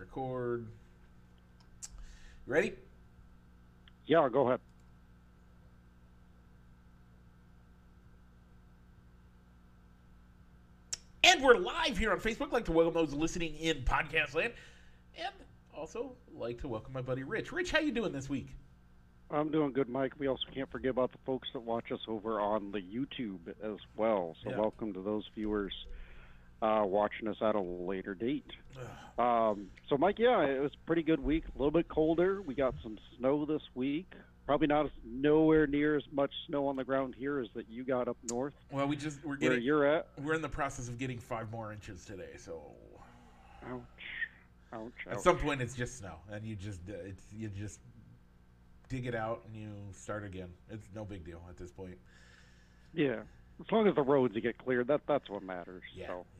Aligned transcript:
record. 0.00 0.66
You 2.46 2.52
ready? 2.52 2.72
Yeah, 4.06 4.28
go 4.32 4.48
ahead. 4.48 4.60
And 11.22 11.42
we're 11.42 11.56
live 11.56 11.98
here 11.98 12.12
on 12.12 12.18
Facebook. 12.18 12.50
like 12.50 12.64
to 12.64 12.72
welcome 12.72 12.94
those 12.94 13.12
listening 13.12 13.54
in 13.56 13.82
podcast 13.82 14.34
land, 14.34 14.54
and 15.18 15.32
also 15.74 16.12
like 16.34 16.60
to 16.62 16.68
welcome 16.68 16.92
my 16.92 17.02
buddy 17.02 17.22
Rich. 17.22 17.52
Rich, 17.52 17.70
how 17.72 17.78
you 17.80 17.92
doing 17.92 18.12
this 18.12 18.28
week? 18.28 18.48
I'm 19.30 19.50
doing 19.50 19.72
good, 19.72 19.88
Mike. 19.88 20.14
We 20.18 20.26
also 20.26 20.44
can't 20.52 20.68
forget 20.70 20.90
about 20.90 21.12
the 21.12 21.18
folks 21.24 21.48
that 21.52 21.60
watch 21.60 21.92
us 21.92 22.00
over 22.08 22.40
on 22.40 22.72
the 22.72 22.80
YouTube 22.80 23.54
as 23.62 23.78
well. 23.96 24.34
So 24.42 24.50
Yeah. 24.50 24.58
welcome 24.58 24.92
to 24.94 25.02
those 25.02 25.28
viewers 25.34 25.72
uh, 26.62 26.82
watching 26.84 27.28
us 27.28 27.36
at 27.40 27.54
a 27.54 27.60
later 27.60 28.14
date. 28.14 28.50
Um, 29.18 29.68
so, 29.88 29.96
Mike, 29.98 30.18
yeah, 30.18 30.40
it 30.42 30.60
was 30.60 30.72
a 30.72 30.86
pretty 30.86 31.02
good 31.02 31.20
week. 31.22 31.44
A 31.54 31.58
little 31.58 31.70
bit 31.70 31.88
colder. 31.88 32.42
We 32.42 32.54
got 32.54 32.74
some 32.82 32.98
snow 33.18 33.44
this 33.44 33.62
week. 33.74 34.12
Probably 34.46 34.66
not 34.66 34.86
as, 34.86 34.92
nowhere 35.04 35.66
near 35.66 35.96
as 35.96 36.02
much 36.12 36.32
snow 36.46 36.66
on 36.66 36.76
the 36.76 36.84
ground 36.84 37.14
here 37.16 37.38
as 37.38 37.46
that 37.54 37.68
you 37.68 37.84
got 37.84 38.08
up 38.08 38.16
north 38.30 38.54
Well, 38.72 38.88
we 38.88 38.96
just 38.96 39.24
we're 39.24 39.36
getting 39.36 39.50
where 39.50 39.58
you're 39.60 39.86
at. 39.86 40.08
we're 40.20 40.34
in 40.34 40.42
the 40.42 40.48
process 40.48 40.88
of 40.88 40.98
getting 40.98 41.18
five 41.20 41.52
more 41.52 41.72
inches 41.72 42.04
today. 42.04 42.30
So 42.36 42.60
Ouch. 43.70 43.80
Ouch. 44.72 44.92
at 45.06 45.18
ouch. 45.18 45.22
some 45.22 45.38
point, 45.38 45.60
it's 45.60 45.74
just 45.74 45.98
snow, 45.98 46.16
and 46.32 46.44
you 46.44 46.56
just 46.56 46.80
uh, 46.88 46.94
it's 47.04 47.22
you 47.32 47.48
just 47.48 47.78
dig 48.88 49.06
it 49.06 49.14
out 49.14 49.42
and 49.46 49.54
you 49.54 49.68
start 49.92 50.24
again. 50.24 50.48
It's 50.68 50.88
no 50.96 51.04
big 51.04 51.24
deal 51.24 51.42
at 51.48 51.56
this 51.56 51.70
point. 51.70 51.98
Yeah. 52.92 53.20
As 53.60 53.70
long 53.70 53.86
as 53.86 53.94
the 53.94 54.02
roads 54.02 54.34
get 54.42 54.58
cleared, 54.58 54.88
that 54.88 55.02
that's 55.06 55.28
what 55.30 55.44
matters. 55.44 55.82
Yeah, 55.94 56.06
So, 56.08 56.26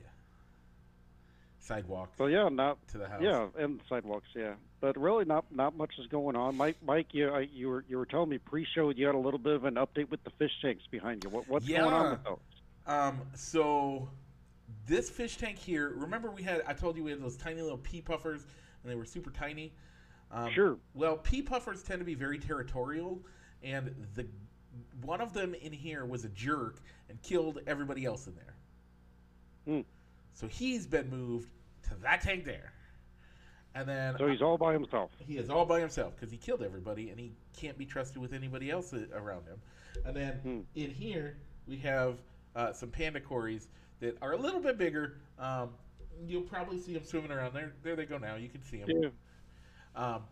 Sidewalk 1.61 2.09
so 2.17 2.25
yeah, 2.25 2.49
not 2.49 2.79
to 2.89 2.97
the 2.97 3.07
house. 3.07 3.21
Yeah, 3.21 3.47
and 3.57 3.79
sidewalks. 3.87 4.27
Yeah, 4.35 4.53
but 4.79 4.99
really, 4.99 5.25
not 5.25 5.45
not 5.51 5.77
much 5.77 5.91
is 5.99 6.07
going 6.07 6.35
on. 6.35 6.57
Mike, 6.57 6.77
Mike, 6.85 7.07
you 7.11 7.29
I, 7.29 7.41
you 7.53 7.69
were 7.69 7.85
you 7.87 7.97
were 7.97 8.07
telling 8.07 8.29
me 8.29 8.39
pre-show 8.39 8.89
you 8.89 9.05
had 9.05 9.13
a 9.13 9.19
little 9.19 9.39
bit 9.39 9.53
of 9.53 9.65
an 9.65 9.75
update 9.75 10.09
with 10.09 10.23
the 10.23 10.31
fish 10.31 10.51
tanks 10.61 10.83
behind 10.89 11.23
you. 11.23 11.29
What 11.29 11.47
what's 11.47 11.67
going 11.67 11.81
on 11.93 12.11
with 12.11 12.23
those? 12.23 12.39
Um, 12.87 13.21
so 13.35 14.09
this 14.87 15.09
fish 15.09 15.37
tank 15.37 15.59
here, 15.59 15.93
remember 15.95 16.31
we 16.31 16.41
had 16.41 16.63
I 16.67 16.73
told 16.73 16.97
you 16.97 17.03
we 17.03 17.11
had 17.11 17.21
those 17.21 17.37
tiny 17.37 17.61
little 17.61 17.77
pea 17.77 18.01
puffers 18.01 18.43
and 18.83 18.91
they 18.91 18.95
were 18.95 19.05
super 19.05 19.29
tiny. 19.29 19.71
Um, 20.31 20.51
Sure. 20.53 20.77
Well, 20.93 21.17
pea 21.17 21.41
puffers 21.41 21.83
tend 21.83 21.99
to 21.99 22.05
be 22.05 22.15
very 22.15 22.39
territorial, 22.39 23.21
and 23.61 23.93
the 24.15 24.25
one 25.01 25.21
of 25.21 25.33
them 25.33 25.53
in 25.53 25.73
here 25.73 26.05
was 26.05 26.23
a 26.23 26.29
jerk 26.29 26.81
and 27.09 27.21
killed 27.21 27.59
everybody 27.67 28.05
else 28.05 28.27
in 28.27 28.35
there. 28.35 28.55
Hmm. 29.65 29.81
So 30.33 30.47
he's 30.47 30.85
been 30.87 31.09
moved 31.09 31.49
to 31.89 31.95
that 32.03 32.21
tank 32.21 32.45
there, 32.45 32.71
and 33.75 33.87
then 33.87 34.15
So 34.17 34.27
he's 34.27 34.41
all 34.41 34.57
by 34.57 34.73
himself. 34.73 35.11
he 35.19 35.37
is 35.37 35.49
all 35.49 35.65
by 35.65 35.79
himself 35.79 36.15
because 36.15 36.31
he 36.31 36.37
killed 36.37 36.63
everybody 36.63 37.09
and 37.09 37.19
he 37.19 37.31
can't 37.55 37.77
be 37.77 37.85
trusted 37.85 38.17
with 38.21 38.33
anybody 38.33 38.69
else 38.71 38.93
around 39.13 39.45
him. 39.45 39.61
And 40.05 40.15
then 40.15 40.33
Hmm. 40.43 40.59
in 40.75 40.89
here 40.89 41.37
we 41.67 41.77
have 41.77 42.17
uh, 42.55 42.73
some 42.73 42.89
panda 42.89 43.19
cories 43.19 43.67
that 43.99 44.17
are 44.21 44.31
a 44.33 44.37
little 44.37 44.59
bit 44.61 44.77
bigger. 44.77 45.17
Um, 45.37 45.69
you'll 46.25 46.41
probably 46.41 46.79
see 46.79 46.93
them 46.93 47.03
swimming 47.05 47.31
around 47.31 47.53
there. 47.53 47.73
There 47.83 47.95
they 47.95 48.05
go 48.05 48.17
now. 48.17 48.35
You 48.35 48.49
can 48.49 48.61
see 48.63 48.79
them. 48.79 48.89
Yeah. 48.89 49.09
Um, 49.95 50.23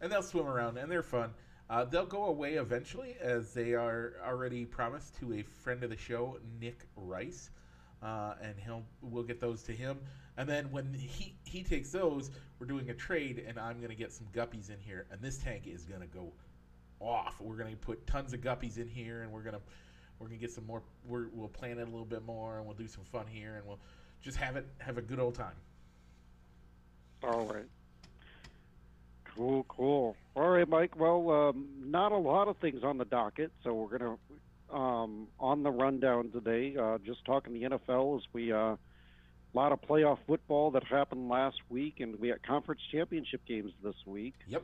and 0.00 0.10
they'll 0.12 0.22
swim 0.22 0.46
around 0.46 0.76
and 0.78 0.90
they're 0.90 1.02
fun. 1.02 1.30
Uh, 1.70 1.84
they'll 1.84 2.04
go 2.06 2.26
away 2.26 2.54
eventually, 2.54 3.16
as 3.20 3.54
they 3.54 3.72
are 3.72 4.14
already 4.24 4.66
promised 4.66 5.16
to 5.20 5.32
a 5.32 5.42
friend 5.42 5.82
of 5.82 5.88
the 5.90 5.96
show, 5.96 6.38
Nick 6.60 6.86
Rice, 6.94 7.48
uh, 8.04 8.34
and 8.42 8.54
he'll 8.58 8.84
we'll 9.02 9.22
get 9.22 9.40
those 9.40 9.62
to 9.64 9.72
him. 9.72 9.98
And 10.36 10.48
then 10.48 10.70
when 10.70 10.92
he 10.92 11.34
he 11.44 11.62
takes 11.62 11.90
those, 11.90 12.30
we're 12.58 12.66
doing 12.66 12.90
a 12.90 12.94
trade, 12.94 13.44
and 13.46 13.58
I'm 13.58 13.80
gonna 13.80 13.94
get 13.94 14.12
some 14.12 14.26
guppies 14.34 14.68
in 14.70 14.78
here, 14.80 15.06
and 15.10 15.20
this 15.20 15.38
tank 15.38 15.66
is 15.66 15.84
gonna 15.84 16.06
go 16.06 16.32
off. 17.00 17.40
We're 17.40 17.56
gonna 17.56 17.76
put 17.76 18.06
tons 18.06 18.32
of 18.32 18.40
guppies 18.40 18.78
in 18.78 18.88
here, 18.88 19.22
and 19.22 19.32
we're 19.32 19.42
gonna 19.42 19.60
we're 20.18 20.26
gonna 20.26 20.38
get 20.38 20.52
some 20.52 20.66
more. 20.66 20.82
We're, 21.06 21.26
we'll 21.32 21.48
plan 21.48 21.78
it 21.78 21.82
a 21.82 21.90
little 21.90 22.04
bit 22.04 22.24
more, 22.24 22.58
and 22.58 22.66
we'll 22.66 22.76
do 22.76 22.88
some 22.88 23.04
fun 23.04 23.26
here, 23.26 23.56
and 23.56 23.66
we'll 23.66 23.80
just 24.22 24.36
have 24.36 24.56
it 24.56 24.66
have 24.78 24.98
a 24.98 25.02
good 25.02 25.18
old 25.18 25.34
time. 25.34 25.56
All 27.22 27.46
right. 27.46 27.64
Cool, 29.24 29.64
cool. 29.68 30.16
All 30.36 30.50
right, 30.50 30.68
Mike. 30.68 30.98
Well, 30.98 31.30
um, 31.30 31.66
not 31.84 32.12
a 32.12 32.16
lot 32.16 32.48
of 32.48 32.56
things 32.58 32.84
on 32.84 32.98
the 32.98 33.04
docket, 33.04 33.50
so 33.62 33.74
we're 33.74 33.98
gonna 33.98 34.16
um, 34.70 35.28
on 35.38 35.62
the 35.62 35.70
rundown 35.70 36.30
today. 36.30 36.76
Uh, 36.76 36.98
just 37.04 37.24
talking 37.24 37.52
the 37.54 37.68
NFL 37.68 38.18
as 38.18 38.24
we 38.32 38.52
uh, 38.52 38.56
a 38.56 38.78
lot 39.54 39.72
of 39.72 39.80
playoff 39.82 40.18
football 40.26 40.70
that 40.72 40.84
happened 40.84 41.28
last 41.28 41.58
week, 41.68 42.00
and 42.00 42.18
we 42.18 42.28
had 42.28 42.42
conference 42.42 42.80
championship 42.90 43.40
games 43.46 43.72
this 43.82 43.94
week. 44.06 44.34
Yep. 44.48 44.62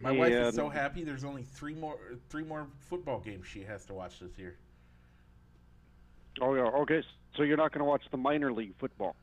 My 0.00 0.10
wife 0.10 0.32
is 0.32 0.54
so 0.54 0.68
happy. 0.68 1.04
There's 1.04 1.24
only 1.24 1.42
three 1.42 1.74
more 1.74 1.96
three 2.28 2.44
more 2.44 2.66
football 2.78 3.18
games 3.20 3.46
she 3.46 3.62
has 3.62 3.86
to 3.86 3.94
watch 3.94 4.20
this 4.20 4.36
year. 4.36 4.56
Oh 6.40 6.54
yeah. 6.54 6.62
Okay. 6.62 7.02
So 7.36 7.42
you're 7.42 7.56
not 7.56 7.72
going 7.72 7.80
to 7.80 7.86
watch 7.86 8.02
the 8.10 8.16
minor 8.16 8.52
league 8.52 8.74
football 8.78 9.16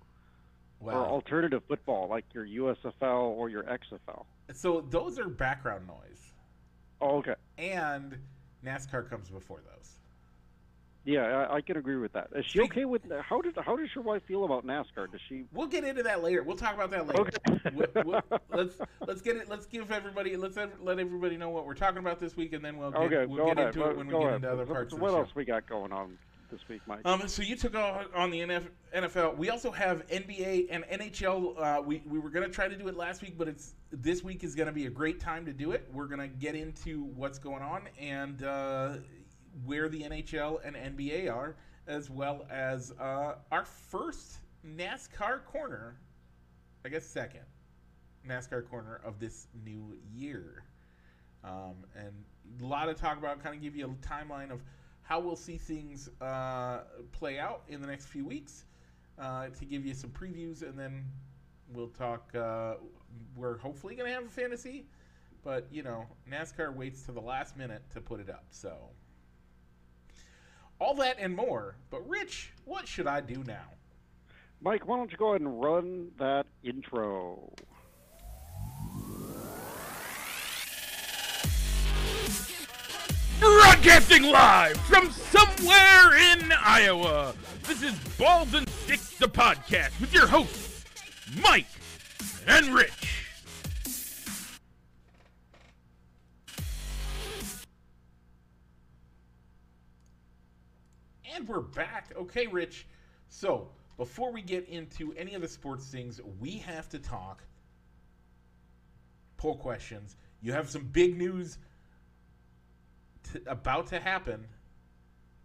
or 0.81 0.93
alternative 0.93 1.61
football 1.67 2.07
like 2.09 2.25
your 2.33 2.45
USFL 2.45 3.22
or 3.29 3.49
your 3.49 3.63
XFL. 3.63 4.25
so 4.53 4.81
those 4.89 5.17
are 5.17 5.29
background 5.29 5.88
noise, 5.88 6.33
Oh, 6.99 7.17
okay. 7.19 7.35
and 7.57 8.17
NASCAR 8.66 9.09
comes 9.09 9.29
before 9.29 9.59
those. 9.75 10.00
Yeah, 11.06 11.24
I, 11.50 11.56
I 11.56 11.62
can 11.62 11.75
agree 11.75 11.97
with 11.97 12.13
that. 12.13 12.29
Is 12.34 12.46
she 12.46 12.62
okay 12.62 12.85
with 12.85 13.01
how 13.22 13.41
did 13.41 13.57
how 13.57 13.75
does 13.75 13.90
your 13.94 14.06
wife 14.06 14.22
feel 14.25 14.46
about 14.46 14.66
NASCAR? 14.66 15.12
Does 15.12 15.19
she? 15.28 15.44
We'll 15.51 15.68
get 15.68 15.84
into 15.84 16.01
that 16.03 16.24
later. 16.24 16.44
We'll 16.44 16.56
talk 16.56 16.75
about 16.75 16.91
that 16.91 17.07
later. 17.07 17.22
Okay. 17.22 17.72
We'll- 17.73 18.03
we'll- 18.06 18.40
let's 18.52 18.78
let's 19.06 19.22
get 19.22 19.35
it. 19.35 19.50
Let's 19.50 19.66
give 19.66 19.91
everybody. 19.91 20.38
Let's 20.38 20.56
let 20.56 21.00
everybody 21.00 21.35
know 21.35 21.50
what 21.50 21.66
we're 21.66 21.73
talking 21.73 21.97
about 21.97 22.19
this 22.19 22.38
week, 22.38 22.53
and 22.53 22.63
then 22.63 22.78
we'll 22.78 22.91
get, 22.91 23.02
okay, 23.02 23.25
we'll 23.25 23.46
get 23.47 23.57
ahead. 23.57 23.75
into 23.75 23.90
it 23.90 23.97
when 23.97 24.07
we 24.07 24.13
get 24.13 24.22
ahead. 24.22 24.35
into 24.35 24.52
other 24.52 24.66
parts 24.66 24.94
so 24.94 24.97
what 24.97 25.09
the 25.09 25.16
show. 25.16 25.19
else 25.22 25.29
we 25.35 25.44
got 25.44 25.68
going 25.68 25.91
on 25.91 26.18
this 26.53 26.81
Mike? 26.88 27.02
Um, 27.06 27.28
so 27.28 27.41
you 27.41 27.56
took 27.56 27.75
on 27.75 28.31
the 28.31 28.40
NFL. 28.96 29.38
We 29.38 29.50
also 29.50 29.72
have 29.72 30.08
NBA 30.08 30.68
and 30.69 30.84
NHL. 30.86 31.59
Uh, 31.59 31.81
we 31.81 32.03
we 32.06 32.19
were 32.19 32.30
gonna 32.30 32.50
try 32.50 32.68
to 32.68 32.78
do 32.78 32.88
it 32.88 32.96
last 32.96 33.22
week, 33.22 33.38
but 33.38 33.47
it's 33.47 33.75
this 33.91 34.24
week 34.24 34.44
is 34.44 34.56
gonna 34.56 34.72
be 34.72 34.86
a 34.86 34.90
great 34.90 35.19
time 35.19 35.46
to 35.46 35.53
do 35.53 35.72
it. 35.72 35.90
We're 35.91 36.08
gonna 36.08 36.28
get 36.28 36.56
into 36.56 37.06
what's 37.16 37.40
going 37.40 37.64
on 37.64 37.90
and 38.00 38.44
uh, 38.44 38.97
where 39.66 39.90
the 39.90 40.03
NHL 40.03 40.59
and 40.64 40.75
NBA 40.75 41.34
are, 41.34 41.56
as 41.88 42.09
well 42.09 42.46
as 42.50 42.91
uh, 43.00 43.35
our 43.52 43.66
first 43.66 44.38
NASCAR 44.66 45.44
corner. 45.46 45.97
I 46.85 46.90
guess 46.90 47.06
second 47.06 47.46
NASCAR 48.28 48.70
corner 48.70 49.02
of 49.03 49.20
this 49.20 49.47
new 49.66 49.97
year. 50.14 50.64
Um, 51.44 51.85
and 51.96 52.14
a 52.62 52.66
lot 52.66 52.90
of 52.90 53.00
talk 53.00 53.18
about 53.18 53.44
kind 53.44 53.56
of 53.56 53.62
give 53.62 53.75
you 53.75 53.85
a 53.85 54.08
timeline 54.08 54.52
of 54.52 54.62
how 55.03 55.19
we'll 55.19 55.36
see 55.36 55.58
things 55.58 56.09
uh, 56.22 56.80
play 57.12 57.38
out 57.38 57.62
in 57.68 57.81
the 57.81 57.88
next 57.88 58.06
few 58.06 58.25
weeks 58.25 58.66
uh, 59.19 59.47
to 59.50 59.66
give 59.66 59.86
you 59.86 59.94
some 59.94 60.09
previews 60.09 60.62
and 60.62 60.78
then 60.78 61.06
we'll 61.74 61.90
talk 61.90 62.34
uh, 62.36 62.75
we're 63.36 63.58
hopefully 63.58 63.96
going 63.96 64.09
to 64.09 64.16
have 64.16 64.25
a 64.25 64.30
fantasy 64.30 64.86
but 65.44 65.68
you 65.72 65.84
know 65.84 66.06
nascar 66.30 66.74
waits 66.74 67.03
to 67.03 67.12
the 67.12 67.22
last 67.22 67.56
minute 67.58 67.84
to 67.91 68.02
put 68.02 68.19
it 68.19 68.30
up 68.30 68.46
so 68.50 68.75
all 70.80 70.96
that 70.96 71.18
and 71.20 71.35
more 71.35 71.75
but 71.90 72.08
rich 72.08 72.52
what 72.66 72.88
should 72.88 73.08
i 73.08 73.22
do 73.22 73.44
now 73.46 73.66
Mike, 74.64 74.88
why 74.88 74.96
don't 74.96 75.12
you 75.12 75.18
go 75.18 75.30
ahead 75.31 75.41
and 75.41 75.62
run 75.62 76.09
that 76.20 76.46
intro? 76.64 77.52
Broadcasting 83.83 84.23
live 84.23 84.77
from 84.77 85.11
somewhere 85.11 86.16
in 86.16 86.53
Iowa. 86.53 87.35
This 87.63 87.83
is 87.83 87.94
Balls 88.17 88.53
and 88.53 88.67
Sticks, 88.69 89.17
the 89.17 89.27
podcast, 89.27 89.99
with 89.99 90.13
your 90.13 90.25
hosts, 90.25 90.85
Mike 91.41 91.67
and 92.47 92.73
Rich. 92.73 93.25
And 101.35 101.46
we're 101.46 101.59
back. 101.59 102.13
Okay, 102.16 102.47
Rich. 102.47 102.87
So, 103.28 103.67
before 103.97 104.31
we 104.31 104.41
get 104.41 104.69
into 104.69 105.13
any 105.17 105.34
of 105.34 105.41
the 105.41 105.47
sports 105.49 105.87
things, 105.87 106.22
we 106.40 106.52
have 106.59 106.87
to 106.87 106.99
talk 106.99 107.43
poll 109.35 109.58
questions. 109.58 110.16
You 110.41 110.53
have 110.53 110.69
some 110.69 110.84
big 110.85 111.17
news 111.17 111.58
to, 113.31 113.41
about 113.47 113.87
to 113.87 113.99
happen. 113.99 114.46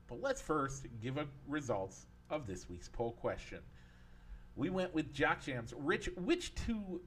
But 0.06 0.20
let's 0.20 0.40
first 0.40 0.86
give 1.02 1.18
a 1.18 1.26
results 1.46 2.06
of 2.30 2.46
this 2.46 2.68
week's 2.68 2.88
poll 2.88 3.12
question. 3.12 3.58
We 4.56 4.70
went 4.70 4.94
with 4.94 5.12
Jock 5.12 5.42
Jams. 5.42 5.74
Rich, 5.76 6.10
which 6.16 6.54
two 6.54 7.00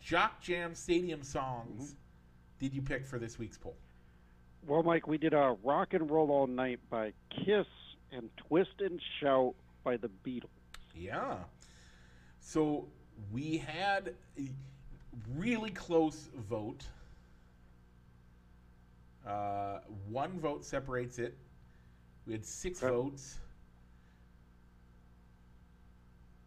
Jock 0.00 0.40
Jam 0.40 0.74
Stadium 0.74 1.22
songs 1.22 1.82
mm-hmm. 1.82 1.94
did 2.60 2.74
you 2.74 2.82
pick 2.82 3.06
for 3.06 3.18
this 3.18 3.38
week's 3.38 3.58
poll? 3.58 3.76
Well, 4.66 4.82
Mike, 4.82 5.08
we 5.08 5.18
did 5.18 5.34
a 5.34 5.56
rock 5.64 5.92
and 5.94 6.08
roll 6.08 6.30
all 6.30 6.46
night 6.46 6.78
by 6.88 7.12
Kiss 7.30 7.66
and 8.12 8.30
Twist 8.36 8.80
and 8.80 9.00
Shout 9.20 9.54
by 9.82 9.96
the 9.96 10.08
Beatles. 10.24 10.50
Yeah. 10.94 11.38
So 12.38 12.86
we 13.32 13.58
had 13.58 14.14
a 14.38 14.48
really 15.36 15.70
close 15.70 16.28
vote. 16.48 16.84
Uh, 19.26 19.78
one 20.08 20.38
vote 20.40 20.64
separates 20.64 21.18
it. 21.18 21.36
We 22.26 22.32
had 22.32 22.44
six 22.44 22.82
Okay. 22.82 22.92
votes. 22.92 23.38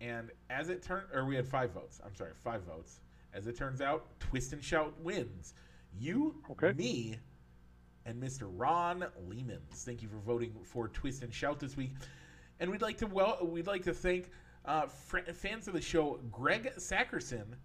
And 0.01 0.31
as 0.49 0.69
it 0.69 0.83
turned, 0.83 1.07
or 1.13 1.25
we 1.25 1.35
had 1.35 1.47
five 1.47 1.71
votes. 1.71 2.01
I'm 2.05 2.15
sorry, 2.15 2.31
five 2.43 2.63
votes. 2.63 2.99
As 3.33 3.47
it 3.47 3.57
turns 3.57 3.81
out, 3.81 4.19
Twist 4.19 4.53
and 4.53 4.63
Shout 4.63 4.97
wins. 5.01 5.53
You, 5.97 6.41
Okay. 6.51 6.73
me, 6.73 7.17
and 8.05 8.21
Mr. 8.21 8.49
Ron 8.51 9.01
Lehmans. 9.27 9.83
Thank 9.83 10.01
you 10.01 10.07
for 10.09 10.17
voting 10.17 10.53
for 10.63 10.87
Twist 10.89 11.23
and 11.23 11.33
Shout 11.33 11.59
this 11.59 11.75
week. 11.75 11.93
And 12.59 12.69
we'd 12.69 12.81
like 12.81 12.97
to 12.99 13.07
well, 13.07 13.45
we'd 13.45 13.67
like 13.67 13.83
to 13.83 13.93
thank 13.93 14.29
uh, 14.65 14.87
fr- 14.87 15.19
fans 15.33 15.67
of 15.67 15.73
the 15.73 15.81
show, 15.81 16.19
Greg 16.31 16.71
Sackerson 16.77 17.55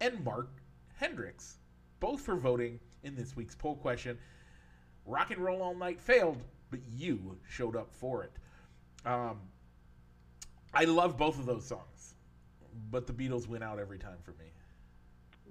and 0.00 0.22
Mark 0.24 0.48
Hendricks, 0.96 1.58
both 2.00 2.20
for 2.20 2.36
voting 2.36 2.78
in 3.04 3.14
this 3.14 3.36
week's 3.36 3.54
poll 3.54 3.76
question. 3.76 4.18
Rock 5.06 5.30
and 5.30 5.38
Roll 5.38 5.62
All 5.62 5.74
Night 5.74 6.00
failed, 6.00 6.42
but 6.70 6.80
you 6.90 7.38
showed 7.48 7.76
up 7.76 7.92
for 7.92 8.24
it. 8.24 8.32
Um, 9.06 9.38
I 10.72 10.84
love 10.84 11.16
both 11.16 11.38
of 11.38 11.46
those 11.46 11.64
songs, 11.64 12.14
but 12.90 13.06
the 13.06 13.12
Beatles 13.12 13.46
win 13.46 13.62
out 13.62 13.78
every 13.78 13.98
time 13.98 14.16
for 14.22 14.32
me. 14.32 14.46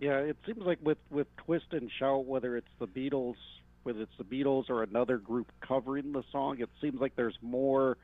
Yeah, 0.01 0.17
it 0.17 0.37
seems 0.45 0.63
like 0.63 0.79
with 0.81 0.97
with 1.11 1.27
Twist 1.37 1.67
and 1.71 1.89
Shout, 1.99 2.25
whether 2.25 2.57
it's 2.57 2.67
the 2.79 2.87
Beatles, 2.87 3.35
whether 3.83 4.01
it's 4.01 4.17
the 4.17 4.23
Beatles 4.23 4.69
or 4.69 4.83
another 4.83 5.17
group 5.17 5.51
covering 5.61 6.11
the 6.11 6.23
song, 6.31 6.59
it 6.59 6.69
seems 6.81 6.99
like 6.99 7.15
there's 7.15 7.37
more 7.41 7.97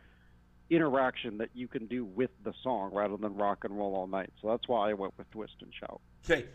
interaction 0.69 1.40
that 1.40 1.50
you 1.56 1.68
can 1.68 1.88
do 1.88 2.06
with 2.06 2.30
the 2.44 2.54
song 2.62 2.94
rather 2.94 3.18
than 3.18 3.36
rock 3.36 3.63
and 3.63 3.75
roll 3.75 3.95
all 3.95 4.06
night. 4.06 4.30
So 4.40 4.50
that's 4.50 4.68
why 4.68 4.92
I 4.92 4.94
went 4.94 5.18
with 5.18 5.30
Twist 5.31 5.56
and 5.62 5.74
Shout. 5.74 6.00
Okay, 6.24 6.45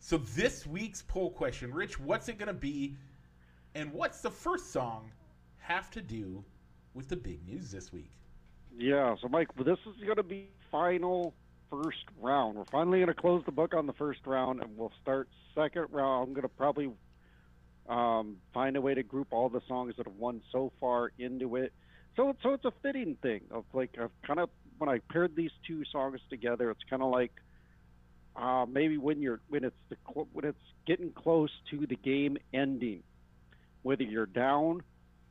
so 0.00 0.16
this 0.16 0.66
week's 0.66 1.02
poll 1.02 1.30
question, 1.30 1.72
Rich, 1.72 2.00
what's 2.00 2.28
it 2.28 2.38
going 2.38 2.48
to 2.48 2.52
be, 2.52 2.96
and 3.74 3.92
what's 3.92 4.20
the 4.22 4.30
first 4.30 4.72
song 4.72 5.12
have 5.58 5.90
to 5.92 6.00
do 6.00 6.42
with 6.94 7.08
the 7.08 7.16
big 7.16 7.46
news 7.46 7.70
this 7.70 7.92
week? 7.92 8.10
Yeah, 8.76 9.14
so 9.20 9.28
Mike, 9.28 9.48
this 9.56 9.78
is 9.86 10.02
going 10.04 10.16
to 10.16 10.22
be 10.22 10.48
final 10.70 11.34
first 11.70 12.04
round. 12.20 12.56
We're 12.56 12.64
finally 12.64 12.98
going 12.98 13.08
to 13.08 13.14
close 13.14 13.42
the 13.44 13.52
book 13.52 13.74
on 13.74 13.86
the 13.86 13.92
first 13.92 14.26
round, 14.26 14.62
and 14.62 14.76
we'll 14.76 14.92
start 15.02 15.28
second 15.54 15.86
round. 15.90 16.28
I'm 16.28 16.34
going 16.34 16.42
to 16.42 16.48
probably 16.48 16.90
um, 17.88 18.36
find 18.54 18.76
a 18.76 18.80
way 18.80 18.94
to 18.94 19.02
group 19.02 19.28
all 19.32 19.48
the 19.48 19.60
songs 19.68 19.94
that 19.98 20.06
have 20.06 20.16
won 20.16 20.40
so 20.50 20.72
far 20.80 21.12
into 21.18 21.56
it. 21.56 21.72
So, 22.16 22.34
so 22.42 22.54
it's 22.54 22.64
a 22.64 22.72
fitting 22.82 23.16
thing 23.22 23.42
of 23.50 23.64
like 23.72 23.90
I've 24.00 24.10
kind 24.26 24.40
of 24.40 24.50
when 24.78 24.88
I 24.88 25.00
paired 25.10 25.36
these 25.36 25.50
two 25.66 25.84
songs 25.84 26.20
together, 26.30 26.70
it's 26.70 26.82
kind 26.88 27.02
of 27.02 27.10
like 27.10 27.32
uh, 28.36 28.66
maybe 28.68 28.96
when 28.98 29.20
you're 29.20 29.40
when 29.48 29.64
it's 29.64 29.76
the 29.88 29.96
when 30.32 30.44
it's 30.44 30.58
getting 30.86 31.10
close 31.12 31.50
to 31.70 31.86
the 31.86 31.96
game 31.96 32.38
ending, 32.52 33.02
whether 33.82 34.02
you're 34.02 34.26
down 34.26 34.82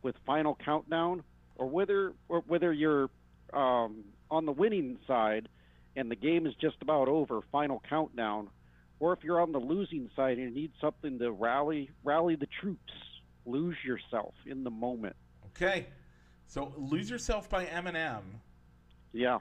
with 0.01 0.15
final 0.25 0.57
countdown 0.63 1.23
or 1.55 1.67
whether 1.67 2.13
or 2.27 2.41
whether 2.47 2.71
you're 2.73 3.09
um, 3.53 4.03
on 4.29 4.45
the 4.45 4.51
winning 4.51 4.97
side 5.07 5.49
and 5.95 6.09
the 6.11 6.15
game 6.15 6.45
is 6.45 6.53
just 6.61 6.77
about 6.81 7.07
over, 7.07 7.41
final 7.51 7.81
countdown, 7.89 8.47
or 8.99 9.11
if 9.13 9.23
you're 9.23 9.41
on 9.41 9.51
the 9.51 9.59
losing 9.59 10.09
side 10.15 10.37
and 10.37 10.49
you 10.49 10.61
need 10.61 10.71
something 10.79 11.17
to 11.19 11.31
rally 11.31 11.89
rally 12.03 12.35
the 12.35 12.47
troops, 12.61 12.93
lose 13.45 13.75
yourself 13.83 14.33
in 14.45 14.63
the 14.63 14.69
moment. 14.69 15.15
Okay, 15.55 15.87
so 16.47 16.73
"Lose 16.77 17.09
Yourself" 17.09 17.49
by 17.49 17.65
Eminem, 17.65 18.21
Yeah. 19.11 19.39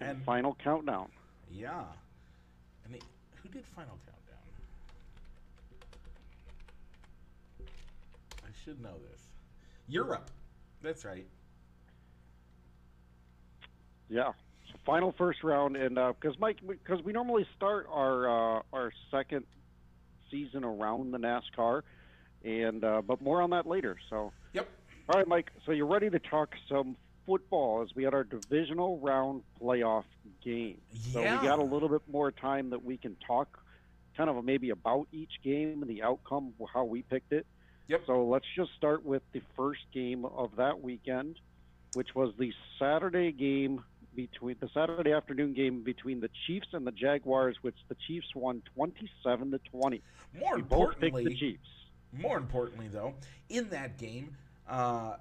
And- 0.00 0.10
And 0.10 0.24
final 0.24 0.54
countdown. 0.54 1.10
yeah, 1.50 1.84
and 2.84 2.94
it, 2.94 3.04
who 3.42 3.48
did 3.48 3.64
Final 3.74 3.98
Countdown? 4.06 4.38
I 8.44 8.50
should 8.64 8.80
know 8.80 8.96
this. 9.10 9.20
Europe, 9.88 10.30
that's 10.82 11.04
right. 11.04 11.26
Yeah. 14.08 14.32
So 14.70 14.78
final 14.84 15.12
first 15.16 15.42
round, 15.42 15.76
and 15.76 15.94
because 15.94 16.38
Mike, 16.38 16.58
because 16.66 17.02
we 17.02 17.12
normally 17.12 17.46
start 17.56 17.86
our 17.90 18.58
uh, 18.58 18.62
our 18.72 18.92
second 19.10 19.44
season 20.30 20.64
around 20.64 21.12
the 21.12 21.18
NASCAR, 21.18 21.82
and 22.44 22.84
uh, 22.84 23.02
but 23.06 23.20
more 23.20 23.42
on 23.42 23.50
that 23.50 23.66
later. 23.66 23.96
So. 24.10 24.32
Yep. 24.52 24.68
All 25.08 25.18
right, 25.18 25.26
Mike. 25.26 25.50
So 25.66 25.72
you're 25.72 25.86
ready 25.86 26.10
to 26.10 26.18
talk 26.18 26.54
some 26.68 26.96
football 27.26 27.82
as 27.82 27.94
we 27.94 28.04
had 28.04 28.14
our 28.14 28.24
divisional 28.24 28.98
round 28.98 29.42
playoff 29.60 30.04
game. 30.44 30.78
So 31.12 31.20
Yeah. 31.22 31.40
we 31.40 31.46
got 31.46 31.58
a 31.58 31.62
little 31.64 31.88
bit 31.88 32.02
more 32.10 32.30
time 32.32 32.70
that 32.70 32.84
we 32.84 32.96
can 32.96 33.16
talk, 33.26 33.62
kind 34.16 34.28
of 34.28 34.44
maybe 34.44 34.70
about 34.70 35.06
each 35.12 35.40
game 35.42 35.82
and 35.82 35.90
the 35.90 36.02
outcome, 36.02 36.52
how 36.72 36.84
we 36.84 37.02
picked 37.02 37.32
it. 37.32 37.46
Yep. 37.88 38.02
So 38.06 38.24
let's 38.26 38.46
just 38.56 38.72
start 38.76 39.04
with 39.04 39.22
the 39.32 39.42
first 39.56 39.82
game 39.92 40.24
of 40.24 40.56
that 40.56 40.80
weekend, 40.82 41.38
which 41.94 42.14
was 42.14 42.34
the 42.38 42.52
Saturday 42.78 43.32
game 43.32 43.84
between 44.14 44.56
the 44.60 44.68
Saturday 44.74 45.12
afternoon 45.12 45.54
game 45.54 45.82
between 45.82 46.20
the 46.20 46.28
Chiefs 46.46 46.68
and 46.72 46.86
the 46.86 46.92
Jaguars, 46.92 47.56
which 47.62 47.76
the 47.88 47.94
Chiefs 48.06 48.34
won 48.34 48.62
27 48.74 49.50
to 49.52 49.58
20. 49.58 50.02
More 50.38 50.56
We 50.56 50.62
both 50.62 50.90
picked 50.90 51.00
the 51.00 51.06
importantly, 51.06 51.34
Chiefs. 51.36 51.68
more 52.12 52.36
importantly, 52.36 52.88
though, 52.88 53.14
in 53.48 53.68
that 53.70 53.96
game, 53.98 54.36
uh, 54.68 55.16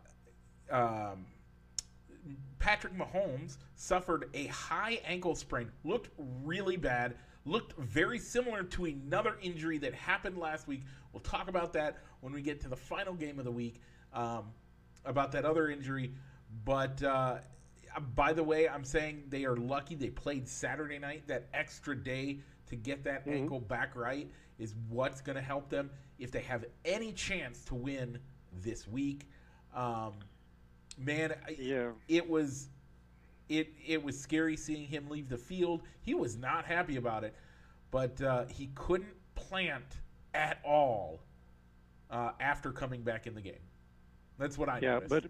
um, 0.69 1.25
Patrick 2.59 2.93
Mahomes 2.95 3.57
suffered 3.75 4.29
a 4.33 4.47
high 4.47 4.99
ankle 5.05 5.35
sprain. 5.35 5.71
Looked 5.83 6.09
really 6.43 6.77
bad. 6.77 7.15
Looked 7.45 7.77
very 7.79 8.19
similar 8.19 8.63
to 8.63 8.85
another 8.85 9.37
injury 9.41 9.77
that 9.79 9.93
happened 9.93 10.37
last 10.37 10.67
week. 10.67 10.83
We'll 11.11 11.21
talk 11.21 11.49
about 11.49 11.73
that 11.73 11.97
when 12.21 12.33
we 12.33 12.41
get 12.41 12.61
to 12.61 12.69
the 12.69 12.75
final 12.75 13.13
game 13.13 13.39
of 13.39 13.45
the 13.45 13.51
week 13.51 13.81
um, 14.13 14.45
about 15.05 15.31
that 15.31 15.43
other 15.45 15.69
injury. 15.69 16.13
But 16.63 17.01
uh, 17.01 17.39
by 18.15 18.33
the 18.33 18.43
way, 18.43 18.69
I'm 18.69 18.83
saying 18.85 19.23
they 19.29 19.45
are 19.45 19.55
lucky 19.55 19.95
they 19.95 20.09
played 20.09 20.47
Saturday 20.47 20.99
night. 20.99 21.27
That 21.27 21.47
extra 21.53 21.95
day 21.95 22.39
to 22.67 22.75
get 22.75 23.03
that 23.05 23.25
Mhm. 23.25 23.33
ankle 23.33 23.59
back 23.59 23.95
right 23.95 24.29
is 24.59 24.75
what's 24.87 25.21
going 25.21 25.35
to 25.35 25.41
help 25.41 25.69
them 25.69 25.89
if 26.19 26.31
they 26.31 26.41
have 26.41 26.65
any 26.85 27.11
chance 27.11 27.65
to 27.65 27.75
win 27.75 28.19
this 28.53 28.87
week. 28.87 29.27
Um, 29.73 30.13
man, 30.97 31.33
I- 31.47 31.51
Yeah. 31.59 31.91
it 32.07 32.29
was 32.29 32.69
it 33.49 33.73
it 33.85 34.01
was 34.01 34.17
scary 34.19 34.55
seeing 34.55 34.87
him 34.87 35.09
leave 35.09 35.27
the 35.27 35.37
field. 35.37 35.83
He 36.01 36.13
was 36.13 36.37
not 36.37 36.65
happy 36.65 36.95
about 36.95 37.23
it, 37.25 37.35
but 37.91 38.21
uh, 38.21 38.45
he 38.45 38.67
couldn't 38.75 39.13
plant 39.35 39.83
at 40.33 40.59
all 40.63 41.19
uh, 42.09 42.31
after 42.39 42.71
coming 42.71 43.01
back 43.03 43.27
in 43.27 43.35
the 43.35 43.41
game. 43.41 43.59
That's 44.37 44.57
what 44.57 44.69
I 44.69 44.79
Yeah, 44.79 44.93
noticed. 44.99 45.09
but 45.09 45.23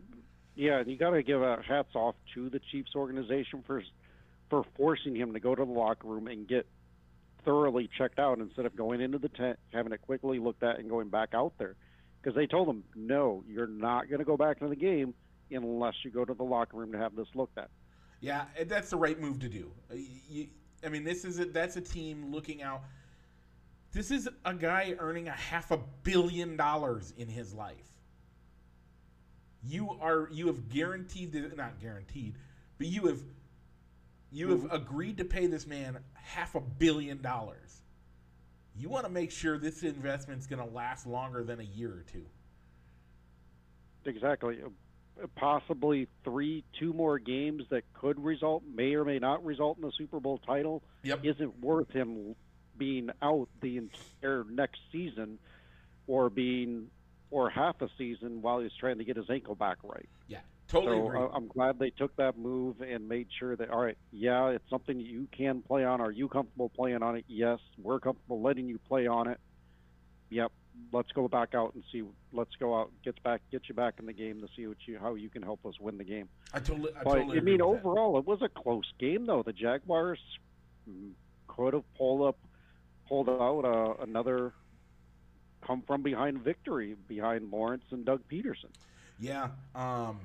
yeah, 0.56 0.84
you 0.86 0.98
got 0.98 1.12
to 1.12 1.24
give 1.24 1.42
a 1.42 1.62
hats 1.64 1.96
off 1.96 2.16
to 2.36 2.50
the 2.50 2.60
Chiefs 2.72 2.96
organization 2.96 3.64
for 3.66 3.82
for 4.50 4.64
forcing 4.76 5.16
him 5.16 5.34
to 5.34 5.40
go 5.40 5.56
to 5.56 5.66
the 5.66 5.72
locker 5.72 6.08
room 6.08 6.28
and 6.28 6.48
get 6.48 6.68
thoroughly 7.44 7.90
checked 7.98 8.20
out 8.20 8.38
instead 8.38 8.66
of 8.66 8.76
going 8.76 9.02
into 9.02 9.18
the 9.18 9.30
tent, 9.30 9.58
having 9.74 9.94
it 9.94 10.02
quickly 10.02 10.38
looked 10.38 10.62
at, 10.62 10.78
and 10.78 10.90
going 10.90 11.10
back 11.10 11.34
out 11.34 11.54
there. 11.58 11.76
Because 12.22 12.36
they 12.36 12.46
told 12.46 12.68
him, 12.68 12.84
no, 12.94 13.44
you're 13.48 13.66
not 13.66 14.10
going 14.10 14.20
to 14.20 14.26
go 14.26 14.38
back 14.38 14.58
into 14.58 14.70
the 14.70 14.76
game 14.76 15.16
unless 15.52 15.96
you 16.04 16.12
go 16.12 16.26
to 16.26 16.34
the 16.34 16.44
locker 16.44 16.78
room 16.78 16.92
to 16.92 16.98
have 16.98 17.16
this 17.16 17.28
looked 17.36 17.58
at. 17.58 17.70
Yeah, 18.20 18.46
that's 18.68 18.90
the 18.90 18.98
right 18.98 19.20
move 19.20 19.40
to 19.40 19.50
do. 19.50 19.72
Uh, 19.92 19.96
You, 20.30 20.48
I 20.84 20.90
mean, 20.90 21.04
this 21.04 21.26
is 21.26 21.40
a, 21.40 21.46
that's 21.46 21.76
a 21.76 21.82
team 21.82 22.32
looking 22.32 22.62
out. 22.62 22.84
This 23.92 24.12
is 24.12 24.30
a 24.46 24.54
guy 24.54 24.96
earning 25.00 25.28
a 25.28 25.34
half 25.34 25.72
a 25.72 25.80
billion 26.04 26.56
dollars 26.56 27.14
in 27.18 27.28
his 27.28 27.54
life. 27.54 27.76
You 29.64 29.98
are 30.00 30.28
you 30.32 30.48
have 30.48 30.70
guaranteed 30.70 31.36
not 31.56 31.80
guaranteed, 31.80 32.36
but 32.78 32.88
you 32.88 33.08
have 33.08 33.22
you 34.32 34.50
have 34.50 34.72
agreed 34.72 35.18
to 35.18 35.26
pay 35.26 35.46
this 35.46 35.68
man 35.68 36.00
half 36.14 36.56
a 36.56 36.62
billion 36.62 37.22
dollars. 37.22 37.82
You 38.76 38.90
want 38.90 39.06
to 39.06 39.12
make 39.12 39.30
sure 39.30 39.58
this 39.58 39.84
investment's 39.84 40.48
going 40.48 40.66
to 40.66 40.74
last 40.74 41.06
longer 41.06 41.44
than 41.44 41.60
a 41.60 41.64
year 41.64 41.90
or 41.92 42.06
two. 42.12 42.26
Exactly. 44.06 44.60
Possibly 45.36 46.08
three, 46.24 46.64
two 46.80 46.94
more 46.94 47.20
games 47.20 47.64
that 47.70 47.84
could 47.94 48.24
result, 48.24 48.64
may 48.74 48.96
or 48.96 49.06
may 49.06 49.20
not 49.20 49.46
result 49.46 49.78
in 49.78 49.84
the 49.84 49.92
Super 49.98 50.20
Bowl 50.20 50.40
title. 50.40 50.82
Yep. 51.04 51.20
isn't 51.24 51.60
worth 51.60 51.92
him 51.92 52.36
being 52.78 53.12
out 53.22 53.48
the 53.62 53.78
entire 53.78 54.44
next 54.50 54.80
season 54.92 55.38
or 56.08 56.30
being 56.30 56.88
or 57.30 57.50
half 57.50 57.82
a 57.82 57.90
season 57.98 58.42
while 58.42 58.60
he's 58.60 58.72
trying 58.80 58.98
to 58.98 59.04
get 59.04 59.16
his 59.16 59.30
ankle 59.30 59.56
back 59.56 59.78
right. 59.84 60.10
Yeah, 60.28 60.40
totally 60.68 60.98
so 60.98 61.08
agree. 61.08 61.28
I'm 61.34 61.48
glad 61.48 61.80
they 61.80 61.92
took 61.92 62.16
that 62.18 62.38
move 62.38 62.82
and 62.82 63.08
made 63.08 63.28
sure 63.40 63.56
that 63.56 63.70
all 63.70 63.82
right, 63.82 63.98
yeah, 64.12 64.48
it's 64.48 64.70
something 64.70 65.00
you 65.00 65.28
can 65.32 65.62
play 65.62 65.86
on. 65.86 66.02
Are 66.02 66.12
you 66.12 66.28
comfortable 66.28 66.70
playing 66.70 67.02
on 67.02 67.16
it? 67.16 67.26
Yes, 67.28 67.60
we're 67.82 68.00
comfortable 68.00 68.42
letting 68.42 68.68
you 68.68 68.80
play 68.88 69.08
on 69.08 69.28
it. 69.28 69.40
Yep. 70.30 70.52
Let's 70.94 71.12
go 71.12 71.28
back 71.28 71.54
out 71.56 71.74
and 71.74 71.84
see. 71.92 72.04
Let's 72.34 72.56
go 72.60 72.78
out, 72.78 72.92
get 73.04 73.22
back, 73.24 73.42
get 73.52 73.64
you 73.70 73.76
back 73.76 73.96
in 74.00 74.06
the 74.06 74.14
game 74.14 74.42
to 74.42 74.48
see 74.56 74.68
what 74.68 74.78
you, 74.86 75.00
how 75.00 75.16
you 75.16 75.30
can 75.30 75.42
help 75.42 75.66
us 75.66 75.80
win 75.80 75.98
the 75.98 76.04
game. 76.04 76.28
I 76.54 76.60
totally, 76.60 76.92
I 77.00 77.04
totally 77.04 77.38
I 77.38 77.42
mean, 77.42 77.54
with 77.54 77.60
that. 77.60 77.88
overall, 77.88 78.18
it 78.18 78.26
was 78.26 78.42
a 78.42 78.50
close 78.50 78.92
game, 79.00 79.26
though. 79.26 79.44
The 79.44 79.54
Jaguars 79.54 80.20
could 81.48 81.74
have 81.74 81.94
pulled 81.96 82.28
up, 82.28 82.38
pulled 83.08 83.30
out 83.30 83.66
uh, 83.66 84.04
another 84.04 84.54
come 85.66 85.84
from 85.86 86.02
behind 86.02 86.44
victory 86.44 86.96
behind 87.08 87.52
Lawrence 87.52 87.86
and 87.92 88.04
Doug 88.04 88.22
Pederson. 88.30 88.72
Yeah. 89.20 89.50
Um, 89.76 90.20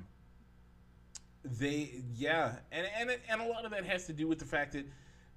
they 1.43 2.01
yeah, 2.15 2.55
and 2.71 2.87
and 2.99 3.17
and 3.29 3.41
a 3.41 3.45
lot 3.45 3.63
of 3.63 3.71
that 3.71 3.85
has 3.85 4.07
to 4.07 4.13
do 4.13 4.27
with 4.27 4.39
the 4.39 4.45
fact 4.45 4.73
that 4.73 4.85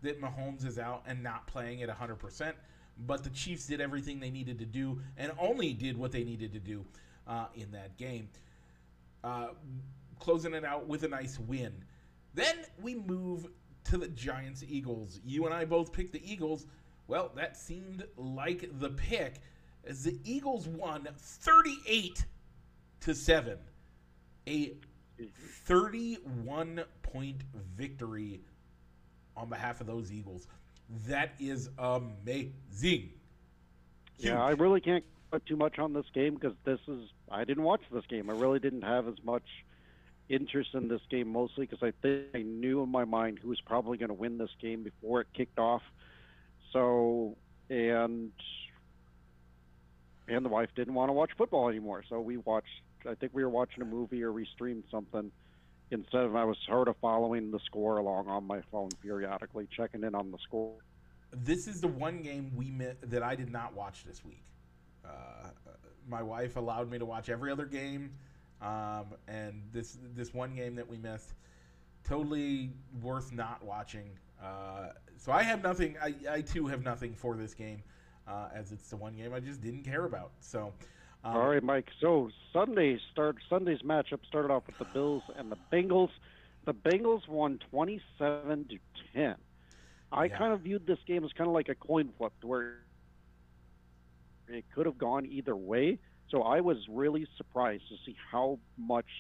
that 0.02 0.20
Mahomes 0.20 0.66
is 0.66 0.78
out 0.78 1.04
and 1.06 1.22
not 1.22 1.46
playing 1.46 1.82
at 1.82 1.90
100%, 1.90 2.54
but 2.99 3.25
the 3.25 3.30
Chiefs 3.30 3.66
did 3.66 3.80
everything 3.80 4.20
they 4.20 4.30
needed 4.30 4.59
to 4.59 4.66
do 4.66 5.00
and 5.16 5.32
only 5.38 5.73
did 5.73 5.97
what 5.97 6.12
they 6.12 6.25
needed 6.25 6.52
to 6.52 6.59
do 6.59 6.85
uh, 7.26 7.47
in 7.54 7.70
that 7.73 7.97
game. 7.97 8.28
Uh, 9.25 9.49
closing 10.18 10.54
it 10.54 10.64
out 10.64 10.87
with 10.87 11.02
a 11.02 11.09
nice 11.09 11.38
win. 11.38 11.73
Then 12.35 12.56
we 12.80 12.94
move 12.94 13.49
to 13.85 13.97
the 13.97 14.09
Giants 14.09 14.62
Eagles. 14.66 15.20
You 15.25 15.47
and 15.47 15.54
I 15.54 15.64
both 15.64 15.92
picked 15.92 16.12
the 16.12 16.23
Eagles. 16.30 16.66
Well, 17.09 17.32
that 17.37 17.56
seemed 17.56 18.04
like 18.16 18.68
the 18.78 18.90
pick 18.90 19.37
as 19.85 20.04
the 20.04 20.18
Eagles 20.25 20.68
won 20.68 21.09
38 21.16 22.25
to 23.00 23.14
7. 23.14 23.59
A 24.47 24.75
31 25.64 26.85
point 27.02 27.42
victory 27.76 28.40
on 29.37 29.49
behalf 29.49 29.80
of 29.80 29.87
those 29.87 30.12
Eagles. 30.12 30.47
That 31.06 31.32
is 31.38 31.70
amazing. 31.78 33.11
Yeah, 34.18 34.42
I 34.42 34.50
really 34.50 34.80
can't 34.80 35.04
put 35.30 35.47
too 35.47 35.56
much 35.56 35.78
on 35.78 35.92
this 35.92 36.06
game 36.12 36.35
because 36.35 36.54
this 36.64 36.80
is 36.88 37.09
I 37.30 37.44
didn't 37.44 37.62
watch 37.62 37.82
this 37.92 38.04
game. 38.06 38.28
I 38.28 38.35
really 38.35 38.59
didn't 38.59 38.82
have 38.82 39.06
as 39.06 39.14
much 39.25 39.44
interest 40.28 40.75
in 40.75 40.88
this 40.88 41.00
game 41.11 41.28
mostly 41.28 41.66
because 41.66 41.82
I 41.82 41.92
think 42.02 42.26
I 42.35 42.42
knew 42.42 42.82
in 42.82 42.88
my 42.88 43.04
mind 43.04 43.38
who 43.40 43.49
was 43.49 43.61
probably 43.61 43.99
going 43.99 44.09
to 44.09 44.14
win 44.14 44.38
this 44.38 44.50
game 44.61 44.82
before 44.82 45.20
it 45.20 45.28
kicked 45.32 45.59
off. 45.59 45.82
So 46.73 47.37
and 47.68 48.32
and 50.28 50.44
the 50.44 50.49
wife 50.49 50.70
didn't 50.75 50.94
want 50.94 51.09
to 51.09 51.12
watch 51.12 51.30
football 51.37 51.68
anymore, 51.68 52.04
so 52.09 52.20
we 52.20 52.37
watched. 52.37 52.82
I 53.09 53.14
think 53.14 53.32
we 53.32 53.42
were 53.42 53.50
watching 53.50 53.82
a 53.82 53.87
movie 53.87 54.23
or 54.23 54.32
we 54.32 54.47
streamed 54.54 54.85
something 54.90 55.30
instead 55.90 56.25
of 56.25 56.37
I 56.37 56.44
was 56.44 56.56
sort 56.66 56.88
of 56.88 56.97
following 57.00 57.50
the 57.50 57.59
score 57.61 57.99
along 57.99 58.28
on 58.28 58.47
my 58.47 58.61
phone 58.70 58.90
periodically, 59.02 59.68
checking 59.70 60.04
in 60.04 60.14
on 60.14 60.30
the 60.30 60.38
score. 60.38 60.75
This 61.32 61.68
is 61.68 61.80
the 61.80 61.88
one 61.88 62.23
game 62.23 62.52
we 62.56 62.70
mi- 62.70 62.94
that 63.02 63.23
I 63.23 63.35
did 63.35 63.52
not 63.52 63.75
watch 63.75 64.04
this 64.04 64.25
week. 64.25 64.42
Uh, 65.04 65.50
my 66.09 66.23
wife 66.23 66.56
allowed 66.56 66.90
me 66.90 66.99
to 66.99 67.04
watch 67.04 67.28
every 67.28 67.52
other 67.52 67.66
game, 67.66 68.12
um, 68.61 69.14
and 69.28 69.62
this 69.73 69.99
this 70.14 70.35
one 70.35 70.54
game 70.54 70.75
that 70.76 70.88
we 70.88 70.97
missed, 70.97 71.35
totally 72.04 72.73
worth 73.00 73.32
not 73.32 73.64
watching. 73.64 74.11
Uh, 74.42 74.88
so 75.16 75.32
I 75.32 75.42
have 75.42 75.62
nothing. 75.62 75.97
I, 76.02 76.14
I 76.28 76.40
too 76.40 76.66
have 76.66 76.82
nothing 76.82 77.14
for 77.14 77.37
this 77.37 77.54
game, 77.54 77.82
uh, 78.26 78.49
as 78.54 78.73
it's 78.73 78.88
the 78.90 78.97
one 78.97 79.14
game 79.14 79.32
I 79.32 79.40
just 79.40 79.61
didn't 79.61 79.85
care 79.85 80.04
about. 80.04 80.32
So. 80.40 80.73
Um, 81.22 81.36
All 81.36 81.48
right, 81.48 81.62
Mike. 81.62 81.88
So 82.00 82.30
Sunday 82.52 82.98
start 83.12 83.36
Sunday's 83.48 83.82
matchup 83.82 84.24
started 84.26 84.50
off 84.50 84.66
with 84.66 84.78
the 84.78 84.86
Bills 84.86 85.22
and 85.36 85.50
the 85.52 85.58
Bengals. 85.72 86.10
The 86.64 86.74
Bengals 86.74 87.26
won 87.28 87.58
twenty-seven 87.70 88.68
to 88.68 88.78
ten. 89.14 89.36
I 90.12 90.24
Yeah. 90.26 90.38
kind 90.38 90.52
of 90.52 90.62
viewed 90.62 90.86
this 90.86 90.98
game 91.06 91.24
as 91.24 91.32
kind 91.32 91.48
of 91.48 91.54
like 91.54 91.68
a 91.68 91.74
coin 91.74 92.12
flip, 92.16 92.32
where 92.42 92.78
it 94.48 94.64
could 94.74 94.86
have 94.86 94.98
gone 94.98 95.26
either 95.26 95.56
way. 95.56 95.98
So 96.30 96.42
I 96.42 96.60
was 96.60 96.78
really 96.88 97.26
surprised 97.36 97.88
to 97.88 97.96
see 98.06 98.16
how 98.30 98.58
much, 98.76 99.10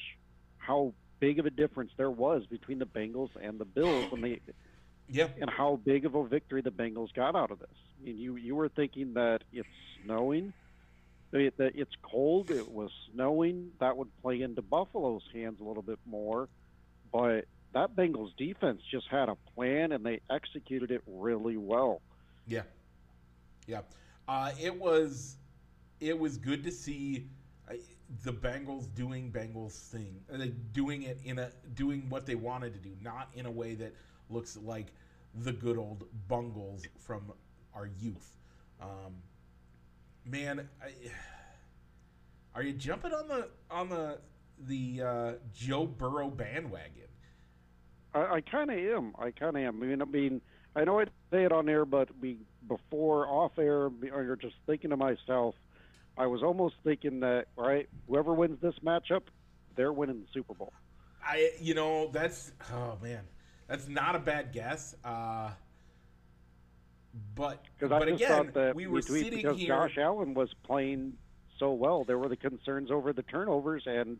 how 0.58 0.94
big 1.20 1.38
of 1.38 1.46
a 1.46 1.50
difference 1.50 1.92
there 1.96 2.10
was 2.10 2.46
between 2.46 2.78
the 2.78 2.86
Bengals 2.86 3.30
and 3.40 3.58
the 3.58 3.64
Bills, 3.64 4.06
and 4.10 4.22
they 4.24 4.40
Yeah. 5.08 5.28
and 5.40 5.50
how 5.50 5.76
big 5.76 6.04
of 6.06 6.14
a 6.14 6.26
victory 6.26 6.62
the 6.62 6.70
Bengals 6.70 7.12
got 7.12 7.34
out 7.36 7.50
of 7.50 7.58
this. 7.58 7.76
I 7.98 8.04
mean, 8.04 8.16
you 8.16 8.36
you 8.36 8.54
were 8.56 8.68
thinking 8.68 9.12
that 9.14 9.44
it's 9.52 9.68
snowing, 10.02 10.52
it's 11.32 11.94
cold, 12.02 12.50
it 12.50 12.70
was 12.70 12.90
snowing. 13.12 13.70
That 13.80 13.96
would 13.96 14.08
play 14.22 14.42
into 14.42 14.62
Buffalo's 14.62 15.24
hands 15.32 15.60
a 15.60 15.64
little 15.64 15.82
bit 15.82 15.98
more, 16.06 16.48
but 17.12 17.44
that 17.72 17.94
Bengals 17.94 18.36
defense 18.36 18.82
just 18.90 19.06
had 19.08 19.28
a 19.28 19.36
plan 19.54 19.92
and 19.92 20.04
they 20.04 20.20
executed 20.30 20.90
it 20.90 21.02
really 21.06 21.56
well. 21.56 22.00
Yeah, 22.46 22.62
yeah. 23.66 23.82
Uh, 24.26 24.52
it 24.60 24.78
was 24.78 25.36
it 26.00 26.18
was 26.18 26.36
good 26.36 26.64
to 26.64 26.70
see 26.70 27.26
uh, 27.70 27.74
the 28.24 28.32
Bengals 28.32 28.92
doing 28.94 29.30
Bengals 29.30 29.90
thing, 29.90 30.20
uh, 30.32 30.38
like 30.38 30.72
doing 30.72 31.02
it 31.04 31.18
in 31.24 31.38
a 31.38 31.50
doing 31.74 32.08
what 32.08 32.26
they 32.26 32.34
wanted 32.34 32.72
to 32.74 32.80
do, 32.80 32.90
not 33.02 33.28
in 33.34 33.46
a 33.46 33.50
way 33.50 33.74
that 33.74 33.94
looks 34.28 34.56
like 34.56 34.86
the 35.34 35.52
good 35.52 35.78
old 35.78 36.04
Bungles 36.28 36.84
from 36.98 37.32
our 37.74 37.88
youth. 38.00 38.36
Um, 38.80 39.14
man, 40.30 40.68
I, 40.82 40.90
are 42.54 42.62
you 42.62 42.72
jumping 42.72 43.12
on 43.12 43.28
the 43.28 43.48
on 43.70 43.88
the 43.88 44.18
the 44.66 45.02
uh, 45.02 45.32
Joe 45.54 45.86
Burrow 45.86 46.30
bandwagon? 46.30 47.08
I, 48.14 48.36
I 48.36 48.40
kind 48.40 48.70
of 48.70 48.78
am. 48.78 49.14
I 49.18 49.30
kind 49.30 49.56
of 49.56 49.62
am. 49.62 49.82
I 49.82 49.86
mean, 49.86 50.02
I 50.02 50.04
mean, 50.04 50.40
I 50.76 50.84
know 50.84 51.00
I 51.00 51.04
say 51.30 51.44
it 51.44 51.52
on 51.52 51.68
air, 51.68 51.84
but 51.84 52.08
we 52.20 52.38
before 52.68 53.26
off 53.26 53.52
air, 53.58 53.90
or 54.12 54.38
just 54.40 54.54
thinking 54.66 54.90
to 54.90 54.96
myself, 54.96 55.54
I 56.16 56.26
was 56.26 56.42
almost 56.42 56.76
thinking 56.84 57.20
that 57.20 57.46
right, 57.56 57.88
whoever 58.08 58.34
wins 58.34 58.60
this 58.60 58.74
matchup, 58.84 59.22
they're 59.76 59.92
winning 59.92 60.20
the 60.20 60.26
Super 60.32 60.54
Bowl. 60.54 60.72
I 61.24 61.52
you 61.60 61.74
know 61.74 62.10
that's 62.12 62.52
oh 62.72 62.96
man 63.02 63.20
that's 63.68 63.88
not 63.88 64.16
a 64.16 64.18
bad 64.18 64.52
guess. 64.52 64.94
Uh, 65.04 65.50
but 67.34 67.64
Because 67.78 67.90
but 67.90 68.02
I 68.02 68.10
just 68.10 68.22
again 68.22 68.44
thought 68.44 68.54
that 68.54 68.74
we 68.74 68.86
were 68.86 69.02
sitting 69.02 69.30
because 69.30 69.58
here. 69.58 69.68
Josh 69.68 69.98
Allen 69.98 70.34
was 70.34 70.50
playing 70.64 71.14
so 71.58 71.72
well. 71.72 72.04
There 72.04 72.18
were 72.18 72.28
the 72.28 72.36
concerns 72.36 72.90
over 72.90 73.12
the 73.12 73.22
turnovers, 73.22 73.84
and 73.86 74.18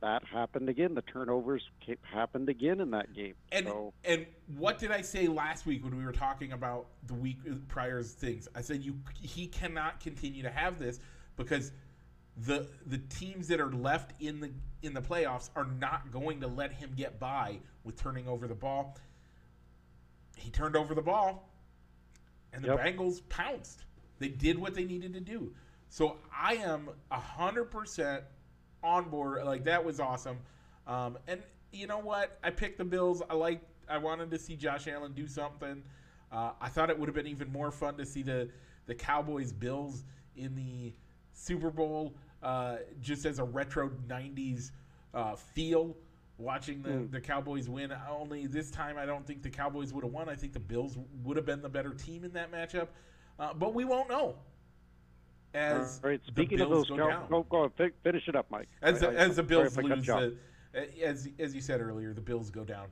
that 0.00 0.22
happened 0.24 0.68
again. 0.68 0.94
The 0.94 1.02
turnovers 1.02 1.62
happened 2.02 2.48
again 2.48 2.80
in 2.80 2.90
that 2.90 3.14
game. 3.14 3.34
And 3.52 3.66
so 3.66 3.92
and 4.04 4.26
what 4.56 4.78
did 4.78 4.90
I 4.90 5.02
say 5.02 5.26
last 5.26 5.66
week 5.66 5.84
when 5.84 5.96
we 5.96 6.04
were 6.04 6.12
talking 6.12 6.52
about 6.52 6.86
the 7.06 7.14
week 7.14 7.38
uh, 7.50 7.54
prior's 7.68 8.12
things? 8.12 8.48
I 8.54 8.60
said 8.60 8.82
you 8.82 8.98
he 9.20 9.46
cannot 9.46 10.00
continue 10.00 10.42
to 10.42 10.50
have 10.50 10.78
this 10.78 11.00
because 11.36 11.72
the 12.36 12.68
the 12.86 12.98
teams 12.98 13.48
that 13.48 13.60
are 13.60 13.72
left 13.72 14.12
in 14.20 14.40
the 14.40 14.50
in 14.82 14.92
the 14.92 15.02
playoffs 15.02 15.50
are 15.56 15.66
not 15.66 16.10
going 16.10 16.40
to 16.40 16.46
let 16.46 16.72
him 16.72 16.92
get 16.96 17.18
by 17.18 17.58
with 17.84 17.96
turning 17.96 18.28
over 18.28 18.46
the 18.46 18.54
ball. 18.54 18.96
He 20.36 20.50
turned 20.50 20.76
over 20.76 20.94
the 20.94 21.02
ball 21.02 21.48
and 22.52 22.62
the 22.62 22.68
Yep. 22.68 22.80
Bengals 22.80 23.20
pounced. 23.28 23.84
They 24.18 24.28
did 24.28 24.58
what 24.58 24.74
they 24.74 24.84
needed 24.84 25.12
to 25.14 25.20
do. 25.20 25.52
So 25.88 26.16
I 26.32 26.54
am 26.54 26.90
hundred 27.10 27.66
percent 27.66 28.24
on 28.82 29.08
board. 29.08 29.44
Like 29.44 29.64
that 29.64 29.84
was 29.84 30.00
awesome. 30.00 30.38
Um, 30.86 31.18
and 31.26 31.42
you 31.72 31.86
know 31.86 31.98
what? 31.98 32.38
I 32.42 32.50
picked 32.50 32.78
the 32.78 32.84
Bills. 32.84 33.22
I 33.28 33.34
like. 33.34 33.60
I 33.88 33.98
wanted 33.98 34.30
to 34.32 34.38
see 34.38 34.56
Josh 34.56 34.88
Allen 34.88 35.12
do 35.12 35.28
something. 35.28 35.82
Uh, 36.32 36.52
I 36.60 36.68
thought 36.68 36.90
it 36.90 36.98
would 36.98 37.08
have 37.08 37.14
been 37.14 37.26
even 37.28 37.52
more 37.52 37.70
fun 37.70 37.96
to 37.98 38.06
see 38.06 38.22
the 38.22 38.48
the 38.86 38.94
Cowboys 38.94 39.52
Bills 39.52 40.04
in 40.36 40.54
the 40.54 40.92
Super 41.32 41.70
Bowl, 41.70 42.14
uh, 42.42 42.76
just 43.00 43.26
as 43.26 43.38
a 43.38 43.44
retro 43.44 43.90
'90s 44.08 44.70
uh, 45.14 45.36
feel. 45.36 45.96
Watching 46.38 46.82
the, 46.82 46.90
Mm. 46.90 47.10
the 47.10 47.20
Cowboys 47.20 47.66
win, 47.68 47.92
only 48.10 48.46
this 48.46 48.70
time 48.70 48.98
I 48.98 49.06
don't 49.06 49.26
think 49.26 49.42
the 49.42 49.48
Cowboys 49.48 49.94
would 49.94 50.04
have 50.04 50.12
won. 50.12 50.28
I 50.28 50.34
think 50.34 50.52
the 50.52 50.60
Bills 50.60 50.98
would 51.24 51.36
have 51.38 51.46
been 51.46 51.62
the 51.62 51.68
better 51.70 51.94
team 51.94 52.24
in 52.24 52.32
that 52.34 52.52
matchup, 52.52 52.88
uh, 53.38 53.54
but 53.54 53.72
we 53.72 53.84
won't 53.86 54.10
know. 54.10 54.36
As 55.54 56.00
all 56.04 56.10
right. 56.10 56.20
the 56.26 56.32
Speaking 56.32 56.60
of 56.60 56.68
Bills 56.68 56.88
those, 56.88 56.98
go 56.98 57.04
Cow- 57.04 57.08
down. 57.20 57.28
go, 57.30 57.42
go 57.44 57.56
on, 57.62 57.70
finish 58.02 58.28
it 58.28 58.36
up, 58.36 58.50
Mike. 58.50 58.68
As 58.82 59.00
the, 59.00 59.08
I- 59.08 59.12
I- 59.12 59.14
as 59.14 59.36
the 59.36 59.42
Bills 59.42 59.78
if 59.78 59.82
lose, 59.82 60.06
you 60.06 60.36
the, 60.72 61.02
as 61.02 61.28
as 61.38 61.54
you 61.54 61.62
said 61.62 61.80
earlier, 61.80 62.12
the 62.12 62.20
Bills 62.20 62.50
go 62.50 62.64
down 62.64 62.88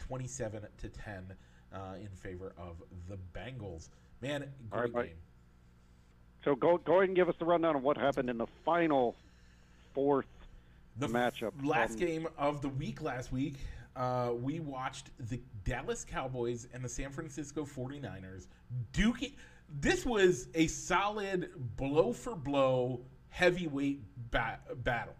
twenty-seven 0.00 0.66
to 0.78 0.88
ten 0.88 1.32
uh, 1.72 1.94
in 2.00 2.08
favor 2.08 2.52
of 2.58 2.82
the 3.08 3.16
Bengals. 3.32 3.90
Man, 4.20 4.46
great 4.70 4.92
Mike. 4.92 5.06
game. 5.06 5.16
So 6.44 6.56
go 6.56 6.78
go 6.78 6.94
ahead 6.94 7.10
and 7.10 7.14
give 7.16 7.28
us 7.28 7.36
the 7.38 7.44
rundown 7.44 7.76
of 7.76 7.84
what 7.84 7.96
happened 7.96 8.28
in 8.28 8.38
the 8.38 8.48
final 8.64 9.14
fourth 9.94 10.26
The 10.98 11.08
matchup. 11.08 11.52
last 11.64 11.92
Um, 11.92 11.98
game 11.98 12.28
of 12.36 12.60
the 12.62 12.68
week 12.68 13.00
last 13.02 13.32
week, 13.32 13.54
uh, 13.96 14.32
we 14.34 14.60
watched 14.60 15.10
the 15.18 15.40
Dallas 15.64 16.04
Cowboys 16.04 16.68
and 16.72 16.84
the 16.84 16.88
San 16.88 17.10
Francisco 17.10 17.64
49ers 17.64 18.46
duking. 18.92 19.34
This 19.68 20.04
was 20.06 20.48
a 20.54 20.66
solid 20.66 21.50
blow 21.76 22.12
for 22.12 22.34
blow 22.34 23.04
heavyweight 23.30 24.02
ba- 24.30 24.60
battle 24.76 25.14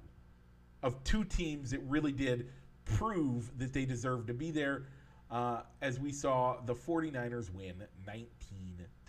of 0.83 1.03
two 1.05 1.25
teams 1.25 1.71
that 1.71 1.81
really 1.81 2.13
did 2.13 2.51
prove 2.85 3.57
that 3.59 3.73
they 3.73 3.85
deserved 3.85 4.29
to 4.29 4.35
be 4.35 4.51
there. 4.51 4.87
Uh, 5.31 5.61
as 5.83 6.01
we 6.01 6.11
saw 6.11 6.59
the 6.65 6.75
49ers 6.75 7.53
win 7.53 7.85
19 8.07 8.27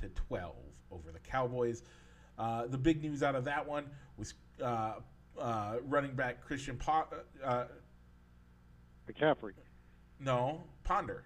to 0.02 0.10
12 0.10 0.56
over 0.92 1.12
the 1.12 1.20
Cowboys. 1.20 1.84
Uh, 2.38 2.68
the 2.68 2.78
big 2.78 3.02
news 3.02 3.24
out 3.24 3.36
of 3.36 3.46
that 3.46 3.66
one 3.66 3.86
was 4.18 4.34
uh, 4.62 4.96
uh, 5.40 5.78
running 5.88 6.14
back 6.16 6.42
Christian 6.46 6.78
po- 6.78 7.06
uh, 7.44 7.66
McCaffrey. 9.10 9.54
no 10.20 10.64
Ponder. 10.84 11.24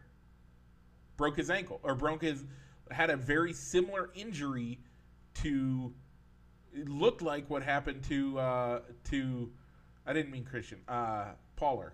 broke 1.17 1.37
his 1.37 1.49
ankle 1.49 1.79
or 1.83 1.95
broke 1.95 2.21
his 2.21 2.43
had 2.91 3.09
a 3.09 3.15
very 3.17 3.53
similar 3.53 4.09
injury 4.15 4.79
to 5.35 5.93
it 6.73 6.89
looked 6.89 7.21
like 7.21 7.49
what 7.49 7.63
happened 7.63 8.03
to 8.03 8.37
uh, 8.39 8.79
to 9.05 9.51
I 10.05 10.13
didn't 10.13 10.31
mean 10.31 10.43
Christian 10.43 10.79
uh, 10.87 11.31
Pollard 11.55 11.93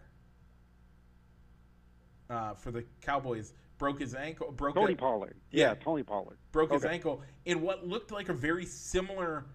uh, 2.29 2.53
for 2.53 2.71
the 2.71 2.83
Cowboys 3.01 3.53
broke 3.77 3.99
his 3.99 4.13
ankle 4.15 4.51
broke 4.51 4.75
Tony 4.75 4.93
a- 4.93 4.97
Pollard. 4.97 5.35
Yeah. 5.51 5.69
Yeah, 5.69 5.73
Tony 5.75 6.03
Pollard. 6.03 6.37
broke 6.51 6.71
his 6.71 6.85
ankle 6.85 7.21
in 7.45 7.61
what 7.61 7.87
looked 7.87 8.11
like 8.11 8.29
a 8.29 8.33
very 8.33 8.65
similar 8.65 9.45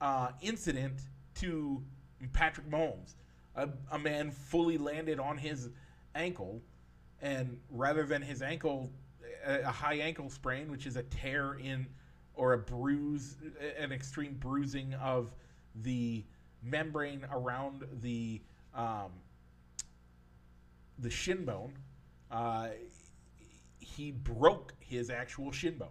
uh, 0.00 0.30
incident 0.40 1.00
to 1.36 1.82
Patrick 2.32 2.68
Mahomes. 2.68 3.14
A, 3.56 3.68
a 3.90 3.98
man 3.98 4.30
fully 4.30 4.78
landed 4.78 5.18
on 5.18 5.36
his 5.36 5.70
ankle, 6.14 6.62
and 7.20 7.58
rather 7.70 8.04
than 8.04 8.22
his 8.22 8.42
ankle, 8.42 8.90
a, 9.44 9.60
a 9.60 9.70
high 9.70 9.96
ankle 9.96 10.30
sprain, 10.30 10.70
which 10.70 10.86
is 10.86 10.96
a 10.96 11.02
tear 11.04 11.54
in 11.54 11.86
or 12.34 12.52
a 12.52 12.58
bruise, 12.58 13.36
an 13.78 13.90
extreme 13.90 14.36
bruising 14.38 14.94
of 14.94 15.34
the 15.82 16.24
membrane 16.62 17.24
around 17.32 17.84
the 18.00 18.40
um, 18.74 19.10
the 21.00 21.10
shin 21.10 21.44
bone, 21.44 21.72
uh, 22.30 22.68
he 23.78 24.12
broke 24.12 24.74
his 24.78 25.10
actual 25.10 25.50
shin 25.50 25.76
bone. 25.78 25.88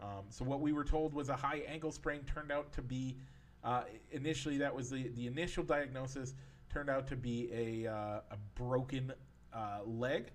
Um, 0.00 0.24
so 0.28 0.44
what 0.44 0.60
we 0.60 0.72
were 0.72 0.84
told 0.84 1.14
was 1.14 1.28
a 1.28 1.36
high 1.36 1.62
ankle 1.66 1.92
sprain 1.92 2.20
turned 2.24 2.50
out 2.52 2.72
to 2.72 2.82
be 2.82 3.16
uh, 3.64 3.82
initially 4.12 4.58
that 4.58 4.74
was 4.74 4.90
the, 4.90 5.08
the 5.16 5.26
initial 5.26 5.64
diagnosis 5.64 6.34
turned 6.70 6.90
out 6.90 7.06
to 7.06 7.16
be 7.16 7.50
a, 7.52 7.90
uh, 7.90 8.20
a 8.30 8.36
broken 8.54 9.12
uh, 9.52 9.78
leg 9.86 10.26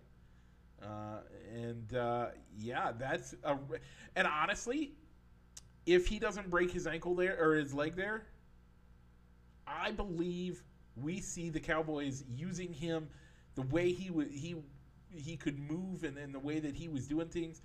uh, 0.84 1.20
and 1.54 1.94
uh, 1.96 2.28
yeah 2.58 2.92
that's 2.98 3.36
a, 3.44 3.58
and 4.16 4.28
honestly 4.28 4.94
if 5.86 6.08
he 6.08 6.20
doesn't 6.20 6.50
break 6.50 6.72
his 6.72 6.88
ankle 6.88 7.16
there 7.16 7.38
or 7.40 7.56
his 7.56 7.74
leg 7.74 7.96
there 7.96 8.24
I 9.70 9.92
believe 9.92 10.64
we 10.96 11.20
see 11.20 11.50
the 11.50 11.60
Cowboys 11.60 12.24
using 12.36 12.74
him 12.74 13.08
the 13.56 13.62
way 13.64 13.92
he 13.92 14.10
would 14.10 14.32
he 14.32 14.56
he 15.12 15.38
could 15.38 15.60
move 15.60 16.04
and, 16.04 16.18
and 16.18 16.34
the 16.34 16.40
way 16.40 16.60
that 16.60 16.76
he 16.76 16.88
was 16.88 17.08
doing 17.08 17.28
things. 17.28 17.62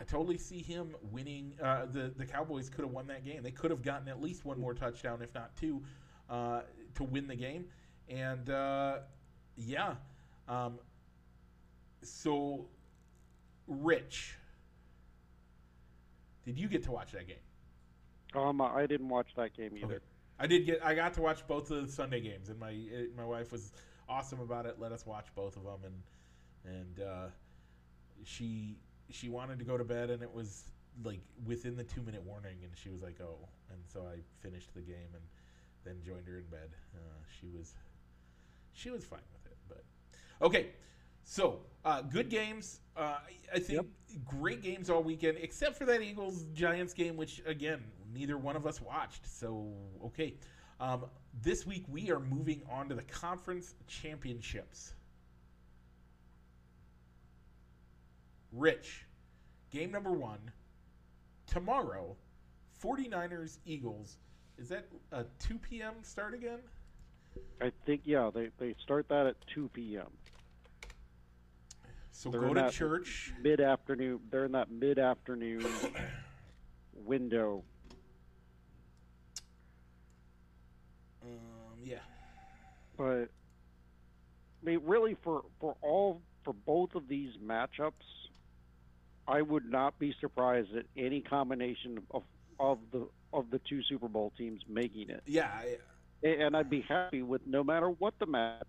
I 0.00 0.02
totally 0.04 0.38
see 0.38 0.62
him 0.62 0.96
winning. 1.12 1.52
Uh, 1.62 1.84
the 1.84 2.12
the 2.16 2.24
Cowboys 2.24 2.70
could 2.70 2.84
have 2.84 2.92
won 2.92 3.06
that 3.08 3.22
game. 3.22 3.42
They 3.42 3.50
could 3.50 3.70
have 3.70 3.82
gotten 3.82 4.08
at 4.08 4.20
least 4.20 4.46
one 4.46 4.58
more 4.58 4.72
touchdown, 4.72 5.20
if 5.20 5.34
not 5.34 5.54
two, 5.56 5.82
uh, 6.30 6.62
to 6.94 7.04
win 7.04 7.26
the 7.26 7.36
game. 7.36 7.66
And 8.08 8.48
uh, 8.48 9.00
yeah, 9.56 9.96
um, 10.48 10.78
so 12.02 12.66
Rich, 13.68 14.36
did 16.46 16.58
you 16.58 16.66
get 16.66 16.82
to 16.84 16.92
watch 16.92 17.12
that 17.12 17.26
game? 17.28 17.36
Um, 18.34 18.62
I 18.62 18.86
didn't 18.86 19.08
watch 19.08 19.28
that 19.36 19.54
game 19.54 19.76
either. 19.76 19.96
Okay. 19.96 20.04
I 20.38 20.46
did 20.46 20.64
get. 20.64 20.80
I 20.82 20.94
got 20.94 21.12
to 21.14 21.20
watch 21.20 21.46
both 21.46 21.70
of 21.70 21.86
the 21.86 21.92
Sunday 21.92 22.22
games, 22.22 22.48
and 22.48 22.58
my 22.58 22.70
eh, 22.72 23.06
my 23.14 23.26
wife 23.26 23.52
was 23.52 23.72
awesome 24.08 24.40
about 24.40 24.64
it. 24.64 24.76
Let 24.78 24.92
us 24.92 25.04
watch 25.04 25.26
both 25.34 25.58
of 25.58 25.64
them, 25.64 25.80
and 25.84 26.74
and 26.74 27.06
uh, 27.06 27.26
she 28.24 28.78
she 29.10 29.28
wanted 29.28 29.58
to 29.58 29.64
go 29.64 29.76
to 29.76 29.84
bed, 29.84 30.10
and 30.10 30.22
it 30.22 30.32
was 30.32 30.64
like 31.04 31.20
within 31.46 31.76
the 31.76 31.84
two 31.84 32.02
minute 32.02 32.22
warning, 32.24 32.56
and 32.62 32.72
she 32.76 32.88
was 32.88 33.02
like, 33.02 33.20
"Oh," 33.20 33.48
and 33.70 33.78
so 33.86 34.00
I 34.00 34.18
finished 34.40 34.74
the 34.74 34.82
game 34.82 35.10
and 35.14 35.22
then 35.84 35.96
joined 36.04 36.26
her 36.26 36.38
in 36.38 36.44
bed. 36.46 36.70
Uh, 36.94 36.98
she 37.40 37.48
was 37.48 37.74
she 38.72 38.90
was 38.90 39.04
fine 39.04 39.20
with 39.32 39.52
it, 39.52 39.58
but 39.68 39.84
okay. 40.46 40.68
So 41.24 41.60
uh, 41.84 42.02
good 42.02 42.28
games. 42.28 42.80
Uh, 42.96 43.18
I- 43.54 43.58
think 43.60 43.86
great 44.24 44.62
games 44.62 44.90
all 44.90 45.02
weekend, 45.02 45.38
except 45.40 45.76
for 45.76 45.84
that 45.86 46.02
Eagles 46.02 46.44
Giants 46.54 46.92
game, 46.94 47.16
which 47.16 47.42
again 47.46 47.82
neither 48.12 48.36
one 48.38 48.56
of 48.56 48.66
us 48.66 48.80
watched. 48.80 49.26
So 49.26 49.72
okay. 50.04 50.34
Um, 50.80 51.04
this 51.42 51.66
week 51.66 51.84
we 51.88 52.10
are 52.10 52.20
moving 52.20 52.62
on 52.70 52.88
to 52.88 52.94
the 52.94 53.02
conference 53.02 53.74
championships. 53.86 54.94
Rich, 58.52 59.06
game 59.70 59.90
number 59.90 60.12
one 60.12 60.50
tomorrow. 61.46 62.16
49ers 62.82 63.58
Eagles. 63.66 64.16
Is 64.58 64.68
that 64.70 64.86
a 65.12 65.24
2 65.38 65.58
p.m. 65.58 65.94
start 66.02 66.34
again? 66.34 66.60
I 67.60 67.70
think 67.86 68.02
yeah, 68.04 68.30
they 68.32 68.48
they 68.58 68.74
start 68.82 69.08
that 69.08 69.26
at 69.26 69.36
two 69.54 69.68
p.m. 69.72 70.06
So 72.10 72.30
They're 72.30 72.40
go 72.40 72.54
to 72.54 72.70
church. 72.70 73.32
mid 73.42 73.60
afternoon. 73.60 74.20
They're 74.30 74.46
in 74.46 74.52
that 74.52 74.70
mid 74.70 74.98
afternoon 74.98 75.64
window. 76.92 77.62
Um, 81.22 81.78
yeah. 81.82 81.98
But 82.96 83.04
I 83.04 84.64
mean, 84.64 84.80
really, 84.84 85.16
for 85.22 85.44
for 85.60 85.76
all 85.82 86.20
for 86.44 86.52
both 86.52 86.94
of 86.94 87.08
these 87.08 87.36
matchups, 87.44 87.92
I 89.30 89.42
would 89.42 89.70
not 89.70 89.98
be 89.98 90.14
surprised 90.20 90.74
at 90.76 90.86
any 90.96 91.20
combination 91.20 92.00
of 92.10 92.24
of 92.58 92.78
the 92.92 93.08
of 93.32 93.50
the 93.50 93.60
two 93.60 93.82
Super 93.84 94.08
Bowl 94.08 94.32
teams 94.36 94.60
making 94.68 95.08
it, 95.10 95.22
Yeah. 95.26 95.48
And 96.22 96.54
I'd 96.54 96.68
be 96.68 96.82
happy 96.82 97.22
with 97.22 97.46
no 97.46 97.64
matter 97.64 97.88
what 97.88 98.12
the 98.18 98.26
match. 98.26 98.64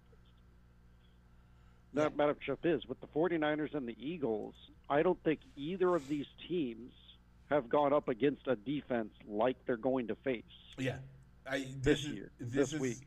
That 1.93 2.15
matchup 2.15 2.59
is 2.63 2.85
with 2.87 3.01
the 3.01 3.07
49ers 3.07 3.73
and 3.73 3.85
the 3.85 3.95
Eagles. 3.99 4.53
I 4.89 5.03
don't 5.03 5.21
think 5.25 5.41
either 5.57 5.93
of 5.93 6.07
these 6.07 6.27
teams 6.47 6.93
have 7.49 7.67
gone 7.67 7.91
up 7.91 8.07
against 8.07 8.47
a 8.47 8.55
defense 8.55 9.09
like 9.27 9.57
they're 9.65 9.75
going 9.75 10.07
to 10.07 10.15
face. 10.15 10.43
yeah. 10.77 10.99
I, 11.45 11.65
This 11.81 11.99
is- 12.05 12.13
year, 12.13 12.31
This, 12.39 12.69
this 12.69 12.73
is, 12.73 12.79
week. 12.79 12.97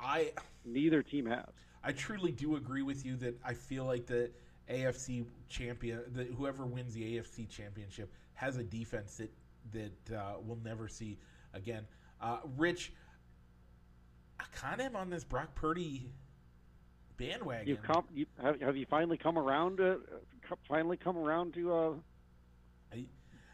I 0.00 0.32
Neither 0.64 1.02
team 1.04 1.26
has. 1.26 1.46
I 1.84 1.92
truly 1.92 2.32
do 2.32 2.56
agree 2.56 2.82
with 2.82 3.04
you 3.06 3.14
that 3.18 3.38
I 3.44 3.54
feel 3.54 3.84
like 3.84 4.06
the 4.06 4.30
AFC 4.70 5.24
champion, 5.48 6.00
the, 6.12 6.24
whoever 6.24 6.64
wins 6.64 6.94
the 6.94 7.16
AFC 7.16 7.48
championship, 7.48 8.12
has 8.34 8.56
a 8.56 8.62
defense 8.62 9.16
that 9.16 9.30
that 9.72 10.16
uh, 10.16 10.34
we'll 10.44 10.58
never 10.64 10.88
see 10.88 11.18
again. 11.54 11.86
Uh, 12.20 12.38
Rich, 12.56 12.92
I 14.40 14.44
kind 14.54 14.80
of 14.80 14.86
am 14.86 14.96
on 14.96 15.10
this 15.10 15.24
Brock 15.24 15.54
Purdy 15.54 16.10
bandwagon. 17.16 17.68
You've 17.68 17.82
come, 17.82 18.04
you, 18.14 18.26
have, 18.42 18.60
have 18.60 18.76
you 18.76 18.86
finally 18.88 19.16
come 19.16 19.38
around 19.38 19.78
to 19.78 20.00
finally 20.68 20.96
come 20.96 21.16
around 21.16 21.54
to 21.54 21.72
uh, 21.72 21.92
I, 22.92 23.04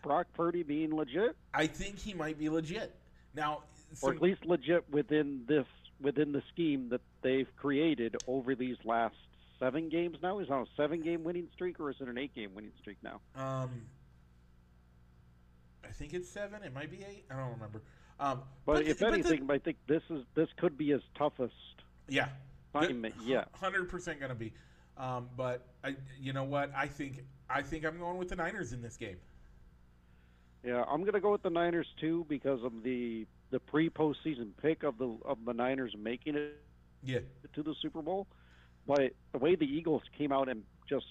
Brock 0.02 0.26
Purdy 0.34 0.62
being 0.62 0.94
legit, 0.94 1.36
I 1.52 1.66
think 1.66 1.98
he 1.98 2.14
might 2.14 2.38
be 2.38 2.48
legit. 2.48 2.94
Now, 3.34 3.62
or 4.02 4.12
at 4.12 4.22
least 4.22 4.44
legit 4.44 4.84
within 4.90 5.42
this 5.46 5.66
within 6.00 6.32
the 6.32 6.42
scheme 6.52 6.88
that 6.90 7.00
they've 7.22 7.48
created 7.56 8.16
over 8.26 8.54
these 8.54 8.76
last 8.84 9.16
seven 9.58 9.88
games. 9.88 10.18
Now 10.22 10.38
is 10.38 10.48
it 10.48 10.52
on 10.52 10.62
a 10.62 10.66
seven 10.76 11.00
game 11.02 11.24
winning 11.24 11.48
streak, 11.54 11.78
or 11.80 11.90
is 11.90 11.96
it 12.00 12.08
an 12.08 12.18
eight 12.18 12.34
game 12.34 12.54
winning 12.54 12.72
streak 12.80 12.98
now? 13.02 13.20
um, 13.34 13.70
I 15.84 15.88
think 15.92 16.12
it's 16.14 16.28
seven. 16.28 16.62
It 16.62 16.74
might 16.74 16.90
be 16.90 16.98
eight. 17.08 17.24
I 17.30 17.36
don't 17.36 17.52
remember. 17.52 17.82
Um, 18.20 18.42
But, 18.66 18.84
the- 18.84 18.90
if 18.90 18.98
the- 18.98 19.06
anything, 19.06 19.50
I 19.50 19.58
think 19.58 19.78
this 19.86 20.02
is 20.10 20.24
this 20.34 20.48
could 20.56 20.76
be 20.76 20.90
his 20.90 21.02
toughest 21.16 21.54
yeah, 22.08 22.28
assignment 22.74 23.14
yet. 23.22 23.48
hundred 23.54 23.88
percent 23.88 24.20
gonna 24.20 24.34
be. 24.34 24.52
Um, 24.96 25.28
but 25.36 25.66
I, 25.84 25.96
you 26.20 26.32
know 26.32 26.44
what? 26.44 26.72
I 26.74 26.88
think 26.88 27.24
I 27.48 27.62
think 27.62 27.84
I'm 27.86 27.98
going 27.98 28.18
with 28.18 28.28
the 28.28 28.36
Niners 28.36 28.72
in 28.72 28.82
this 28.82 28.96
game. 28.96 29.16
Yeah, 30.64 30.82
I'm 30.88 31.04
gonna 31.04 31.20
go 31.20 31.30
with 31.32 31.42
the 31.42 31.50
Niners 31.50 31.86
too 32.00 32.26
because 32.28 32.62
of 32.64 32.82
the 32.82 33.26
the 33.50 33.60
pre 33.60 33.88
postseason 33.88 34.50
pick 34.60 34.82
of 34.82 34.98
the 34.98 35.16
of 35.24 35.44
the 35.44 35.54
Niners 35.54 35.94
making 35.96 36.34
it 36.34 36.60
Yeah, 37.02 37.20
to 37.54 37.62
the 37.62 37.74
Super 37.80 38.02
Bowl. 38.02 38.26
But 38.88 39.12
the 39.32 39.38
way 39.38 39.54
the 39.54 39.66
Eagles 39.66 40.02
came 40.16 40.32
out 40.32 40.48
and 40.48 40.62
just 40.88 41.04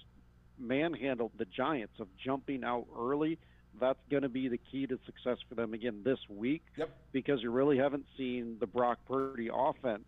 manhandled 0.59 1.31
the 1.37 1.45
Giants 1.45 1.93
of 1.99 2.07
jumping 2.17 2.63
out 2.63 2.87
early, 2.97 3.37
that's 3.79 3.99
going 4.09 4.23
to 4.23 4.29
be 4.29 4.47
the 4.49 4.57
key 4.57 4.87
to 4.87 4.97
success 5.05 5.37
for 5.47 5.53
them 5.53 5.75
again 5.75 6.01
this 6.03 6.17
week 6.27 6.63
Yep. 6.75 6.89
because 7.11 7.43
you 7.43 7.51
really 7.51 7.77
haven't 7.77 8.05
seen 8.17 8.57
the 8.59 8.65
Brock 8.65 8.97
Purdy 9.07 9.49
offense 9.53 10.07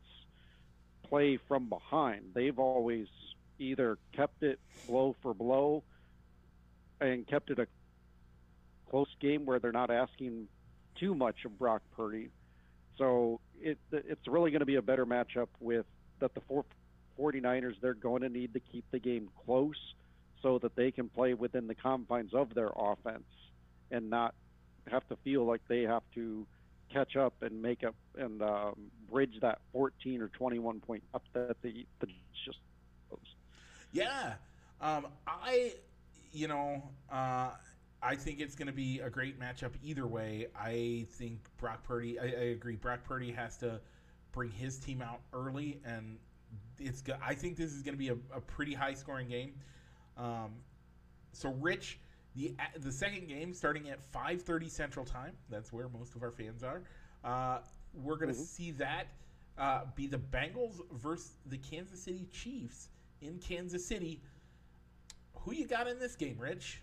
play 1.07 1.37
from 1.47 1.69
behind. 1.69 2.31
They've 2.33 2.57
always 2.57 3.05
either 3.59 3.99
kept 4.13 4.41
it 4.41 4.59
blow 4.87 5.15
for 5.21 5.35
blow 5.35 5.83
and 6.99 7.27
kept 7.27 7.51
it 7.51 7.59
a 7.59 7.67
close 8.89 9.13
game 9.19 9.45
where 9.45 9.59
they're 9.59 9.71
not 9.71 9.91
asking 9.91 10.47
too 10.95 11.13
much 11.13 11.45
of 11.45 11.59
Brock 11.59 11.83
Purdy. 11.95 12.29
So 12.97 13.39
it 13.61 13.77
it's 13.91 14.27
really 14.27 14.49
going 14.49 14.61
to 14.61 14.65
be 14.65 14.75
a 14.75 14.81
better 14.81 15.05
matchup 15.05 15.49
with 15.59 15.85
that 16.19 16.33
the 16.33 16.41
four, 16.41 16.65
49ers 17.19 17.75
they're 17.81 17.93
going 17.93 18.21
to 18.21 18.29
need 18.29 18.53
to 18.53 18.59
keep 18.59 18.85
the 18.91 18.99
game 18.99 19.29
close 19.45 19.93
so 20.41 20.57
that 20.59 20.75
they 20.75 20.91
can 20.91 21.09
play 21.09 21.33
within 21.33 21.67
the 21.67 21.75
confines 21.75 22.33
of 22.33 22.53
their 22.53 22.69
offense 22.75 23.23
and 23.91 24.09
not 24.09 24.33
have 24.89 25.07
to 25.09 25.15
feel 25.17 25.45
like 25.45 25.61
they 25.67 25.81
have 25.81 26.03
to 26.15 26.45
catch 26.91 27.15
up 27.15 27.33
and 27.41 27.61
make 27.61 27.83
up 27.83 27.95
and 28.17 28.41
um, 28.41 28.75
bridge 29.11 29.35
that 29.41 29.59
14 29.73 30.21
or 30.21 30.29
21 30.29 30.79
point 30.79 31.03
up 31.13 31.23
that 31.33 31.61
the, 31.61 31.85
the 31.99 32.07
just 32.45 32.57
yeah. 33.91 34.33
Um, 34.81 35.07
I 35.27 35.73
you 36.31 36.47
know, 36.47 36.83
uh, 37.11 37.49
I 38.01 38.15
think 38.15 38.39
it's 38.39 38.55
going 38.55 38.67
to 38.67 38.73
be 38.73 38.99
a 38.99 39.09
great 39.09 39.39
matchup 39.39 39.71
either 39.83 40.05
way. 40.05 40.47
I 40.57 41.07
think 41.11 41.39
Brock 41.57 41.83
Purdy. 41.83 42.19
I, 42.19 42.25
I 42.25 42.45
agree. 42.51 42.75
Brock 42.75 42.99
Purdy 43.03 43.31
has 43.31 43.57
to 43.57 43.81
bring 44.31 44.51
his 44.51 44.77
team 44.77 45.01
out 45.01 45.21
early, 45.33 45.79
and 45.83 46.17
it's. 46.79 47.01
go- 47.01 47.17
I 47.21 47.33
think 47.33 47.57
this 47.57 47.71
is 47.73 47.81
going 47.83 47.93
to 47.93 47.99
be 47.99 48.09
a, 48.09 48.17
a 48.35 48.41
pretty 48.41 48.73
high 48.73 48.93
scoring 48.93 49.27
game. 49.27 49.53
Um, 50.17 50.51
so, 51.33 51.51
Rich, 51.59 51.99
the 52.35 52.55
the 52.79 52.91
second 52.91 53.27
game 53.27 53.53
starting 53.53 53.89
at 53.89 53.99
5:30 54.11 54.69
Central 54.69 55.05
Time. 55.05 55.33
That's 55.49 55.71
where 55.73 55.87
most 55.89 56.15
of 56.15 56.23
our 56.23 56.31
fans 56.31 56.63
are. 56.63 56.81
Uh, 57.23 57.59
we're 57.93 58.15
going 58.17 58.33
to 58.33 58.39
Mhm. 58.39 58.45
see 58.45 58.71
that 58.71 59.07
uh, 59.57 59.85
be 59.95 60.07
the 60.07 60.17
Bengals 60.19 60.79
versus 60.93 61.31
the 61.47 61.57
Kansas 61.57 62.01
City 62.01 62.27
Chiefs 62.31 62.89
in 63.21 63.39
Kansas 63.39 63.85
City. 63.85 64.21
Who 65.41 65.53
you 65.53 65.67
got 65.67 65.87
in 65.87 65.99
this 65.99 66.15
game, 66.15 66.37
Rich? 66.37 66.81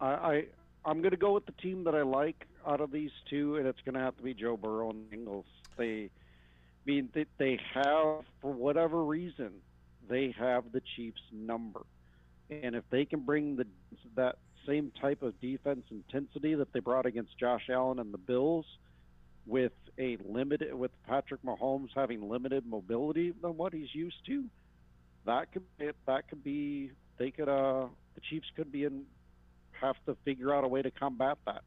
I, 0.00 0.06
I 0.06 0.44
I'm 0.84 1.00
going 1.00 1.12
to 1.12 1.16
go 1.16 1.32
with 1.32 1.46
the 1.46 1.52
team 1.52 1.84
that 1.84 1.94
I 1.94 2.02
like 2.02 2.46
out 2.66 2.80
of 2.80 2.90
these 2.90 3.10
two, 3.28 3.56
and 3.56 3.66
it's 3.66 3.80
going 3.84 3.94
to 3.94 4.00
have 4.00 4.16
to 4.16 4.22
be 4.22 4.34
Joe 4.34 4.56
Burrow 4.56 4.90
and 4.90 5.10
Bengals. 5.10 5.44
They, 5.76 6.10
I 6.86 6.90
mean, 6.90 7.08
they, 7.14 7.26
they 7.38 7.60
have 7.74 8.24
for 8.40 8.52
whatever 8.52 9.04
reason, 9.04 9.52
they 10.08 10.34
have 10.38 10.64
the 10.72 10.82
Chiefs' 10.96 11.20
number, 11.32 11.80
and 12.50 12.74
if 12.74 12.84
they 12.90 13.04
can 13.04 13.20
bring 13.20 13.56
the 13.56 13.66
that 14.16 14.36
same 14.66 14.92
type 15.00 15.22
of 15.22 15.38
defense 15.40 15.84
intensity 15.90 16.54
that 16.54 16.72
they 16.72 16.80
brought 16.80 17.06
against 17.06 17.38
Josh 17.38 17.68
Allen 17.70 17.98
and 17.98 18.12
the 18.12 18.18
Bills, 18.18 18.66
with 19.46 19.72
a 19.98 20.16
limited 20.26 20.74
with 20.74 20.90
Patrick 21.06 21.42
Mahomes 21.42 21.88
having 21.94 22.28
limited 22.28 22.66
mobility 22.66 23.32
than 23.42 23.56
what 23.56 23.72
he's 23.72 23.94
used 23.94 24.24
to, 24.26 24.44
that 25.26 25.52
could 25.52 25.94
that 26.06 26.28
could 26.28 26.42
be 26.42 26.90
they 27.18 27.30
could 27.30 27.48
uh 27.48 27.86
the 28.14 28.20
Chiefs 28.28 28.46
could 28.56 28.72
be 28.72 28.84
in 28.84 29.04
have 29.80 29.96
to 30.06 30.16
figure 30.24 30.54
out 30.54 30.64
a 30.64 30.68
way 30.68 30.82
to 30.82 30.90
combat 30.90 31.38
that 31.46 31.62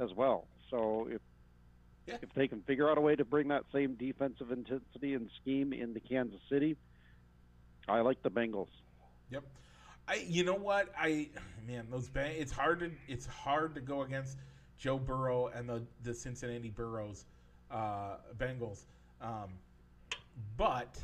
as 0.00 0.10
well. 0.14 0.46
So 0.70 1.08
if 1.10 1.20
Yeah. 2.06 2.16
if 2.20 2.32
they 2.34 2.48
can 2.48 2.62
figure 2.62 2.90
out 2.90 2.98
a 2.98 3.00
way 3.00 3.14
to 3.14 3.24
bring 3.24 3.48
that 3.48 3.62
same 3.72 3.94
defensive 3.94 4.50
intensity 4.50 5.14
and 5.14 5.30
scheme 5.40 5.72
into 5.72 6.00
Kansas 6.00 6.40
City, 6.50 6.76
I 7.88 8.00
like 8.00 8.22
the 8.22 8.30
Bengals. 8.30 8.68
Yep. 9.30 9.44
I 10.08 10.14
you 10.28 10.44
know 10.44 10.54
what 10.54 10.92
I 10.98 11.28
man 11.66 11.86
those 11.88 12.08
bang 12.08 12.34
it's 12.36 12.50
hard 12.50 12.80
to 12.80 12.90
it's 13.06 13.26
hard 13.26 13.74
to 13.76 13.80
go 13.80 14.02
against 14.02 14.36
Joe 14.76 14.98
Burrow 14.98 15.46
and 15.48 15.68
the 15.68 15.84
the 16.02 16.12
Cincinnati 16.12 16.70
Burrows 16.70 17.24
uh, 17.70 18.16
Bengals, 18.36 18.84
um, 19.20 19.50
but 20.56 20.98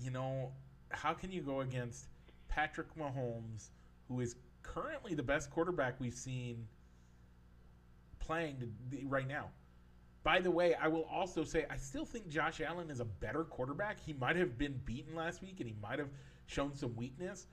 you 0.00 0.10
know 0.10 0.50
how 0.90 1.12
can 1.12 1.30
you 1.30 1.42
go 1.42 1.60
against 1.60 2.06
Patrick 2.48 2.88
Mahomes, 2.98 3.68
who 4.08 4.20
is 4.20 4.36
currently 4.62 5.14
the 5.14 5.22
best 5.22 5.50
quarterback 5.50 6.00
we've 6.00 6.14
seen 6.14 6.66
playing 8.28 8.72
right 9.06 9.26
now? 9.26 9.46
By 10.22 10.40
the 10.40 10.50
way, 10.50 10.74
I 10.74 10.88
will 10.88 11.04
also 11.04 11.42
say 11.44 11.64
I 11.70 11.76
still 11.76 12.04
think 12.04 12.28
Josh 12.28 12.60
Allen 12.60 12.90
is 12.90 13.00
a 13.00 13.04
better 13.06 13.44
quarterback. 13.44 13.98
He 13.98 14.12
might 14.12 14.36
have 14.36 14.58
been 14.58 14.78
beaten 14.84 15.16
last 15.16 15.40
week 15.42 15.60
and 15.60 15.68
he 15.68 15.74
might 15.82 15.98
have 15.98 16.10
shown 16.46 16.74
some 16.74 16.94
weakness. 16.96 17.46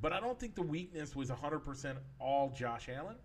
But 0.00 0.12
I 0.12 0.20
don't 0.20 0.38
think 0.38 0.54
the 0.54 0.62
weakness 0.62 1.16
was 1.16 1.30
100% 1.30 1.96
all 2.20 2.50
Josh 2.50 2.88
Allen. 2.88 3.16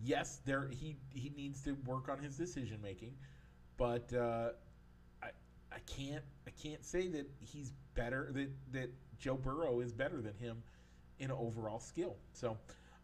Yes, 0.00 0.40
there 0.44 0.68
he 0.70 0.96
he 1.12 1.30
needs 1.36 1.62
to 1.64 1.72
work 1.84 2.08
on 2.08 2.18
his 2.20 2.36
decision 2.36 2.80
making, 2.80 3.14
but 3.76 4.12
uh, 4.14 4.50
I 5.20 5.30
I 5.72 5.78
can't 5.86 6.22
I 6.46 6.50
can't 6.50 6.84
say 6.84 7.08
that 7.08 7.28
he's 7.40 7.72
better 7.94 8.30
that 8.32 8.50
that 8.72 8.90
Joe 9.18 9.34
Burrow 9.34 9.80
is 9.80 9.92
better 9.92 10.20
than 10.20 10.34
him 10.34 10.62
in 11.18 11.32
overall 11.32 11.80
skill. 11.80 12.16
So 12.32 12.56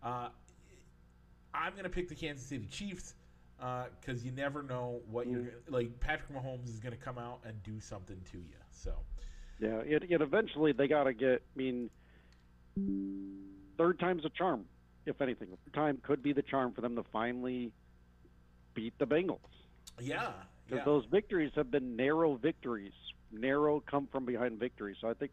uh, 0.04 0.28
I'm 1.55 1.73
going 1.73 1.85
to 1.85 1.90
pick 1.90 2.09
the 2.09 2.14
Kansas 2.14 2.47
City 2.47 2.67
Chiefs 2.67 3.14
uh, 3.62 3.85
because 4.01 4.25
you 4.25 4.33
never 4.33 4.62
know 4.62 5.01
what 5.11 5.29
you're 5.29 5.43
mm. 5.43 5.53
like. 5.69 6.01
Patrick 6.01 6.33
Mahomes 6.35 6.69
is 6.69 6.81
going 6.81 6.93
to 6.93 7.03
come 7.03 7.19
out 7.19 7.40
and 7.47 7.62
do 7.62 7.81
something 7.81 8.21
to 8.33 8.38
you. 8.38 8.57
So 8.71 8.93
Yeah, 9.61 9.79
it, 9.85 10.05
it 10.11 10.21
eventually 10.21 10.73
they 10.73 10.88
got 10.88 11.05
to 11.05 11.14
get. 11.14 11.43
I 11.55 11.57
mean, 11.59 11.90
third 13.79 13.99
time's 13.99 14.25
a 14.25 14.31
charm, 14.31 14.64
if 15.07 15.21
anything. 15.21 15.49
Third 15.49 15.75
time 15.75 15.99
could 16.03 16.23
be 16.23 16.33
the 16.33 16.43
charm 16.43 16.73
for 16.73 16.81
them 16.81 16.97
to 16.97 17.05
finally 17.12 17.71
beat 18.75 18.99
the 18.99 19.07
Bengals. 19.07 19.38
yeah, 20.01 20.33
Because 20.67 20.81
yeah. 20.81 20.85
those 20.85 21.05
victories 21.11 21.53
have 21.55 21.71
been 21.71 21.95
narrow 21.95 22.35
victories, 22.35 22.93
narrow 23.31 23.81
come 23.81 24.09
from 24.11 24.25
behind 24.25 24.59
victories. 24.59 24.97
So 25.01 25.09
I 25.09 25.14
think, 25.14 25.31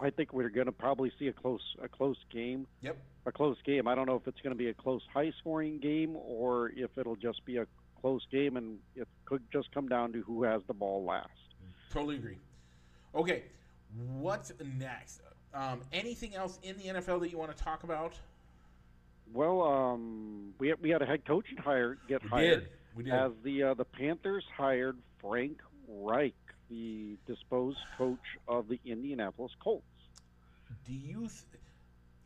I 0.00 0.10
think 0.10 0.32
we're 0.32 0.48
going 0.48 0.66
to 0.66 0.72
probably 0.72 1.12
see 1.18 1.28
a 1.28 1.32
close 1.32 1.62
a 1.82 1.88
close 1.88 2.16
game. 2.32 2.66
Yep. 2.82 2.96
A 3.26 3.32
close 3.32 3.56
game. 3.64 3.88
I 3.88 3.94
don't 3.94 4.06
know 4.06 4.16
if 4.16 4.26
it's 4.26 4.40
going 4.40 4.54
to 4.54 4.58
be 4.58 4.68
a 4.68 4.74
close, 4.74 5.02
high 5.12 5.32
scoring 5.38 5.78
game 5.78 6.16
or 6.16 6.70
if 6.76 6.90
it'll 6.98 7.16
just 7.16 7.44
be 7.44 7.56
a 7.56 7.66
close 8.00 8.26
game 8.30 8.56
and 8.56 8.78
it 8.94 9.08
could 9.24 9.42
just 9.52 9.72
come 9.72 9.88
down 9.88 10.12
to 10.12 10.20
who 10.22 10.42
has 10.42 10.62
the 10.66 10.74
ball 10.74 11.04
last. 11.04 11.30
Totally 11.90 12.16
agree. 12.16 12.36
Okay, 13.14 13.44
what's 14.18 14.52
next? 14.78 15.20
Um, 15.54 15.80
anything 15.92 16.34
else 16.34 16.58
in 16.62 16.76
the 16.76 16.84
NFL 16.84 17.20
that 17.20 17.30
you 17.30 17.38
want 17.38 17.56
to 17.56 17.62
talk 17.62 17.84
about? 17.84 18.18
Well, 19.32 19.62
um, 19.62 20.52
we 20.58 20.74
we 20.82 20.90
had 20.90 21.00
a 21.00 21.06
head 21.06 21.24
coach 21.24 21.46
hire 21.58 21.96
get 22.08 22.22
We 22.24 22.28
hired 22.28 22.60
did. 22.60 22.68
We 22.94 23.04
did. 23.04 23.12
as 23.14 23.32
the 23.42 23.62
uh, 23.62 23.74
the 23.74 23.84
Panthers 23.84 24.44
hired 24.56 24.98
Frank 25.20 25.58
Reich, 25.88 26.34
the 26.68 27.16
disposed 27.26 27.78
coach 27.96 28.38
of 28.48 28.68
the 28.68 28.80
Indianapolis 28.84 29.52
Colts. 29.62 29.84
Do 30.86 30.92
you? 30.92 31.20
Th- 31.20 31.62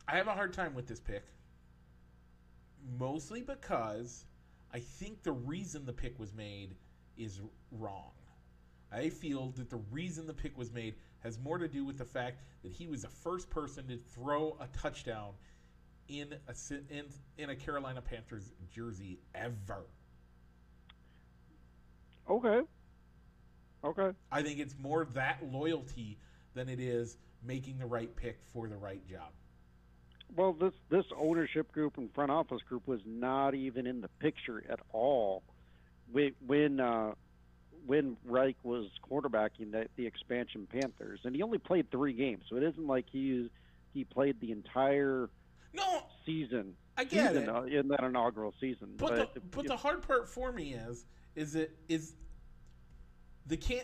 I 0.07 0.15
have 0.15 0.27
a 0.27 0.33
hard 0.33 0.53
time 0.53 0.73
with 0.73 0.87
this 0.87 0.99
pick, 0.99 1.23
mostly 2.97 3.41
because 3.41 4.25
I 4.73 4.79
think 4.79 5.23
the 5.23 5.31
reason 5.31 5.85
the 5.85 5.93
pick 5.93 6.19
was 6.19 6.33
made 6.33 6.75
is 7.17 7.41
wrong. 7.71 8.11
I 8.91 9.09
feel 9.09 9.53
that 9.57 9.69
the 9.69 9.81
reason 9.91 10.25
the 10.25 10.33
pick 10.33 10.57
was 10.57 10.71
made 10.71 10.95
has 11.19 11.37
more 11.37 11.57
to 11.57 11.67
do 11.67 11.85
with 11.85 11.97
the 11.97 12.05
fact 12.05 12.41
that 12.63 12.71
he 12.71 12.87
was 12.87 13.03
the 13.03 13.09
first 13.09 13.49
person 13.49 13.87
to 13.87 13.97
throw 13.97 14.57
a 14.59 14.67
touchdown 14.77 15.33
in 16.07 16.33
a 16.47 16.73
in, 16.89 17.05
in 17.37 17.49
a 17.51 17.55
Carolina 17.55 18.01
Panthers 18.01 18.51
jersey 18.73 19.19
ever. 19.35 19.85
Okay. 22.29 22.61
Okay. 23.83 24.11
I 24.31 24.41
think 24.41 24.59
it's 24.59 24.75
more 24.77 25.05
that 25.13 25.39
loyalty 25.51 26.17
than 26.53 26.69
it 26.69 26.79
is 26.79 27.17
making 27.43 27.77
the 27.77 27.85
right 27.85 28.13
pick 28.15 28.39
for 28.53 28.67
the 28.67 28.77
right 28.77 29.05
job. 29.07 29.29
Well, 30.35 30.53
this 30.53 30.73
this 30.89 31.05
ownership 31.17 31.71
group 31.71 31.97
and 31.97 32.13
front 32.13 32.29
office 32.31 32.61
group 32.67 32.87
was 32.87 32.99
not 33.05 33.55
even 33.55 33.87
in 33.87 34.01
the 34.01 34.09
picture 34.19 34.63
at 34.69 34.79
all 34.91 35.43
when 36.11 36.33
when 36.45 36.79
uh, 36.79 37.13
when 37.85 38.17
Reich 38.25 38.57
was 38.63 38.89
quarterbacking 39.09 39.71
the, 39.71 39.87
the 39.95 40.05
expansion 40.05 40.67
Panthers, 40.71 41.21
and 41.23 41.35
he 41.35 41.41
only 41.41 41.57
played 41.57 41.89
three 41.89 42.13
games, 42.13 42.43
so 42.49 42.57
it 42.57 42.63
isn't 42.63 42.85
like 42.85 43.05
he 43.11 43.49
he 43.93 44.03
played 44.03 44.39
the 44.39 44.51
entire 44.51 45.29
No, 45.73 46.03
season 46.25 46.75
I 46.95 47.05
get 47.05 47.29
season, 47.29 47.43
it. 47.43 47.49
uh, 47.49 47.61
in 47.63 47.87
that 47.87 48.03
inaugural 48.03 48.53
season. 48.59 48.89
But 48.97 49.17
but 49.17 49.33
the, 49.33 49.39
but 49.39 49.65
the 49.65 49.77
hard 49.77 50.03
part 50.03 50.29
for 50.29 50.51
me 50.51 50.73
is 50.73 51.05
is 51.35 51.55
it 51.55 51.71
is 51.87 52.13
the 53.49 53.57
can 53.57 53.81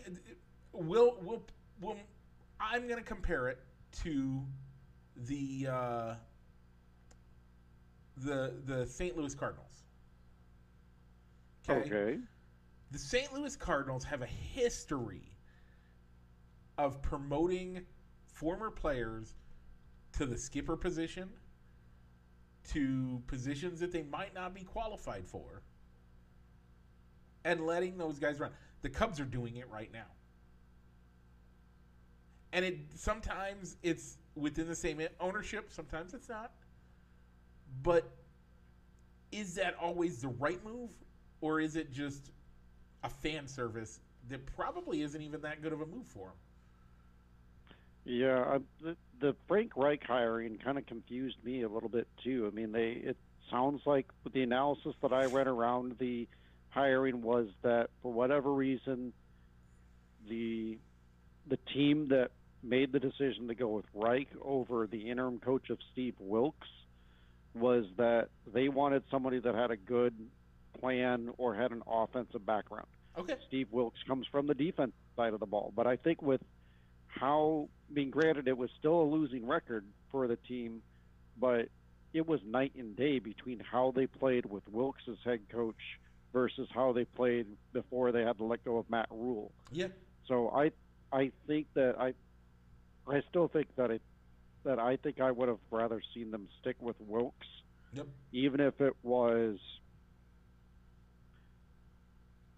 will 0.71 1.17
will 1.21 1.43
will 1.81 1.97
I'm 2.59 2.87
gonna 2.87 3.01
compare 3.01 3.49
it 3.49 3.59
to 4.03 4.41
the 5.17 5.67
uh, 5.69 6.15
the 8.17 8.53
the 8.65 8.85
St. 8.85 9.17
Louis 9.17 9.35
Cardinals. 9.35 9.83
okay. 11.67 12.19
The 12.91 12.99
St. 12.99 13.33
Louis 13.33 13.55
Cardinals 13.55 14.03
have 14.05 14.21
a 14.21 14.27
history 14.27 15.33
of 16.77 17.01
promoting 17.01 17.81
former 18.27 18.69
players 18.69 19.33
to 20.13 20.25
the 20.25 20.37
skipper 20.37 20.77
position, 20.77 21.29
to 22.69 23.21
positions 23.27 23.79
that 23.79 23.91
they 23.91 24.03
might 24.03 24.33
not 24.33 24.53
be 24.53 24.61
qualified 24.61 25.25
for, 25.25 25.63
and 27.43 27.65
letting 27.65 27.97
those 27.97 28.19
guys 28.19 28.39
run. 28.39 28.51
The 28.85 28.91
Cubs 28.91 29.19
are 29.19 29.25
doing 29.25 29.55
it 29.55 29.67
right 29.71 29.91
now. 29.91 30.05
And 32.53 32.63
it 32.63 32.77
sometimes 32.93 33.77
it's 33.81 34.17
within 34.35 34.67
the 34.67 34.75
same 34.75 35.01
ownership, 35.19 35.71
sometimes 35.71 36.13
it's 36.13 36.29
not. 36.29 36.51
But 37.81 38.07
is 39.31 39.55
that 39.55 39.75
always 39.81 40.21
the 40.21 40.27
right 40.27 40.63
move 40.63 40.91
or 41.41 41.59
is 41.59 41.75
it 41.75 41.91
just 41.91 42.29
a 43.03 43.09
fan 43.09 43.47
service 43.47 44.01
that 44.29 44.45
probably 44.55 45.01
isn't 45.01 45.19
even 45.19 45.41
that 45.41 45.63
good 45.63 45.73
of 45.73 45.81
a 45.81 45.87
move 45.87 46.05
for 46.05 46.27
him? 46.27 46.35
Yeah, 48.03 48.39
I, 48.39 48.59
the, 48.83 48.95
the 49.19 49.35
Frank 49.47 49.71
Reich 49.75 50.03
hiring 50.03 50.59
kind 50.63 50.77
of 50.77 50.85
confused 50.85 51.37
me 51.43 51.63
a 51.63 51.67
little 51.67 51.89
bit 51.89 52.07
too. 52.23 52.47
I 52.51 52.55
mean, 52.55 52.71
they 52.71 53.01
it 53.03 53.17
sounds 53.49 53.81
like 53.87 54.05
with 54.23 54.33
the 54.33 54.43
analysis 54.43 54.93
that 55.01 55.11
I 55.11 55.25
read 55.25 55.47
around 55.47 55.95
the 55.97 56.27
hiring 56.75 57.21
was 57.21 57.47
that 57.63 57.89
for 58.01 58.11
whatever 58.11 58.53
reason, 58.53 59.13
the 60.29 60.77
the 61.47 61.57
team 61.73 62.09
that 62.09 62.31
made 62.61 62.91
the 62.91 62.99
decision 62.99 63.47
to 63.47 63.55
go 63.55 63.69
with 63.69 63.85
Reich 63.93 64.27
over 64.41 64.87
the 64.87 65.09
interim 65.09 65.39
coach 65.39 65.69
of 65.69 65.77
Steve 65.93 66.15
Wilks 66.19 66.67
was 67.53 67.85
that 67.97 68.27
they 68.51 68.67
wanted 68.67 69.03
somebody 69.09 69.39
that 69.39 69.55
had 69.55 69.71
a 69.71 69.77
good 69.77 70.13
plan 70.81 71.29
or 71.37 71.55
had 71.55 71.71
an 71.71 71.81
offensive 71.87 72.45
background. 72.45 72.87
Okay. 73.17 73.35
Steve 73.47 73.67
Wilks 73.71 73.99
comes 74.07 74.27
from 74.29 74.47
the 74.47 74.53
defense 74.53 74.91
side 75.15 75.33
of 75.33 75.39
the 75.39 75.45
ball, 75.45 75.71
but 75.75 75.87
I 75.87 75.95
think 75.95 76.21
with 76.21 76.41
how 77.07 77.69
being 77.93 78.09
granted 78.09 78.47
it 78.47 78.57
was 78.57 78.69
still 78.77 79.01
a 79.01 79.07
losing 79.07 79.47
record 79.47 79.85
for 80.11 80.27
the 80.27 80.35
team, 80.35 80.81
but 81.39 81.69
it 82.13 82.27
was 82.27 82.41
night 82.45 82.73
and 82.75 82.97
day 82.97 83.19
between 83.19 83.59
how 83.59 83.93
they 83.95 84.07
played 84.07 84.45
with 84.45 84.67
Wilks 84.67 85.03
as 85.07 85.17
head 85.23 85.41
coach 85.49 85.75
versus 86.35 86.67
how 86.75 86.91
they 86.91 87.05
played 87.05 87.47
before 87.71 88.11
they 88.11 88.21
had 88.21 88.37
to 88.37 88.43
let 88.43 88.61
go 88.65 88.77
of 88.77 88.89
Matt 88.89 89.07
Rhule. 89.09 89.53
Yeah. 89.71 89.87
So 90.27 90.49
I 90.49 90.71
I 91.11 91.31
think 91.47 91.67
that 91.75 91.95
I 91.97 92.13
I 93.07 93.21
still 93.29 93.47
think 93.47 93.67
that 93.77 93.89
it 93.89 94.01
that 94.65 94.77
I 94.77 94.97
think 94.97 95.21
I 95.21 95.31
would 95.31 95.47
have 95.47 95.59
rather 95.71 96.01
seen 96.13 96.31
them 96.31 96.49
stick 96.59 96.75
with 96.81 96.97
Wilks, 96.99 97.47
Yep. 97.93 98.07
even 98.33 98.59
if 98.59 98.81
it 98.81 98.93
was 99.01 99.59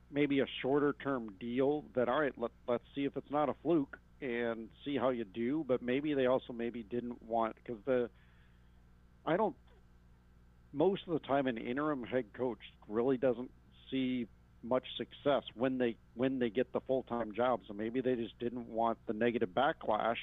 maybe 0.10 0.40
a 0.40 0.48
shorter 0.62 0.96
term 1.04 1.34
deal. 1.40 1.86
That 1.94 2.10
all 2.10 2.20
right, 2.20 2.34
let, 2.36 2.50
let's 2.68 2.84
see 2.96 3.06
if 3.06 3.16
it's 3.16 3.30
not 3.30 3.48
a 3.48 3.54
fluke 3.62 4.00
and 4.22 4.70
see 4.84 4.98
how 4.98 5.10
you 5.10 5.24
do. 5.24 5.64
But 5.68 5.84
maybe 5.84 6.16
they 6.16 6.26
also 6.26 6.52
maybe 6.52 6.82
didn't 6.82 7.22
want 7.22 7.56
because 7.64 7.80
the 7.86 8.10
I 9.24 9.38
don't 9.38 9.56
most 10.74 11.04
of 11.08 11.14
the 11.14 11.20
time 11.28 11.46
an 11.46 11.60
interim 11.60 12.04
head 12.04 12.26
coach 12.34 12.60
really 12.88 13.18
doesn't 13.18 13.52
see 13.92 14.28
much 14.64 14.84
success 14.98 15.44
when 15.56 15.78
they 15.78 15.96
when 16.16 16.40
they 16.40 16.50
get 16.50 16.72
the 16.74 16.82
full 16.82 17.04
time 17.04 17.34
job. 17.34 17.62
So 17.68 17.74
maybe 17.74 18.02
they 18.02 18.16
just 18.16 18.38
didn't 18.40 18.68
want 18.68 18.98
the 19.08 19.14
negative 19.14 19.50
backlash 19.50 20.18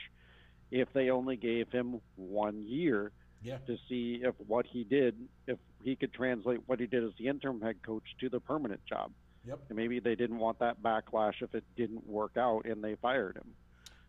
if 0.70 0.92
they 0.92 1.10
only 1.10 1.36
gave 1.36 1.70
him 1.70 2.00
one 2.16 2.62
year 2.66 3.12
Yeah. 3.42 3.58
to 3.66 3.76
see 3.88 4.20
if 4.22 4.34
what 4.46 4.66
he 4.66 4.82
did, 4.84 5.14
if 5.46 5.58
he 5.82 5.94
could 5.94 6.12
translate 6.12 6.60
what 6.66 6.80
he 6.80 6.86
did 6.86 7.04
as 7.04 7.12
the 7.18 7.28
interim 7.28 7.60
head 7.60 7.82
coach 7.82 8.02
to 8.20 8.28
the 8.28 8.40
permanent 8.40 8.84
job. 8.86 9.12
Yep. 9.46 9.60
And 9.68 9.76
maybe 9.76 10.00
they 10.00 10.14
didn't 10.14 10.38
want 10.38 10.58
that 10.60 10.82
backlash 10.82 11.42
if 11.42 11.54
it 11.54 11.64
didn't 11.76 12.06
work 12.06 12.36
out 12.36 12.64
and 12.64 12.82
they 12.82 12.96
fired 12.96 13.36
him. 13.36 13.54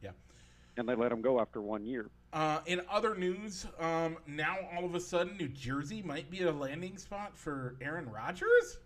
Yeah. 0.01 0.11
And 0.77 0.87
they 0.89 0.95
let 0.95 1.11
him 1.11 1.21
go 1.21 1.39
after 1.39 1.61
one 1.61 1.85
year. 1.85 2.09
Uh, 2.33 2.61
in 2.65 2.81
other 2.89 3.15
news, 3.15 3.67
um, 3.79 4.17
now 4.25 4.57
all 4.75 4.85
of 4.85 4.95
a 4.95 4.99
sudden, 4.99 5.37
New 5.37 5.49
Jersey 5.49 6.01
might 6.01 6.29
be 6.31 6.41
a 6.43 6.51
landing 6.51 6.97
spot 6.97 7.37
for 7.37 7.75
Aaron 7.81 8.09
Rodgers. 8.09 8.79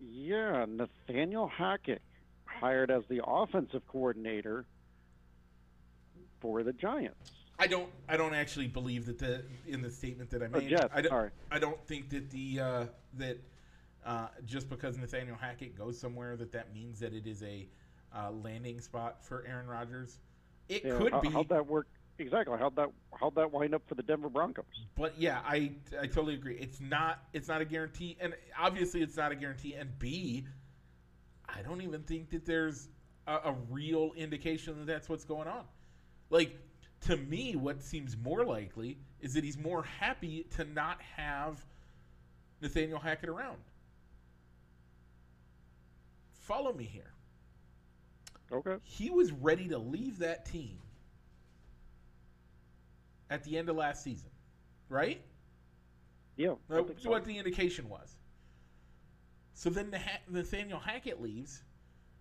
Yeah, 0.00 0.64
Nathaniel 0.68 1.48
Hackett 1.48 2.02
hired 2.46 2.90
as 2.90 3.02
the 3.08 3.22
offensive 3.26 3.82
coordinator 3.86 4.64
for 6.40 6.62
the 6.62 6.72
Giants. 6.72 7.32
I 7.58 7.66
don't. 7.66 7.90
I 8.08 8.16
don't 8.16 8.34
actually 8.34 8.68
believe 8.68 9.04
that 9.06 9.18
the 9.18 9.44
in 9.66 9.82
the 9.82 9.90
statement 9.90 10.30
that 10.30 10.42
I 10.42 10.46
Or 10.46 10.60
made. 10.60 10.70
Jets, 10.70 10.88
I 10.94 11.02
don't. 11.02 11.10
sorry. 11.10 11.30
I 11.50 11.58
don't 11.58 11.78
think 11.86 12.08
that 12.10 12.30
the 12.30 12.60
uh, 12.60 12.84
that 13.18 13.38
uh, 14.06 14.28
just 14.46 14.70
because 14.70 14.96
Nathaniel 14.96 15.36
Hackett 15.36 15.76
goes 15.76 15.98
somewhere 15.98 16.36
that 16.36 16.52
that 16.52 16.72
means 16.72 16.98
that 17.00 17.12
it 17.12 17.26
is 17.26 17.42
a 17.42 17.68
uh, 18.16 18.30
landing 18.30 18.80
spot 18.80 19.22
for 19.22 19.44
Aaron 19.46 19.66
Rodgers. 19.66 20.18
It 20.70 20.84
Yeah, 20.84 20.96
could 20.96 21.12
how, 21.12 21.20
be, 21.20 21.28
How'd 21.30 21.50
that 21.50 21.66
work? 21.66 21.86
Exactly. 22.20 22.58
How'd 22.58 22.76
that 22.76 22.90
how'd 23.18 23.34
that 23.36 23.50
wind 23.50 23.74
up 23.74 23.82
for 23.88 23.94
the 23.94 24.02
Denver 24.02 24.28
Broncos? 24.28 24.64
but 24.94 25.18
yeah, 25.18 25.40
I 25.44 25.72
I 25.98 26.06
totally 26.06 26.34
agree. 26.34 26.56
It's 26.56 26.80
not. 26.80 27.22
It's 27.32 27.48
not 27.48 27.62
a 27.62 27.64
guarantee, 27.64 28.16
and 28.20 28.34
obviously 28.58 29.02
it's 29.02 29.16
not 29.16 29.32
a 29.32 29.34
guarantee. 29.34 29.74
And 29.74 29.98
B, 29.98 30.46
I 31.48 31.62
don't 31.62 31.80
even 31.80 32.02
think 32.02 32.30
that 32.30 32.44
there's 32.44 32.88
a, 33.26 33.32
a 33.32 33.56
real 33.70 34.12
indication 34.16 34.78
that 34.78 34.86
that's 34.86 35.08
what's 35.08 35.24
going 35.24 35.48
on. 35.48 35.64
Like 36.28 36.56
to 37.06 37.16
me, 37.16 37.56
what 37.56 37.82
seems 37.82 38.16
more 38.18 38.44
likely 38.44 38.98
is 39.20 39.32
that 39.34 39.42
he's 39.42 39.56
more 39.56 39.82
happy 39.82 40.46
to 40.56 40.64
not 40.64 41.00
have 41.16 41.64
Nathaniel 42.60 43.00
Hackett 43.00 43.30
around. 43.30 43.58
Follow 46.32 46.72
me 46.74 46.84
here. 46.84 47.12
Okay. 48.52 48.76
He 48.82 49.08
was 49.08 49.32
ready 49.32 49.68
to 49.68 49.78
leave 49.78 50.18
that 50.18 50.44
team 50.44 50.78
at 53.30 53.44
the 53.44 53.56
end 53.56 53.68
of 53.68 53.76
last 53.76 54.02
season, 54.02 54.30
right? 54.88 55.22
Yeah. 56.36 56.54
That's 56.68 57.02
so. 57.02 57.10
what 57.10 57.24
the 57.24 57.38
indication 57.38 57.88
was. 57.88 58.16
So 59.54 59.70
then 59.70 59.94
Nathaniel 60.28 60.78
Hackett 60.78 61.20
leaves, 61.20 61.62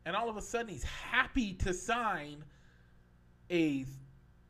and 0.05 0.15
all 0.15 0.29
of 0.29 0.37
a 0.37 0.41
sudden 0.41 0.67
he's 0.67 0.83
happy 0.83 1.53
to 1.53 1.73
sign 1.73 2.43
a 3.49 3.85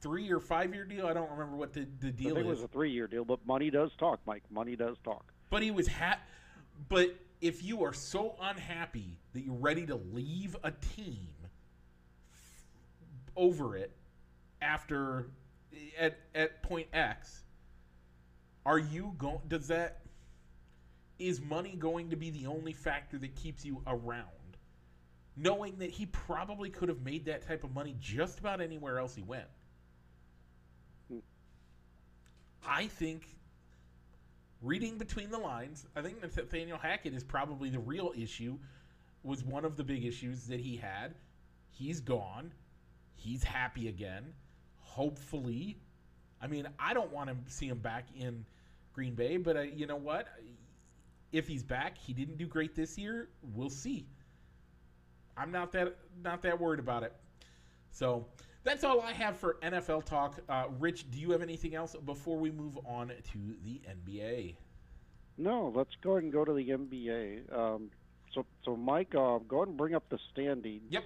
three 0.01 0.31
or 0.31 0.39
five 0.39 0.73
year 0.73 0.85
deal. 0.85 1.07
I 1.07 1.13
don't 1.13 1.29
remember 1.29 1.55
what 1.55 1.73
the, 1.73 1.87
the 1.99 2.07
I 2.07 2.11
deal 2.11 2.35
think 2.35 2.47
it 2.47 2.49
was 2.49 2.63
a 2.63 2.67
three 2.67 2.91
year 2.91 3.07
deal, 3.07 3.25
but 3.25 3.45
money 3.45 3.69
does 3.69 3.91
talk, 3.97 4.19
Mike. 4.25 4.43
Money 4.49 4.75
does 4.75 4.97
talk. 5.03 5.31
But 5.49 5.61
he 5.61 5.71
was 5.71 5.87
ha- 5.87 6.19
But 6.89 7.15
if 7.41 7.63
you 7.63 7.83
are 7.83 7.93
so 7.93 8.35
unhappy 8.41 9.17
that 9.33 9.41
you're 9.41 9.55
ready 9.55 9.85
to 9.85 9.95
leave 9.95 10.55
a 10.63 10.71
team 10.71 11.29
over 13.35 13.75
it 13.75 13.95
after 14.61 15.27
at 15.97 16.19
at 16.33 16.63
point 16.63 16.87
X, 16.93 17.43
are 18.65 18.79
you 18.79 19.13
going? 19.17 19.39
Does 19.47 19.67
that 19.67 20.01
is 21.17 21.41
money 21.41 21.75
going 21.77 22.09
to 22.09 22.15
be 22.15 22.29
the 22.29 22.47
only 22.47 22.73
factor 22.73 23.17
that 23.17 23.35
keeps 23.35 23.65
you 23.65 23.81
around? 23.85 24.25
Knowing 25.35 25.77
that 25.77 25.89
he 25.89 26.05
probably 26.05 26.69
could 26.69 26.89
have 26.89 27.01
made 27.01 27.25
that 27.25 27.45
type 27.47 27.63
of 27.63 27.73
money 27.73 27.95
just 27.99 28.39
about 28.39 28.61
anywhere 28.61 28.99
else 28.99 29.15
he 29.15 29.21
went. 29.21 29.47
I 32.65 32.87
think 32.87 33.25
reading 34.61 34.97
between 34.97 35.31
the 35.31 35.37
lines, 35.37 35.85
I 35.95 36.01
think 36.01 36.21
Nathaniel 36.21 36.77
Hackett 36.77 37.13
is 37.13 37.23
probably 37.23 37.69
the 37.69 37.79
real 37.79 38.11
issue. 38.17 38.57
Was 39.23 39.43
one 39.43 39.65
of 39.65 39.75
the 39.75 39.83
big 39.83 40.05
issues 40.05 40.47
that 40.47 40.61
he 40.61 40.77
had. 40.77 41.15
He's 41.71 41.99
gone. 41.99 42.53
He's 43.15 43.43
happy 43.43 43.89
again. 43.89 44.33
Hopefully, 44.89 45.77
I 46.41 46.47
mean, 46.47 46.67
I 46.79 46.93
don't 46.93 47.11
want 47.11 47.29
to 47.29 47.35
see 47.53 47.67
him 47.67 47.77
back 47.77 48.05
in 48.17 48.45
Green 48.93 49.13
Bay, 49.13 49.37
but 49.37 49.55
uh, 49.55 49.61
you 49.61 49.85
know 49.85 49.95
what? 49.95 50.27
If 51.31 51.47
he's 51.47 51.63
back, 51.63 51.97
he 51.97 52.11
didn't 52.11 52.37
do 52.37 52.47
great 52.47 52.75
this 52.75 52.97
year. 52.97 53.29
We'll 53.53 53.69
see. 53.69 54.07
I'm 55.37 55.51
not 55.51 55.71
that 55.73 55.95
not 56.23 56.41
that 56.41 56.59
worried 56.59 56.79
about 56.79 57.03
it. 57.03 57.13
So 57.91 58.25
that's 58.63 58.83
all 58.83 58.99
I 59.01 59.13
have 59.13 59.37
for 59.37 59.57
NFL 59.61 60.05
talk. 60.05 60.39
Uh, 60.49 60.65
Rich, 60.79 61.09
do 61.11 61.19
you 61.19 61.31
have 61.31 61.41
anything 61.41 61.75
else 61.75 61.95
before 62.05 62.37
we 62.37 62.51
move 62.51 62.77
on 62.85 63.09
to 63.09 63.37
the 63.63 63.81
NBA? 63.87 64.55
No, 65.37 65.71
let's 65.73 65.95
go 66.01 66.13
ahead 66.13 66.23
and 66.23 66.33
go 66.33 66.43
to 66.43 66.53
the 66.53 66.67
NBA. 66.67 67.57
Um, 67.57 67.89
so, 68.33 68.45
so 68.65 68.75
Mike, 68.75 69.15
uh, 69.15 69.37
go 69.47 69.57
ahead 69.57 69.69
and 69.69 69.77
bring 69.77 69.95
up 69.95 70.03
the 70.09 70.19
standings. 70.31 70.83
Yep. 70.89 71.03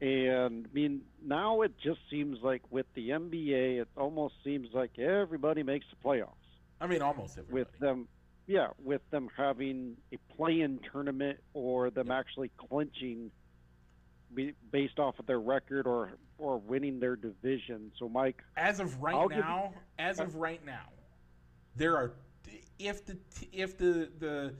And 0.00 0.66
I 0.70 0.74
mean, 0.74 1.02
now 1.24 1.62
it 1.62 1.72
just 1.82 2.00
seems 2.10 2.38
like 2.42 2.62
with 2.70 2.86
the 2.94 3.10
NBA, 3.10 3.80
it 3.80 3.88
almost 3.96 4.34
seems 4.44 4.68
like 4.72 4.98
everybody 4.98 5.62
makes 5.62 5.86
the 5.90 6.08
playoffs. 6.08 6.34
I 6.80 6.86
mean, 6.86 7.02
almost 7.02 7.36
everybody. 7.36 7.54
With 7.64 7.78
them, 7.80 8.06
yeah, 8.46 8.68
with 8.82 9.02
them 9.10 9.28
having 9.36 9.96
a 10.12 10.18
play-in 10.36 10.78
tournament 10.92 11.40
or 11.52 11.90
them 11.90 12.10
actually 12.10 12.50
clinching 12.56 13.30
based 14.70 14.98
off 14.98 15.18
of 15.18 15.26
their 15.26 15.40
record 15.40 15.86
or 15.86 16.12
or 16.36 16.58
winning 16.58 17.00
their 17.00 17.16
division. 17.16 17.90
So, 17.98 18.08
Mike, 18.08 18.42
as 18.56 18.78
of 18.78 19.02
right 19.02 19.14
I'll 19.16 19.28
now, 19.28 19.72
as 19.98 20.20
of 20.20 20.36
right 20.36 20.64
now, 20.64 20.86
there 21.74 21.96
are 21.96 22.12
if 22.78 23.04
the 23.04 23.18
if 23.52 23.76
the 23.76 24.10
the 24.18 24.54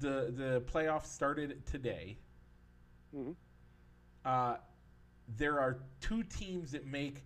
the 0.00 0.32
the 0.34 0.64
playoffs 0.66 1.06
started 1.06 1.64
today, 1.66 2.18
Mhm. 3.14 3.36
Uh, 4.26 4.56
there 5.38 5.60
are 5.60 5.78
two 6.00 6.22
teams 6.24 6.72
that 6.72 6.86
make. 6.86 7.22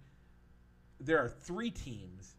There 1.00 1.18
are 1.18 1.28
three 1.28 1.70
teams 1.70 2.34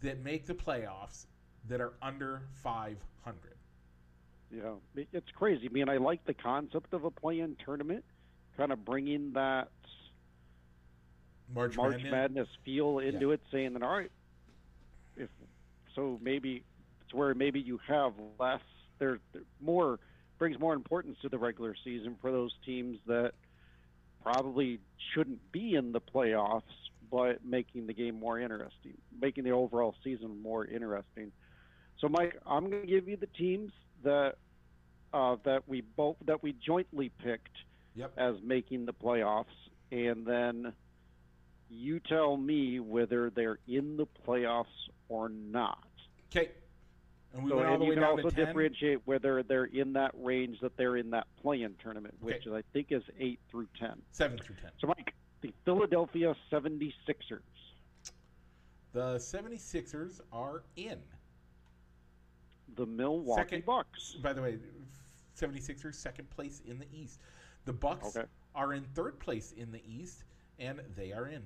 that 0.00 0.24
make 0.24 0.46
the 0.46 0.54
playoffs 0.54 1.26
that 1.68 1.80
are 1.80 1.92
under 2.00 2.42
five 2.62 2.96
hundred. 3.24 3.54
Yeah, 4.50 5.04
it's 5.12 5.30
crazy. 5.32 5.68
I 5.68 5.72
mean, 5.72 5.88
I 5.90 5.98
like 5.98 6.24
the 6.24 6.32
concept 6.32 6.94
of 6.94 7.04
a 7.04 7.10
play-in 7.10 7.56
tournament, 7.62 8.04
kind 8.56 8.72
of 8.72 8.82
bringing 8.86 9.34
that 9.34 9.68
March, 11.54 11.76
March 11.76 11.96
Madness. 11.96 12.10
Madness 12.10 12.48
feel 12.64 12.98
into 12.98 13.32
it, 13.32 13.42
saying 13.52 13.74
that 13.74 13.82
all 13.82 13.96
right, 13.96 14.10
if 15.18 15.28
so, 15.94 16.18
maybe 16.22 16.64
it's 17.04 17.12
where 17.12 17.34
maybe 17.34 17.60
you 17.60 17.78
have 17.86 18.14
less. 18.38 18.60
There 18.98 19.18
more 19.60 19.98
brings 20.38 20.58
more 20.58 20.72
importance 20.72 21.18
to 21.22 21.28
the 21.28 21.38
regular 21.38 21.74
season 21.84 22.16
for 22.20 22.32
those 22.32 22.52
teams 22.64 22.98
that 23.06 23.32
probably 24.22 24.80
shouldn't 25.14 25.52
be 25.52 25.74
in 25.74 25.92
the 25.92 26.00
playoffs, 26.00 26.62
but 27.10 27.44
making 27.44 27.86
the 27.86 27.94
game 27.94 28.18
more 28.18 28.38
interesting, 28.38 28.94
making 29.20 29.44
the 29.44 29.50
overall 29.52 29.94
season 30.04 30.42
more 30.42 30.64
interesting. 30.66 31.32
So, 31.98 32.08
Mike, 32.08 32.38
I'm 32.46 32.70
going 32.70 32.82
to 32.82 32.88
give 32.88 33.08
you 33.08 33.16
the 33.16 33.26
teams 33.26 33.72
that 34.04 34.34
uh, 35.12 35.36
that 35.44 35.66
we 35.66 35.80
both 35.80 36.16
that 36.26 36.42
we 36.42 36.52
jointly 36.52 37.10
picked 37.22 37.56
Yep. 37.94 38.12
as 38.16 38.36
making 38.44 38.86
the 38.86 38.92
playoffs, 38.92 39.46
and 39.90 40.24
then 40.24 40.72
you 41.68 41.98
tell 41.98 42.36
me 42.36 42.78
whether 42.78 43.30
they're 43.30 43.58
in 43.66 43.96
the 43.96 44.06
playoffs 44.26 44.66
or 45.08 45.28
not. 45.28 45.82
Okay. 46.30 46.50
And 47.34 47.44
we 47.44 47.50
so, 47.50 47.56
went 47.56 47.68
all 47.68 47.78
the 47.78 47.84
you 47.84 47.90
way 47.90 47.96
can 47.96 48.02
down 48.02 48.10
also 48.18 48.30
to 48.30 48.36
10. 48.36 48.46
differentiate 48.46 48.98
whether 49.06 49.42
they're 49.42 49.66
in 49.66 49.92
that 49.94 50.12
range 50.14 50.58
that 50.60 50.76
they're 50.76 50.96
in 50.96 51.10
that 51.10 51.26
play-in 51.40 51.74
tournament, 51.82 52.14
which 52.20 52.36
Okay. 52.46 52.50
is, 52.50 52.54
I 52.54 52.62
think 52.72 52.90
is 52.90 53.02
eight 53.18 53.38
through 53.50 53.68
ten. 53.78 54.00
7 54.12 54.38
through 54.38 54.56
10. 54.56 54.70
So, 54.80 54.86
Mike, 54.86 55.14
the 55.42 55.52
Philadelphia 55.64 56.34
76ers. 56.50 57.42
The 58.92 59.16
76ers 59.18 60.20
are 60.32 60.62
in. 60.76 60.98
The 62.76 62.86
Milwaukee 62.86 63.40
Second- 63.42 63.66
Bucks. 63.66 64.14
By 64.22 64.32
the 64.32 64.40
way, 64.42 64.58
76ers 65.36 65.94
second 65.94 66.30
place 66.30 66.60
in 66.60 66.78
the 66.78 66.86
East. 66.92 67.20
The 67.66 67.72
Bucks 67.72 68.16
Okay. 68.16 68.26
are 68.54 68.72
in 68.72 68.84
third 68.84 69.18
place 69.20 69.52
in 69.52 69.70
the 69.70 69.82
East, 69.86 70.24
and 70.58 70.78
they 70.96 71.12
are 71.12 71.28
in. 71.28 71.42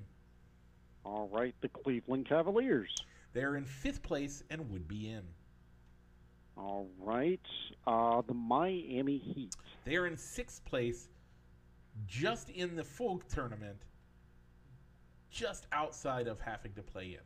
All 1.04 1.28
right, 1.28 1.54
the 1.60 1.68
Cleveland 1.68 2.26
Cavaliers. 2.26 2.94
They're 3.32 3.56
in 3.56 3.64
fifth 3.64 4.02
place 4.02 4.44
and 4.50 4.70
would 4.70 4.86
be 4.86 5.10
in. 5.10 5.26
All 6.56 6.88
right, 6.98 7.40
uh, 7.86 8.22
the 8.26 8.34
Miami 8.34 9.18
Heat. 9.18 9.56
They 9.84 9.96
are 9.96 10.06
in 10.06 10.16
sixth 10.16 10.64
place, 10.64 11.08
just 12.06 12.50
in 12.50 12.76
the 12.76 12.84
full 12.84 13.18
tournament, 13.28 13.82
just 15.30 15.66
outside 15.72 16.28
of 16.28 16.40
having 16.40 16.72
to 16.74 16.82
play 16.82 17.06
in. 17.06 17.24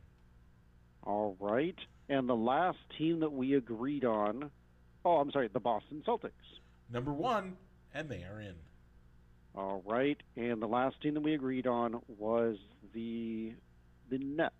All 1.03 1.35
right, 1.39 1.77
and 2.09 2.27
the 2.27 2.35
last 2.35 2.79
team 2.97 3.19
that 3.19 3.31
we 3.31 3.55
agreed 3.55 4.05
on. 4.05 4.49
Oh, 5.05 5.17
I'm 5.17 5.31
sorry, 5.31 5.49
the 5.49 5.59
Boston 5.59 6.03
Celtics. 6.05 6.31
Number 6.91 7.13
one, 7.13 7.57
and 7.93 8.09
they 8.09 8.23
are 8.23 8.41
in. 8.41 8.55
All 9.55 9.83
right, 9.85 10.17
and 10.35 10.61
the 10.61 10.67
last 10.67 11.01
team 11.01 11.13
that 11.15 11.21
we 11.21 11.33
agreed 11.33 11.67
on 11.67 12.01
was 12.07 12.57
the 12.93 13.53
the 14.09 14.17
Nets. 14.19 14.53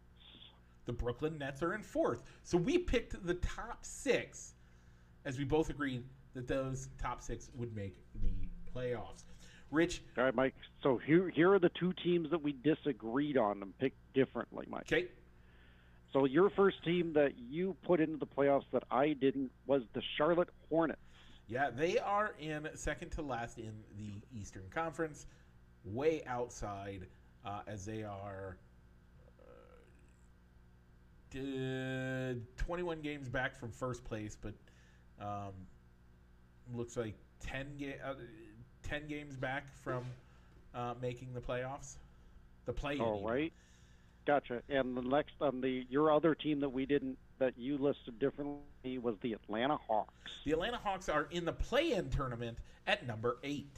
The 0.85 0.93
Brooklyn 0.93 1.37
Nets 1.37 1.61
are 1.61 1.73
in 1.73 1.83
fourth. 1.83 2.23
So 2.43 2.57
we 2.57 2.77
picked 2.77 3.25
the 3.25 3.35
top 3.35 3.85
six, 3.85 4.55
as 5.27 5.37
we 5.37 5.43
both 5.43 5.69
agreed 5.69 6.03
that 6.33 6.47
those 6.47 6.87
top 7.01 7.21
six 7.21 7.49
would 7.55 7.75
make 7.75 7.97
the 8.23 8.31
playoffs. 8.73 9.23
Rich, 9.69 10.01
All 10.17 10.23
right, 10.23 10.33
Mike. 10.33 10.55
So 10.81 10.97
here 11.05 11.29
here 11.29 11.51
are 11.53 11.59
the 11.59 11.71
two 11.77 11.91
teams 12.01 12.31
that 12.31 12.41
we 12.41 12.53
disagreed 12.53 13.37
on 13.37 13.61
and 13.61 13.77
picked 13.77 13.97
differently, 14.13 14.65
Mike. 14.69 14.83
okay, 14.83 15.07
So 16.13 16.23
your 16.23 16.49
first 16.51 16.81
team 16.85 17.11
that 17.13 17.33
you 17.37 17.75
put 17.85 17.99
into 17.99 18.15
the 18.15 18.25
playoffs 18.25 18.63
that 18.71 18.83
I 18.89 19.11
didn't 19.11 19.51
was 19.65 19.81
the 19.93 20.01
Charlotte 20.17 20.47
Hornets. 20.69 21.01
yeah, 21.47 21.69
they 21.69 21.97
are 21.97 22.33
in 22.39 22.69
second 22.75 23.09
to 23.11 23.21
last 23.21 23.57
in 23.57 23.73
the 23.97 24.21
Eastern 24.39 24.63
Conference, 24.69 25.25
way 25.83 26.23
outside, 26.25 27.05
uh, 27.45 27.59
as 27.67 27.85
they 27.85 28.03
are 28.03 28.55
uh, 31.35 32.33
21 32.55 33.01
games 33.01 33.27
back 33.27 33.53
from 33.57 33.69
first 33.71 34.05
place, 34.05 34.37
but 34.41 34.53
um, 35.21 35.53
looks 36.73 36.97
like 36.97 37.15
10, 37.41 37.67
ga- 37.77 37.99
uh, 38.03 38.13
10 38.83 39.07
games 39.07 39.35
back 39.35 39.65
from 39.83 40.03
uh, 40.73 40.93
making 41.01 41.33
the 41.33 41.41
playoffs. 41.41 41.95
The 42.65 42.73
play. 42.73 42.95
In. 42.95 43.01
All 43.01 43.27
right. 43.27 43.53
Gotcha. 44.25 44.61
And 44.69 44.95
the 44.97 45.01
next 45.01 45.35
on 45.39 45.61
the 45.61 45.85
your 45.89 46.11
other 46.11 46.35
team 46.35 46.59
that 46.59 46.69
we 46.69 46.85
didn't 46.85 47.17
that 47.39 47.53
you 47.57 47.77
listed 47.77 48.19
differently 48.19 48.97
was 48.97 49.15
the 49.21 49.33
Atlanta 49.33 49.77
Hawks. 49.77 50.31
The 50.43 50.51
Atlanta 50.51 50.77
Hawks 50.77 51.07
are 51.07 51.27
in 51.31 51.45
the 51.45 51.53
play-in 51.53 52.09
tournament 52.09 52.57
at 52.85 53.07
number 53.07 53.37
eight. 53.43 53.77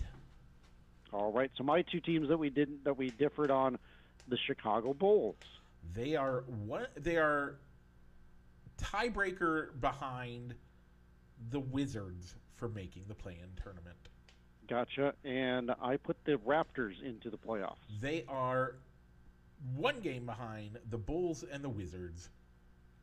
All 1.13 1.31
right. 1.31 1.51
So 1.55 1.63
my 1.63 1.83
two 1.83 1.99
teams 1.99 2.29
that 2.29 2.37
we 2.37 2.49
didn't 2.49 2.83
that 2.83 2.97
we 2.97 3.11
differed 3.11 3.51
on, 3.51 3.77
the 4.27 4.37
Chicago 4.37 4.93
Bulls. 4.93 5.35
They 5.93 6.15
are 6.15 6.43
one. 6.65 6.87
They 6.97 7.17
are 7.17 7.55
tiebreaker 8.81 9.79
behind 9.79 10.55
the 11.51 11.59
Wizards 11.59 12.35
for 12.55 12.69
making 12.69 13.03
the 13.07 13.15
play-in 13.15 13.49
tournament. 13.61 13.97
Gotcha. 14.67 15.13
And 15.23 15.71
I 15.81 15.97
put 15.97 16.17
the 16.25 16.37
Raptors 16.37 17.01
into 17.03 17.29
the 17.29 17.37
playoffs. 17.37 17.77
They 18.01 18.23
are 18.27 18.75
one 19.75 19.99
game 19.99 20.25
behind 20.25 20.77
the 20.89 20.97
Bulls 20.97 21.43
and 21.51 21.63
the 21.63 21.69
Wizards 21.69 22.29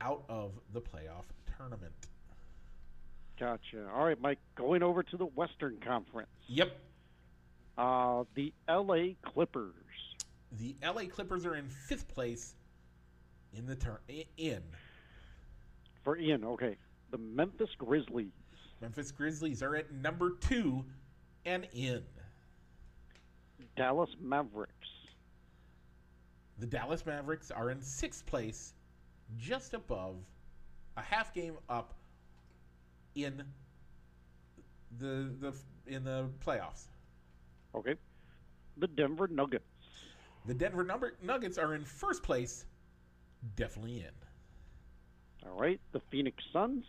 out 0.00 0.24
of 0.28 0.52
the 0.72 0.80
playoff 0.80 1.24
tournament. 1.56 1.92
Gotcha. 3.38 3.88
All 3.94 4.04
right, 4.04 4.20
Mike. 4.20 4.38
Going 4.54 4.82
over 4.82 5.02
to 5.02 5.16
the 5.16 5.26
Western 5.26 5.78
Conference. 5.84 6.30
Yep. 6.46 6.78
Uh, 7.76 8.24
the 8.34 8.52
L.A. 8.68 9.16
Clippers. 9.22 9.74
The 10.52 10.76
LA 10.82 11.04
Clippers 11.10 11.44
are 11.44 11.56
in 11.56 11.68
fifth 11.68 12.08
place 12.08 12.54
in 13.52 13.66
the 13.66 13.76
turn 13.76 13.98
in. 14.36 14.62
For 16.02 16.16
Ian, 16.16 16.44
okay. 16.44 16.76
The 17.16 17.22
Memphis 17.22 17.70
Grizzlies. 17.78 18.28
Memphis 18.82 19.10
Grizzlies 19.10 19.62
are 19.62 19.74
at 19.74 19.90
number 19.90 20.32
two 20.38 20.84
and 21.46 21.66
in. 21.72 22.02
Dallas 23.74 24.10
Mavericks. 24.20 24.72
The 26.58 26.66
Dallas 26.66 27.06
Mavericks 27.06 27.50
are 27.50 27.70
in 27.70 27.80
sixth 27.80 28.26
place, 28.26 28.74
just 29.38 29.72
above, 29.72 30.16
a 30.98 31.00
half 31.00 31.32
game 31.32 31.54
up 31.70 31.94
in 33.14 33.42
the 34.98 35.30
the 35.40 35.54
in 35.86 36.04
the 36.04 36.28
playoffs. 36.44 36.88
Okay. 37.74 37.94
The 38.76 38.88
Denver 38.88 39.26
Nuggets. 39.26 39.64
The 40.44 40.52
Denver 40.52 40.84
number, 40.84 41.14
Nuggets 41.22 41.56
are 41.56 41.74
in 41.74 41.82
first 41.82 42.22
place, 42.22 42.66
definitely 43.56 44.00
in. 44.00 45.48
All 45.48 45.58
right. 45.58 45.80
The 45.92 46.00
Phoenix 46.10 46.44
Suns. 46.52 46.84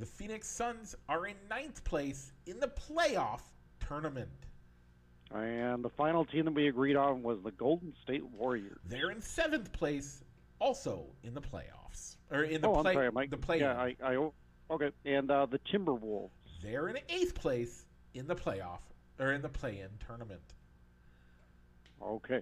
The 0.00 0.06
Phoenix 0.06 0.48
Suns 0.48 0.94
are 1.10 1.26
in 1.26 1.34
ninth 1.50 1.84
place 1.84 2.32
in 2.46 2.58
the 2.58 2.68
playoff 2.68 3.42
tournament. 3.86 4.30
And 5.30 5.84
the 5.84 5.90
final 5.90 6.24
team 6.24 6.46
that 6.46 6.54
we 6.54 6.68
agreed 6.68 6.96
on 6.96 7.22
was 7.22 7.38
the 7.44 7.50
Golden 7.50 7.92
State 8.02 8.24
Warriors. 8.24 8.80
They're 8.86 9.10
in 9.10 9.20
seventh 9.20 9.70
place, 9.72 10.24
also 10.58 11.04
in 11.22 11.34
the 11.34 11.42
playoffs 11.42 12.16
or 12.30 12.44
in 12.44 12.62
the 12.62 12.68
oh, 12.68 12.80
play 12.80 12.92
I'm 12.92 12.96
sorry, 12.96 13.12
Mike. 13.12 13.30
the 13.30 13.36
play. 13.36 13.60
Yeah, 13.60 13.74
I, 13.74 13.94
I, 14.02 14.30
okay. 14.70 14.90
And 15.04 15.30
uh, 15.30 15.44
the 15.44 15.60
Timberwolves. 15.70 16.30
They're 16.62 16.88
in 16.88 16.96
eighth 17.10 17.34
place 17.34 17.84
in 18.14 18.26
the 18.26 18.34
playoff 18.34 18.80
or 19.18 19.32
in 19.32 19.42
the 19.42 19.50
play-in 19.50 19.90
tournament. 20.06 20.40
Okay. 22.02 22.40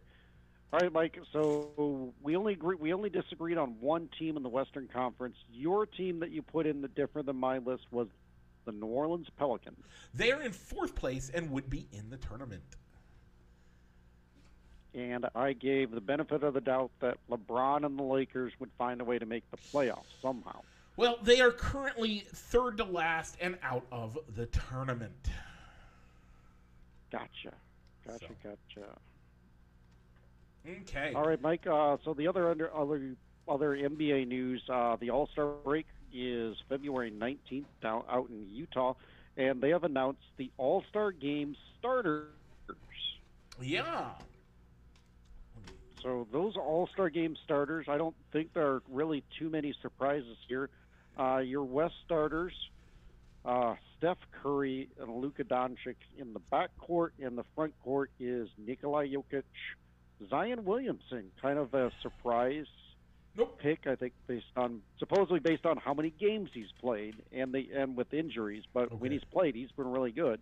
All 0.73 0.81
right, 0.81 0.93
Mike. 0.93 1.19
So 1.33 2.13
we 2.23 2.37
only 2.37 2.53
agree, 2.53 2.77
we 2.79 2.93
only 2.93 3.09
disagreed 3.09 3.57
on 3.57 3.77
one 3.81 4.09
team 4.19 4.37
in 4.37 4.43
the 4.43 4.51
Western 4.51 4.87
Conference. 4.87 5.37
Your 5.51 5.87
team 5.87 6.21
that 6.21 6.31
you 6.31 6.43
put 6.43 6.67
in 6.67 6.83
the 6.83 6.89
different 6.89 7.27
than 7.27 7.37
my 7.37 7.59
list 7.59 7.85
was 7.91 8.09
the 8.67 8.73
New 8.73 8.87
Orleans 8.87 9.29
Pelicans. 9.39 9.83
They're 10.13 10.43
in 10.43 10.53
fourth 10.53 10.95
place 10.95 11.31
and 11.33 11.51
would 11.53 11.71
be 11.71 11.87
in 11.91 12.11
the 12.11 12.19
tournament. 12.19 12.63
And 14.95 15.27
I 15.35 15.55
gave 15.55 15.91
the 15.91 16.01
benefit 16.01 16.43
of 16.43 16.53
the 16.55 16.61
doubt 16.61 16.91
that 17.01 17.17
LeBron 17.31 17.87
and 17.87 17.99
the 17.99 18.03
Lakers 18.03 18.53
would 18.59 18.71
find 18.77 19.01
a 19.01 19.05
way 19.05 19.19
to 19.19 19.27
make 19.27 19.45
the 19.51 19.57
playoffs 19.57 20.05
somehow. 20.21 20.61
Well, 20.97 21.19
they 21.23 21.41
are 21.41 21.53
currently 21.53 22.25
third 22.35 22.79
to 22.79 22.85
last 22.85 23.37
and 23.41 23.59
out 23.63 23.87
of 23.93 24.19
the 24.35 24.47
tournament. 24.47 25.29
Gotcha. 27.11 27.55
Gotcha. 28.07 28.27
So. 28.43 28.51
Gotcha. 28.75 28.89
Okay. 30.67 31.13
All 31.15 31.25
right, 31.25 31.41
Mike. 31.41 31.67
Uh, 31.67 31.97
so 32.05 32.15
the 32.15 32.29
other 32.29 32.51
under 32.51 32.75
other 32.75 33.15
other 33.49 33.77
NBA 33.77 34.29
news, 34.29 34.63
uh, 34.69 34.97
the 34.97 35.11
All 35.11 35.29
Star 35.33 35.55
break 35.65 35.87
is 36.13 36.57
February 36.69 37.11
19th 37.11 37.65
down 37.83 38.03
out 38.11 38.29
in 38.29 38.47
Utah, 38.51 38.95
and 39.37 39.61
they 39.61 39.71
have 39.71 39.85
announced 39.85 40.23
the 40.37 40.51
All 40.57 40.85
Star 40.91 41.13
Game 41.13 41.57
starters. 41.79 42.27
Yeah. 43.61 44.11
So 46.03 46.27
those 46.33 46.57
All 46.57 46.89
Star 46.93 47.11
Game 47.11 47.37
starters, 47.45 47.87
I 47.89 47.99
don't 47.99 48.15
think 48.33 48.53
there 48.55 48.67
are 48.67 48.83
really 48.89 49.25
too 49.39 49.49
many 49.49 49.75
surprises 49.83 50.37
here. 50.49 50.71
Uh, 51.19 51.39
your 51.39 51.65
West 51.65 51.95
starters, 52.05 52.53
uh, 53.45 53.75
Steph 53.97 54.19
Curry 54.43 54.89
and 55.01 55.17
Luka 55.17 55.43
Doncic 55.43 55.97
in 56.17 56.33
the 56.33 56.41
backcourt. 56.53 57.11
In 57.19 57.35
the 57.35 57.45
front 57.57 57.75
court 57.83 58.11
is 58.21 58.49
Nikolai 58.59 59.09
Jokic, 59.09 59.43
Zion 60.29 60.65
Williamson, 60.65 61.31
kind 61.41 61.59
of 61.59 61.75
a 61.75 61.91
surprise 62.03 62.67
Nope. 63.37 63.59
pick. 63.61 63.87
I 63.87 63.95
think 63.95 64.15
based 64.27 64.47
on 64.57 64.83
supposedly 64.99 65.39
based 65.39 65.65
on 65.65 65.77
how 65.77 65.95
many 65.95 66.11
games 66.11 66.51
he's 66.53 66.73
played 66.81 67.15
and 67.33 67.53
the 67.53 67.69
and 67.75 67.97
with 67.97 68.13
injuries, 68.13 68.65
but 68.73 68.93
when 68.99 69.13
he's 69.13 69.25
played, 69.25 69.55
he's 69.55 69.71
been 69.73 69.87
really 69.91 70.13
good. 70.13 70.41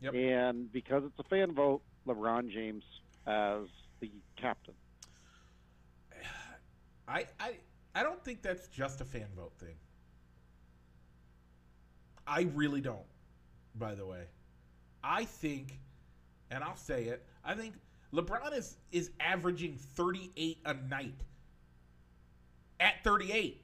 Yep. 0.00 0.14
And 0.14 0.72
because 0.72 1.04
it's 1.04 1.18
a 1.18 1.24
fan 1.24 1.52
vote, 1.52 1.82
LeBron 2.06 2.50
James 2.52 2.84
as 3.26 3.66
the 4.00 4.10
captain. 4.36 4.74
I, 7.08 7.26
I 7.40 7.54
I 7.94 8.02
don't 8.02 8.22
think 8.24 8.42
that's 8.42 8.68
just 8.68 9.00
a 9.00 9.04
fan 9.04 9.28
vote 9.36 9.52
thing. 9.58 9.74
I 12.26 12.42
really 12.54 12.80
don't. 12.80 13.06
By 13.74 13.94
the 13.94 14.06
way, 14.06 14.24
I 15.02 15.24
think, 15.24 15.78
and 16.50 16.62
I'll 16.62 16.76
say 16.76 17.04
it. 17.04 17.26
I 17.44 17.54
think 17.54 17.74
LeBron 18.14 18.56
is 18.56 18.76
is 18.90 19.10
averaging 19.20 19.76
38 19.76 20.58
a 20.64 20.74
night. 20.74 21.14
At 22.78 23.02
38. 23.04 23.60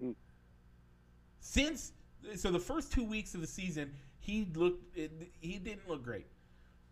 Hmm. 0.00 0.10
Since 1.40 1.92
so 2.36 2.50
the 2.50 2.60
first 2.60 2.92
2 2.92 3.04
weeks 3.04 3.34
of 3.34 3.40
the 3.40 3.46
season, 3.46 3.92
he 4.20 4.46
looked 4.54 4.96
he 5.40 5.58
didn't 5.58 5.88
look 5.88 6.02
great. 6.02 6.26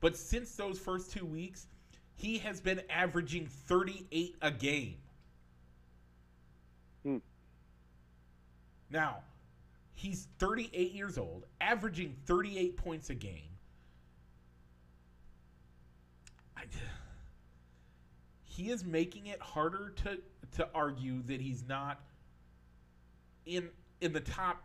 But 0.00 0.16
since 0.16 0.54
those 0.56 0.78
first 0.78 1.12
2 1.12 1.24
weeks, 1.24 1.66
he 2.16 2.38
has 2.38 2.60
been 2.60 2.82
averaging 2.90 3.46
38 3.46 4.36
a 4.42 4.50
game. 4.50 4.96
Hmm. 7.02 7.18
Now, 8.90 9.18
he's 9.94 10.28
38 10.38 10.92
years 10.92 11.16
old, 11.16 11.44
averaging 11.60 12.16
38 12.26 12.76
points 12.76 13.08
a 13.08 13.14
game. 13.14 13.50
I, 16.61 16.64
he 18.44 18.70
is 18.70 18.84
making 18.84 19.26
it 19.26 19.40
harder 19.40 19.94
to 20.04 20.18
to 20.56 20.68
argue 20.74 21.22
that 21.22 21.40
he's 21.40 21.64
not 21.68 22.00
in 23.46 23.68
in 24.00 24.12
the 24.12 24.20
top 24.20 24.62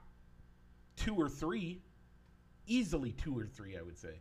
two 0.95 1.15
or 1.15 1.29
three, 1.29 1.81
easily 2.67 3.11
two 3.11 3.37
or 3.37 3.45
three, 3.45 3.77
I 3.77 3.81
would 3.81 3.97
say. 3.97 4.19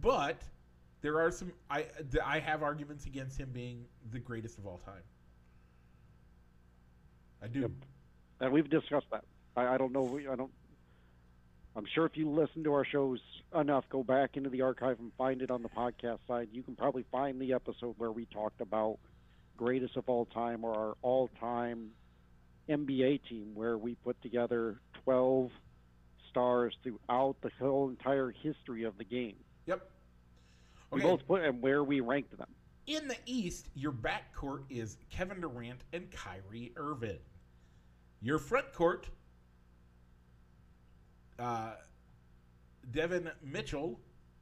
But 0.00 0.42
there 1.00 1.20
are 1.20 1.30
some 1.30 1.52
I 1.70 1.86
I 2.24 2.40
have 2.40 2.62
arguments 2.62 3.06
against 3.06 3.38
him 3.38 3.50
being 3.52 3.84
the 4.10 4.18
greatest 4.18 4.58
of 4.58 4.66
all 4.66 4.78
time. 4.78 5.02
I 7.42 7.46
do. 7.46 7.60
Yep. 7.60 7.70
and 8.40 8.52
we've 8.52 8.68
discussed 8.68 9.06
that. 9.12 9.24
I, 9.56 9.74
I 9.74 9.78
don't 9.78 9.92
know. 9.92 10.18
I 10.30 10.36
don't. 10.36 10.50
I'm 11.78 11.86
sure 11.94 12.04
if 12.06 12.16
you 12.16 12.28
listen 12.28 12.64
to 12.64 12.72
our 12.72 12.84
shows 12.84 13.20
enough, 13.54 13.84
go 13.88 14.02
back 14.02 14.36
into 14.36 14.50
the 14.50 14.62
archive 14.62 14.98
and 14.98 15.12
find 15.16 15.42
it 15.42 15.50
on 15.52 15.62
the 15.62 15.68
podcast 15.68 16.18
side. 16.26 16.48
You 16.50 16.64
can 16.64 16.74
probably 16.74 17.04
find 17.12 17.40
the 17.40 17.52
episode 17.52 17.94
where 17.98 18.10
we 18.10 18.26
talked 18.26 18.60
about 18.60 18.98
greatest 19.56 19.96
of 19.96 20.08
all 20.08 20.24
time 20.26 20.64
or 20.64 20.74
our 20.74 20.96
all-time 21.02 21.90
NBA 22.68 23.20
team, 23.28 23.52
where 23.54 23.78
we 23.78 23.94
put 23.94 24.20
together 24.22 24.80
12 25.04 25.52
stars 26.28 26.76
throughout 26.82 27.36
the 27.42 27.50
whole 27.60 27.90
entire 27.90 28.32
history 28.42 28.82
of 28.82 28.98
the 28.98 29.04
game. 29.04 29.36
Yep. 29.66 29.88
We 30.90 31.00
both 31.00 31.24
put 31.28 31.44
and 31.44 31.62
where 31.62 31.84
we 31.84 32.00
ranked 32.00 32.36
them. 32.36 32.48
In 32.88 33.06
the 33.06 33.18
East, 33.24 33.68
your 33.76 33.92
backcourt 33.92 34.64
is 34.68 34.96
Kevin 35.10 35.40
Durant 35.40 35.84
and 35.92 36.10
Kyrie 36.10 36.72
Irving. 36.74 37.18
Your 38.20 38.38
front 38.38 38.72
court, 38.72 39.08
uh, 41.38 41.74
Devin 42.90 43.30
Mitchell 43.42 44.00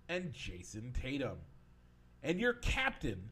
and 0.08 0.32
Jayson 0.32 0.92
Tatum. 0.92 1.38
And 2.22 2.40
your 2.40 2.54
captain, 2.54 3.30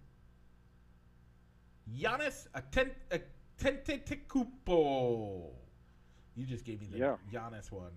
Giannis 1.92 2.46
Aten- 2.54 2.94
Antetokounmpo. 3.58 5.50
You 6.36 6.46
just 6.46 6.64
gave 6.64 6.80
me 6.80 6.88
the 6.90 6.98
Yeah. 6.98 7.16
Giannis 7.32 7.70
one. 7.70 7.92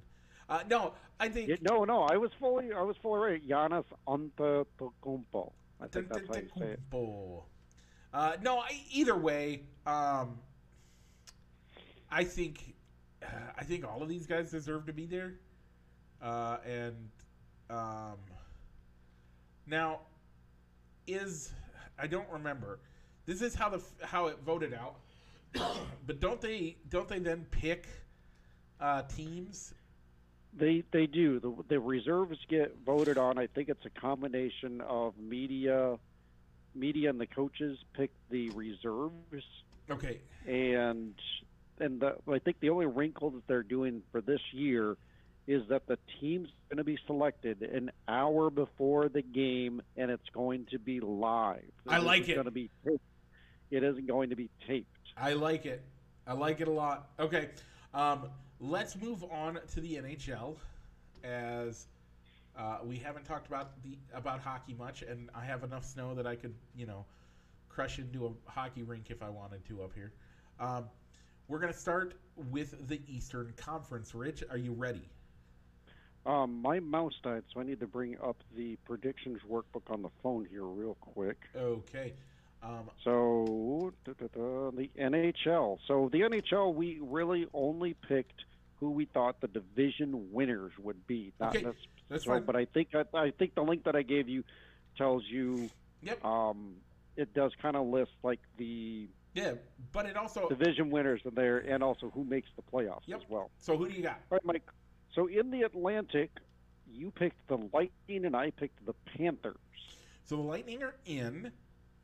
Uh, 0.50 0.64
no, 0.70 0.94
I 1.20 1.28
think 1.28 1.62
no, 1.62 1.84
no, 1.84 2.04
I 2.04 2.16
was 2.18 2.32
fully, 2.40 2.72
I 2.72 2.82
was 2.82 2.96
fully 2.98 3.20
right. 3.20 3.48
Giannis 3.48 3.86
Antetokounmpo. 4.08 5.52
I 5.82 5.88
think 5.88 6.10
that's 6.10 6.28
how 6.28 6.36
you 6.36 6.50
say 6.58 6.72
it. 6.72 6.80
Uh, 8.14 8.38
no, 8.42 8.60
I, 8.60 8.82
either 8.92 9.16
way, 9.16 9.64
um, 9.86 10.40
I 12.10 12.24
think 12.24 12.76
uh, 13.22 13.28
I 13.58 13.64
think 13.64 13.86
all 13.86 14.02
of 14.02 14.10
these 14.10 14.26
guys 14.26 14.50
deserve 14.50 14.86
to 14.86 14.94
be 14.94 15.06
there. 15.06 15.34
Uh, 16.22 16.58
and 16.66 16.96
um, 17.70 18.18
now 19.66 20.00
is 21.06 21.52
I 22.00 22.08
don't 22.08 22.30
remember. 22.30 22.80
This 23.26 23.42
is 23.42 23.56
how 23.56 23.70
the 23.70 23.82
how 24.02 24.28
it 24.28 24.40
voted 24.46 24.74
out. 24.74 24.96
but 26.06 26.20
don't 26.20 26.42
they 26.42 26.78
don't 26.90 27.08
they 27.08 27.20
then 27.20 27.46
pick 27.52 27.88
uh, 28.80 29.04
teams? 29.04 29.74
They 30.58 30.84
they 30.92 31.08
do. 31.08 31.40
The 31.40 31.54
the 31.68 31.80
reserves 31.80 32.40
get 32.50 32.76
voted 32.86 33.18
on. 33.18 33.38
I 33.38 33.48
think 33.48 33.70
it's 33.70 33.86
a 33.86 34.00
combination 34.00 34.82
of 34.82 35.14
media, 35.18 35.98
media 36.74 37.10
and 37.10 37.20
the 37.20 37.28
coaches 37.28 37.78
pick 37.94 38.12
the 38.30 38.50
reserves, 38.52 39.46
Okay, 39.90 40.20
and 40.46 41.14
and 41.80 42.00
the, 42.02 42.16
I 42.32 42.40
think 42.40 42.60
the 42.60 42.70
only 42.70 42.88
wrinkle 42.88 43.30
that 43.32 43.48
they're 43.48 43.64
doing 43.64 44.02
for 44.12 44.22
this 44.22 44.42
year 44.52 44.98
is 45.48 45.64
that 45.70 45.88
the 45.88 45.98
team's 46.20 46.50
going 46.70 46.78
to 46.78 46.84
be 46.84 46.98
selected 47.08 47.62
an 47.62 47.90
hour 48.08 48.50
before 48.50 49.08
the 49.08 49.22
game, 49.22 49.82
and 49.96 50.12
it's 50.12 50.28
going 50.34 50.66
to 50.72 50.78
be 50.78 51.00
live. 51.00 51.64
I 51.88 52.00
like 52.00 52.28
it. 52.28 52.36
Going 52.36 52.46
to 52.46 52.52
be 52.52 52.70
taped. 52.86 53.02
It 53.72 53.84
isn't 53.84 54.08
going 54.08 54.30
to 54.30 54.36
be 54.36 54.50
taped. 54.68 54.90
I 55.16 55.34
like 55.34 55.66
it. 55.66 55.82
I 56.28 56.34
like 56.34 56.60
it 56.60 56.68
a 56.68 56.72
lot. 56.72 57.10
Okay, 57.20 57.50
um, 57.94 58.30
let's 58.60 58.98
move 58.98 59.24
on 59.32 59.60
to 59.74 59.82
the 59.82 59.96
NHL, 59.96 60.58
as 61.24 61.88
uh, 62.58 62.80
we 62.84 62.98
haven't 62.98 63.24
talked 63.24 63.48
about 63.48 63.82
the 63.84 63.98
about 64.14 64.42
hockey 64.42 64.74
much, 64.74 65.02
and 65.02 65.30
I 65.34 65.46
have 65.46 65.64
enough 65.64 65.86
snow 65.86 66.14
that 66.16 66.28
I 66.28 66.36
could, 66.36 66.54
you 66.76 66.86
know, 66.86 67.06
crush 67.70 68.00
into 68.00 68.26
a 68.26 68.52
hockey 68.52 68.84
rink 68.84 69.06
if 69.10 69.24
I 69.24 69.30
wanted 69.30 69.66
to 69.70 69.84
up 69.84 69.94
here. 69.96 70.12
Um, 70.60 70.86
we're 71.48 71.60
gonna 71.60 71.72
start 71.72 72.16
with 72.52 72.88
the 72.90 73.00
Eastern 73.08 73.54
Conference. 73.56 74.14
Rich, 74.14 74.44
are 74.52 74.58
you 74.58 74.74
ready? 74.74 75.10
Um, 76.28 76.62
my 76.62 76.82
mouse 76.82 77.14
died, 77.24 77.44
so 77.54 77.62
I 77.62 77.64
need 77.64 77.80
to 77.80 77.88
bring 77.88 78.18
up 78.22 78.36
the 78.56 78.76
predictions 78.86 79.40
workbook 79.50 79.90
on 79.90 80.02
the 80.02 80.10
phone 80.22 80.46
here 80.52 80.66
real 80.66 80.98
quick. 81.00 81.38
Okay. 81.56 82.14
Um, 82.62 82.90
So 83.04 83.94
da, 84.04 84.12
da, 84.20 84.28
da, 84.36 84.72
the 84.72 84.90
NHL. 85.00 85.78
So 85.88 86.10
the 86.12 86.22
NHL, 86.22 86.74
we 86.74 87.00
really 87.02 87.48
only 87.54 87.94
picked 87.94 88.44
who 88.82 88.92
we 88.92 89.06
thought 89.06 89.40
the 89.40 89.48
division 89.48 90.32
winners 90.34 90.74
would 90.84 91.08
be. 91.08 91.32
Not 91.40 91.56
Okay, 91.56 91.66
that's 92.10 92.26
so, 92.26 92.32
fine. 92.32 92.44
But 92.44 92.58
I 92.58 92.66
think 92.66 92.90
I, 92.94 93.06
I 93.18 93.32
think 93.32 93.56
the 93.56 93.64
link 93.64 93.86
that 93.86 93.96
I 93.96 94.02
gave 94.02 94.28
you 94.28 94.44
tells 94.98 95.24
you. 95.26 95.70
Yep. 96.04 96.24
Um, 96.26 96.76
it 97.16 97.34
does 97.34 97.52
kind 97.62 97.76
of 97.76 97.88
list 97.88 98.12
like 98.22 98.40
the 98.58 99.08
yeah, 99.34 99.54
but 99.94 100.06
it 100.06 100.18
also. 100.18 100.50
division 100.50 100.90
winners 100.90 101.22
in 101.26 101.34
there, 101.36 101.58
and 101.60 101.82
also 101.82 102.12
who 102.14 102.24
makes 102.24 102.50
the 102.56 102.62
playoffs 102.62 103.02
Yep. 103.08 103.22
as 103.22 103.30
well. 103.30 103.50
So 103.60 103.78
who 103.78 103.88
do 103.88 103.94
you 103.96 104.04
got? 104.04 104.20
All 104.30 104.36
right, 104.38 104.46
Mike. 104.46 104.64
So 105.18 105.26
in 105.26 105.50
the 105.50 105.64
Atlantic, 105.64 106.30
you 106.88 107.10
picked 107.10 107.48
the 107.48 107.58
Lightning, 107.74 108.26
and 108.26 108.36
I 108.36 108.52
picked 108.52 108.86
the 108.86 108.94
Panthers. 109.18 109.56
So 110.24 110.36
the 110.36 110.44
Lightning 110.44 110.84
are 110.84 110.94
in, 111.08 111.52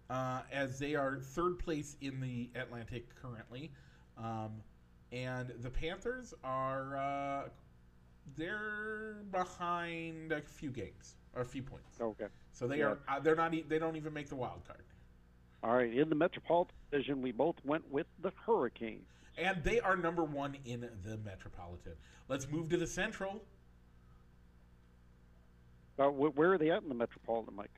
uh, 0.10 0.42
as 0.52 0.80
they 0.80 0.96
are 0.96 1.20
third 1.20 1.60
place 1.60 1.96
in 2.02 2.20
the 2.20 2.50
Atlantic 2.60 3.06
currently, 3.22 3.72
um, 4.18 4.64
and 5.12 5.50
the 5.62 5.70
Panthers 5.70 6.34
are 6.44 6.98
uh, 6.98 7.50
they're 8.36 9.18
behind 9.32 10.32
a 10.32 10.42
few 10.42 10.72
games 10.72 11.18
or 11.36 11.44
a 11.44 11.46
few 11.46 11.62
points. 11.62 12.02
Okay. 12.02 12.26
So 12.52 12.68
they 12.68 12.80
Yeah. 12.80 12.86
are 12.86 12.98
uh, 13.08 13.20
they're 13.20 13.36
not 13.36 13.54
e- 13.54 13.66
they 13.68 13.78
don't 13.78 13.96
even 13.96 14.12
make 14.12 14.28
the 14.28 14.36
wild 14.36 14.66
card, 14.66 14.82
All 15.64 15.76
right. 15.76 15.94
In 15.94 16.10
the 16.10 16.16
Metropolitan 16.16 16.74
Division, 16.90 17.22
we 17.22 17.32
both 17.32 17.58
went 17.64 17.88
with 17.92 18.08
the 18.24 18.32
Hurricanes. 18.48 19.06
And 19.38 19.64
they 19.64 19.80
are 19.80 19.96
number 19.96 20.24
one 20.24 20.58
in 20.66 20.90
the 21.04 21.18
Metropolitan. 21.18 21.94
Let's 22.28 22.48
move 22.50 22.70
to 22.70 22.78
the 22.78 22.88
Central. 22.88 23.42
Uh, 26.00 26.08
wh- 26.08 26.36
where 26.38 26.54
are 26.54 26.58
they 26.58 26.72
at 26.72 26.84
in 26.84 26.90
the 26.90 26.96
Metropolitan, 26.96 27.56
Mike? 27.56 27.72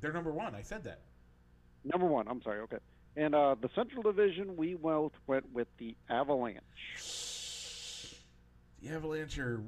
They're 0.00 0.12
number 0.12 0.32
one. 0.32 0.54
I 0.54 0.62
said 0.62 0.84
that. 0.84 1.00
Number 1.84 2.06
one. 2.06 2.28
I'm 2.28 2.42
sorry. 2.42 2.60
Okay. 2.60 2.78
And 3.16 3.34
uh, 3.34 3.56
the 3.60 3.70
Central 3.74 4.02
Division, 4.02 4.56
we 4.56 4.74
both 4.74 5.12
went 5.26 5.50
with 5.52 5.68
the 5.78 5.96
Avalanche. 6.10 6.60
The 8.82 8.90
Avalanche 8.90 9.38
are 9.38 9.62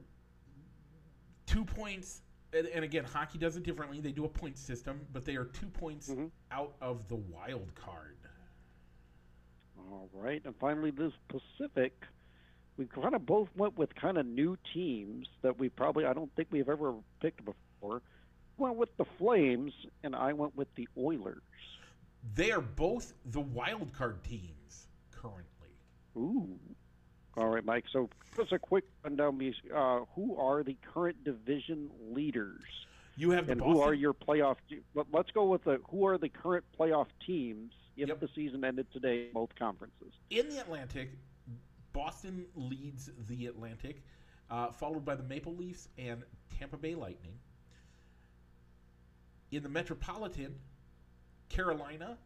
two 1.47 1.65
points, 1.65 2.21
and, 2.53 2.67
and 2.67 2.85
again, 2.85 3.05
hockey 3.05 3.39
does 3.39 3.57
it 3.57 3.63
differently. 3.63 4.01
They 4.03 4.13
do 4.13 4.27
a 4.27 4.29
point 4.29 4.59
system, 4.59 5.01
but 5.15 5.25
they 5.25 5.37
are 5.37 5.47
two 5.47 5.69
points 5.69 6.11
Mhm. 6.11 6.31
out 6.51 6.75
of 6.83 7.09
the 7.09 7.17
wild 7.17 7.75
card. 7.75 8.17
All 9.91 10.09
right. 10.13 10.43
And 10.45 10.55
finally, 10.61 10.91
this 10.91 11.13
Pacific, 11.29 11.93
we 12.77 12.87
kind 12.87 13.15
of 13.15 13.25
both 13.27 13.49
went 13.57 13.79
with 13.79 13.95
kind 13.95 14.19
of 14.19 14.27
new 14.27 14.57
teams 14.75 15.29
that 15.43 15.59
we 15.59 15.69
probably 15.69 16.05
I 16.05 16.13
don't 16.13 16.35
think 16.37 16.49
we've 16.51 16.69
ever 16.69 16.95
picked 17.21 17.45
before. 17.45 18.03
Went 18.57 18.77
with 18.77 18.97
the 18.97 19.05
Flames, 19.19 19.73
and 20.03 20.17
I 20.17 20.33
went 20.33 20.57
with 20.57 20.69
the 20.75 20.89
Oilers. 20.99 21.43
They 22.35 22.51
are 22.51 22.61
both 22.61 23.15
the 23.25 23.41
wild 23.41 23.93
card 23.93 24.25
teams 24.25 24.89
currently. 25.13 25.45
Ooh. 26.17 26.59
All 27.37 27.49
right, 27.49 27.65
Mike. 27.65 27.85
So 27.93 28.11
just 28.37 28.53
a 28.53 28.59
quick 28.59 28.85
rundown. 29.05 29.41
Uh, 29.75 30.01
who 30.17 30.37
are 30.37 30.65
the 30.65 30.77
current 30.93 31.23
division 31.23 31.89
leaders? 32.11 32.63
You 33.17 33.31
have 33.31 33.47
the 33.47 33.53
and 33.53 33.61
who 33.61 33.81
are 33.81 33.95
your 33.95 34.13
playoff? 34.13 34.57
Let, 34.95 35.07
let's 35.13 35.31
go 35.31 35.45
with 35.45 35.65
the 35.65 35.81
who 35.89 36.07
are 36.07 36.19
the 36.19 36.29
current 36.29 36.65
playoff 36.79 37.07
teams 37.25 37.73
if 37.99 38.09
Yep. 38.09 38.21
the 38.21 38.29
season 38.35 38.65
ended 38.65 38.91
today, 38.93 39.27
in 39.27 39.33
both 39.33 39.55
conferences. 39.57 40.13
in 40.31 40.49
the 40.49 40.59
Atlantic, 40.59 41.11
Boston 41.93 42.47
leads 42.55 43.11
the 43.29 43.47
Atlantic, 43.47 44.03
uh, 44.51 44.71
followed 44.71 45.05
by 45.05 45.15
the 45.17 45.23
Maple 45.25 45.55
Leafs 45.57 45.89
and 45.99 46.23
Tampa 46.59 46.77
Bay 46.77 46.95
Lightning. 46.95 47.39
In 49.51 49.63
the 49.63 49.69
Metropolitan, 49.69 50.55
Carolina, 51.49 52.19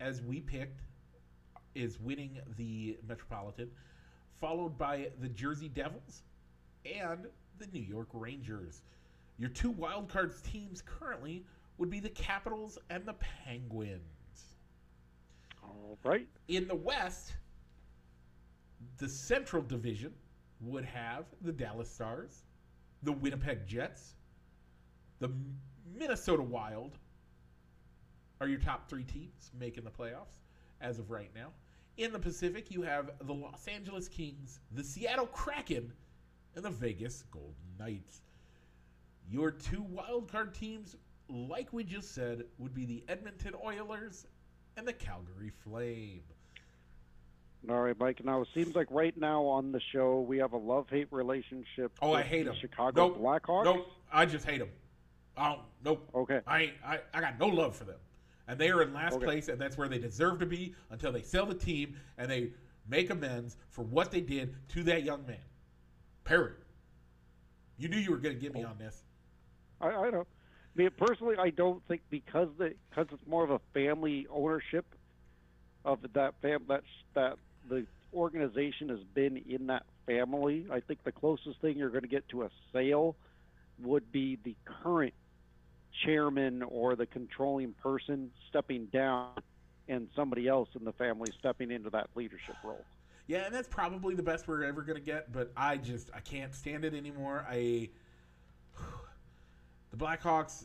as 0.00 0.20
we 0.22 0.40
picked, 0.40 0.82
is 1.74 1.98
winning 2.00 2.38
the 2.56 2.98
Metropolitan, 3.06 3.70
followed 4.40 4.76
by 4.76 5.10
the 5.20 5.28
Jersey 5.28 5.68
Devils 5.68 6.22
and 6.84 7.26
the 7.58 7.66
New 7.72 7.80
York 7.82 8.08
Rangers. 8.12 8.82
Your 9.38 9.50
two 9.50 9.72
wildcards 9.72 10.42
teams 10.42 10.82
currently 10.82 11.44
would 11.78 11.90
be 11.90 12.00
the 12.00 12.08
Capitals 12.10 12.78
and 12.90 13.06
the 13.06 13.14
Penguins. 13.14 14.15
All 15.68 15.98
right. 16.04 16.28
In 16.48 16.68
the 16.68 16.74
West, 16.74 17.34
the 18.98 19.08
Central 19.08 19.62
Division 19.62 20.12
would 20.60 20.84
have 20.84 21.24
the 21.42 21.52
Dallas 21.52 21.90
Stars, 21.90 22.44
the 23.02 23.12
Winnipeg 23.12 23.66
Jets, 23.66 24.14
the 25.18 25.30
Minnesota 25.94 26.42
Wild 26.42 26.98
are 28.40 28.48
your 28.48 28.58
top 28.58 28.88
three 28.88 29.04
teams 29.04 29.50
making 29.58 29.84
the 29.84 29.90
playoffs 29.90 30.42
as 30.80 30.98
of 30.98 31.10
right 31.10 31.30
now. 31.34 31.48
In 31.96 32.12
the 32.12 32.18
Pacific, 32.18 32.70
you 32.70 32.82
have 32.82 33.12
the 33.22 33.32
Los 33.32 33.66
Angeles 33.66 34.08
Kings, 34.08 34.60
the 34.72 34.84
Seattle 34.84 35.26
Kraken, 35.26 35.92
and 36.54 36.64
the 36.64 36.70
Vegas 36.70 37.24
Golden 37.30 37.54
Knights. 37.78 38.20
Your 39.28 39.50
two 39.50 39.84
wildcard 39.84 40.52
teams, 40.52 40.96
like 41.28 41.72
we 41.72 41.84
just 41.84 42.14
said, 42.14 42.44
would 42.58 42.74
be 42.74 42.84
the 42.84 43.02
Edmonton 43.08 43.54
Oilers 43.64 44.26
and 44.76 44.86
the 44.86 44.92
Calgary 44.92 45.50
Flame. 45.64 46.22
All 47.68 47.80
right, 47.80 47.98
Mike. 47.98 48.24
Now 48.24 48.42
it 48.42 48.48
seems 48.54 48.76
like 48.76 48.86
right 48.90 49.16
now 49.16 49.42
on 49.42 49.72
the 49.72 49.80
show 49.92 50.20
we 50.20 50.38
have 50.38 50.52
a 50.52 50.58
love-hate 50.58 51.08
relationship. 51.10 51.92
Oh, 52.00 52.12
I 52.12 52.22
hate 52.22 52.44
them. 52.44 52.54
Chicago 52.60 53.08
nope. 53.08 53.20
Blackhawks. 53.20 53.64
Nope. 53.64 53.90
I 54.12 54.24
just 54.26 54.44
hate 54.44 54.58
them. 54.58 54.68
Oh, 55.36 55.60
nope. 55.84 56.08
Okay. 56.14 56.40
I, 56.46 56.62
ain't- 56.62 56.74
I 56.86 57.00
I 57.12 57.20
got 57.20 57.38
no 57.40 57.48
love 57.48 57.74
for 57.76 57.84
them, 57.84 57.98
and 58.46 58.58
they 58.58 58.70
are 58.70 58.82
in 58.82 58.94
last 58.94 59.14
Okay. 59.14 59.24
place, 59.24 59.48
and 59.48 59.60
that's 59.60 59.76
where 59.76 59.88
they 59.88 59.98
deserve 59.98 60.38
to 60.40 60.46
be 60.46 60.74
until 60.90 61.10
they 61.10 61.22
sell 61.22 61.44
the 61.44 61.54
team 61.54 61.96
and 62.18 62.30
they 62.30 62.50
make 62.88 63.10
amends 63.10 63.56
for 63.70 63.82
what 63.82 64.10
they 64.12 64.20
did 64.20 64.54
to 64.68 64.84
that 64.84 65.02
young 65.02 65.26
man. 65.26 65.36
Period. 66.24 66.56
You 67.78 67.88
knew 67.88 67.98
you 67.98 68.10
were 68.10 68.16
going 68.16 68.34
to 68.34 68.40
get 68.40 68.54
me 68.54 68.64
oh. 68.64 68.70
on 68.70 68.78
this. 68.78 69.02
I, 69.80 69.88
I 69.88 70.10
know. 70.10 70.26
Mean, 70.76 70.90
personally, 70.98 71.36
I 71.38 71.50
don't 71.50 71.82
think 71.88 72.02
because 72.10 72.48
the 72.58 72.74
because 72.90 73.06
it's 73.10 73.26
more 73.26 73.42
of 73.42 73.50
a 73.50 73.60
family 73.72 74.26
ownership 74.30 74.84
of 75.86 76.00
that 76.12 76.34
fam 76.42 76.64
that 76.68 76.82
that 77.14 77.38
the 77.68 77.86
organization 78.12 78.90
has 78.90 79.00
been 79.14 79.38
in 79.48 79.68
that 79.68 79.84
family. 80.04 80.66
I 80.70 80.80
think 80.80 81.02
the 81.04 81.12
closest 81.12 81.60
thing 81.60 81.78
you're 81.78 81.90
going 81.90 82.02
to 82.02 82.08
get 82.08 82.28
to 82.30 82.42
a 82.42 82.50
sale 82.72 83.16
would 83.78 84.12
be 84.12 84.38
the 84.44 84.54
current 84.82 85.14
chairman 86.04 86.62
or 86.62 86.94
the 86.94 87.06
controlling 87.06 87.72
person 87.82 88.30
stepping 88.48 88.86
down 88.86 89.30
and 89.88 90.08
somebody 90.14 90.46
else 90.46 90.68
in 90.78 90.84
the 90.84 90.92
family 90.92 91.30
stepping 91.38 91.70
into 91.70 91.88
that 91.90 92.10
leadership 92.14 92.56
role. 92.62 92.84
Yeah, 93.26 93.46
and 93.46 93.54
that's 93.54 93.68
probably 93.68 94.14
the 94.14 94.22
best 94.22 94.46
we're 94.46 94.64
ever 94.64 94.82
going 94.82 94.98
to 94.98 95.04
get, 95.04 95.32
but 95.32 95.52
I 95.56 95.78
just 95.78 96.10
I 96.14 96.20
can't 96.20 96.54
stand 96.54 96.84
it 96.84 96.94
anymore. 96.94 97.46
I 97.48 97.88
the 99.96 100.04
Blackhawks 100.04 100.64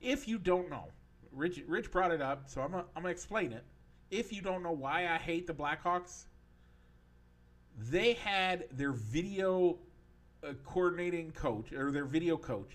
if 0.00 0.26
you 0.26 0.38
don't 0.38 0.70
know, 0.70 0.88
Rich 1.32 1.62
Rich 1.66 1.90
brought 1.90 2.10
it 2.10 2.22
up, 2.22 2.48
so 2.48 2.62
I'm 2.62 2.70
gonna, 2.70 2.84
I'm 2.96 3.02
going 3.02 3.12
to 3.14 3.16
explain 3.16 3.52
it. 3.52 3.64
If 4.10 4.32
you 4.32 4.42
don't 4.42 4.62
know 4.62 4.72
why 4.72 5.06
I 5.06 5.18
hate 5.18 5.46
the 5.46 5.54
Blackhawks, 5.54 6.24
they 7.78 8.14
had 8.14 8.64
their 8.72 8.92
video 8.92 9.78
uh, 10.42 10.54
coordinating 10.64 11.30
coach 11.32 11.72
or 11.72 11.92
their 11.92 12.04
video 12.04 12.36
coach 12.36 12.72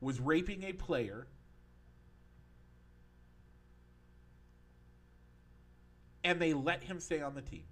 was 0.00 0.20
raping 0.20 0.62
a 0.64 0.72
player 0.72 1.26
and 6.24 6.40
they 6.40 6.54
let 6.54 6.82
him 6.82 7.00
stay 7.00 7.20
on 7.20 7.34
the 7.34 7.42
team. 7.42 7.64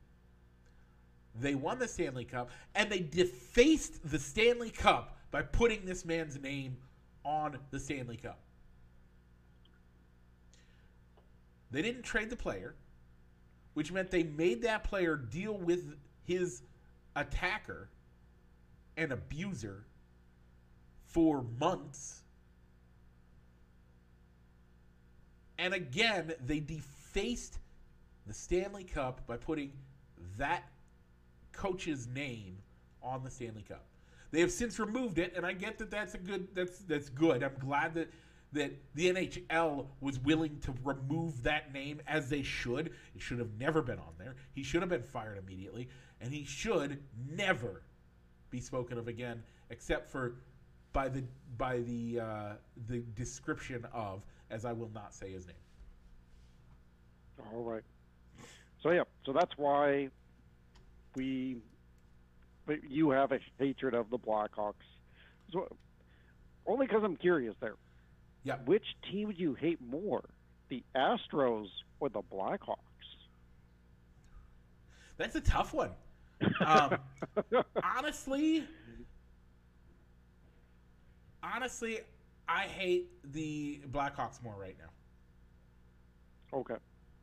They 1.40 1.54
won 1.54 1.80
the 1.80 1.88
Stanley 1.88 2.24
Cup, 2.24 2.50
and 2.76 2.88
they 2.88 3.00
defaced 3.00 4.08
the 4.08 4.20
Stanley 4.20 4.70
Cup 4.70 5.16
by 5.32 5.42
putting 5.42 5.84
this 5.84 6.04
man's 6.04 6.40
name 6.40 6.76
on 7.24 7.58
the 7.70 7.78
Stanley 7.78 8.16
Cup. 8.16 8.38
They 11.70 11.82
didn't 11.82 12.02
trade 12.02 12.30
the 12.30 12.36
player, 12.36 12.74
which 13.74 13.90
meant 13.90 14.10
they 14.10 14.22
made 14.22 14.62
that 14.62 14.84
player 14.84 15.16
deal 15.16 15.56
with 15.56 15.96
his 16.24 16.62
attacker 17.16 17.88
and 18.96 19.12
abuser 19.12 19.84
for 21.06 21.44
months. 21.58 22.22
And 25.58 25.74
again, 25.74 26.34
they 26.44 26.60
defaced 26.60 27.58
the 28.26 28.34
Stanley 28.34 28.84
Cup 28.84 29.26
by 29.26 29.36
putting 29.36 29.72
that 30.38 30.64
coach's 31.52 32.06
name 32.06 32.58
on 33.02 33.22
the 33.22 33.30
Stanley 33.30 33.62
Cup. 33.62 33.84
They 34.34 34.40
have 34.40 34.50
since 34.50 34.80
removed 34.80 35.20
it, 35.20 35.32
and 35.36 35.46
I 35.46 35.52
get 35.52 35.78
that 35.78 35.92
that's 35.92 36.14
a 36.14 36.18
good 36.18 36.48
that's 36.56 36.80
that's 36.80 37.08
good. 37.08 37.44
I'm 37.44 37.54
glad 37.60 37.94
that 37.94 38.10
that 38.52 38.72
the 38.96 39.12
NHL 39.12 39.86
was 40.00 40.18
willing 40.18 40.58
to 40.62 40.74
remove 40.82 41.44
that 41.44 41.72
name 41.72 42.00
as 42.08 42.28
they 42.28 42.42
should. 42.42 42.88
It 43.14 43.22
should 43.22 43.38
have 43.38 43.56
never 43.60 43.80
been 43.80 44.00
on 44.00 44.12
there. 44.18 44.34
He 44.52 44.64
should 44.64 44.82
have 44.82 44.88
been 44.88 45.04
fired 45.04 45.38
immediately, 45.38 45.88
and 46.20 46.34
he 46.34 46.44
should 46.44 47.00
never 47.30 47.82
be 48.50 48.60
spoken 48.60 48.98
of 48.98 49.06
again, 49.06 49.40
except 49.70 50.10
for 50.10 50.34
by 50.92 51.08
the 51.08 51.22
by 51.56 51.78
the 51.82 52.18
uh, 52.18 52.52
the 52.88 53.04
description 53.14 53.86
of, 53.92 54.24
as 54.50 54.64
I 54.64 54.72
will 54.72 54.90
not 54.92 55.14
say 55.14 55.30
his 55.30 55.46
name. 55.46 55.54
All 57.52 57.62
right. 57.62 57.84
So 58.82 58.90
yeah, 58.90 59.04
so 59.24 59.32
that's 59.32 59.56
why 59.56 60.08
we, 61.14 61.58
but 62.66 62.84
you 62.88 63.10
have 63.10 63.32
a 63.32 63.38
hatred 63.58 63.94
of 63.94 64.10
the 64.10 64.18
Blackhawks. 64.18 64.74
So 65.52 65.68
only 66.66 66.86
because 66.86 67.02
I'm 67.04 67.16
curious 67.16 67.54
there. 67.60 67.74
Yeah. 68.42 68.56
Which 68.64 68.84
team 69.10 69.30
do 69.30 69.42
you 69.42 69.54
hate 69.54 69.80
more, 69.80 70.24
the 70.68 70.82
Astros 70.94 71.66
or 72.00 72.08
the 72.08 72.22
Blackhawks? 72.22 72.76
That's 75.16 75.36
a 75.36 75.40
tough 75.40 75.74
one. 75.74 75.90
Um, 76.60 76.98
honestly, 77.82 78.64
honestly, 81.42 82.00
I 82.48 82.62
hate 82.62 83.08
the 83.32 83.80
Blackhawks 83.90 84.42
more 84.42 84.54
right 84.58 84.76
now. 84.78 86.58
Okay. 86.58 86.74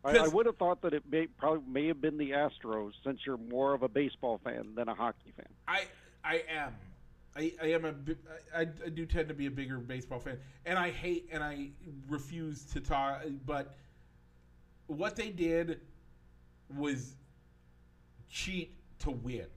I, 0.03 0.17
I 0.17 0.27
would 0.27 0.45
have 0.47 0.57
thought 0.57 0.81
that 0.81 0.93
it 0.93 1.03
may 1.09 1.27
probably 1.27 1.61
may 1.67 1.87
have 1.87 2.01
been 2.01 2.17
the 2.17 2.31
Astros 2.31 2.93
since 3.03 3.19
you're 3.25 3.37
more 3.37 3.73
of 3.73 3.83
a 3.83 3.87
baseball 3.87 4.39
fan 4.43 4.73
than 4.75 4.87
a 4.87 4.95
hockey 4.95 5.31
fan. 5.35 5.47
I 5.67 5.83
I 6.23 6.43
am. 6.49 6.75
I, 7.35 7.53
I 7.61 7.65
am 7.67 7.85
a 7.85 7.93
I, 8.55 8.61
I 8.61 8.89
do 8.89 9.05
tend 9.05 9.29
to 9.29 9.33
be 9.33 9.45
a 9.45 9.51
bigger 9.51 9.77
baseball 9.77 10.19
fan, 10.19 10.37
and 10.65 10.77
I 10.77 10.89
hate 10.89 11.29
and 11.31 11.43
I 11.43 11.69
refuse 12.09 12.65
to 12.73 12.81
talk. 12.81 13.23
But 13.45 13.75
what 14.87 15.15
they 15.15 15.29
did 15.29 15.81
was 16.75 17.15
cheat 18.29 18.75
to 18.99 19.11
win, 19.11 19.47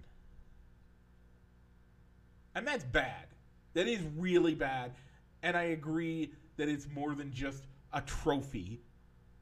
and 2.55 2.66
that's 2.66 2.84
bad. 2.84 3.26
That 3.72 3.88
is 3.88 4.01
really 4.16 4.55
bad, 4.55 4.92
and 5.42 5.57
I 5.57 5.64
agree 5.64 6.32
that 6.57 6.68
it's 6.68 6.86
more 6.95 7.14
than 7.14 7.32
just 7.32 7.64
a 7.92 8.03
trophy. 8.03 8.80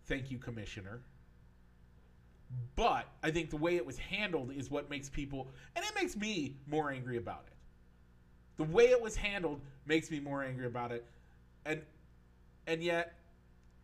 Thank 0.06 0.30
you, 0.30 0.38
Commissioner. 0.38 1.00
But 2.76 3.06
I 3.22 3.30
think 3.30 3.50
the 3.50 3.56
way 3.56 3.76
it 3.76 3.86
was 3.86 3.98
handled 3.98 4.52
is 4.54 4.70
what 4.70 4.90
makes 4.90 5.08
people, 5.08 5.48
and 5.74 5.84
it 5.84 5.92
makes 5.94 6.16
me 6.16 6.56
more 6.66 6.90
angry 6.90 7.16
about 7.16 7.44
it. 7.46 7.52
The 8.56 8.64
way 8.64 8.84
it 8.84 9.00
was 9.00 9.16
handled 9.16 9.60
makes 9.86 10.10
me 10.10 10.20
more 10.20 10.44
angry 10.44 10.66
about 10.66 10.92
it, 10.92 11.06
and 11.64 11.82
and 12.66 12.82
yet 12.82 13.14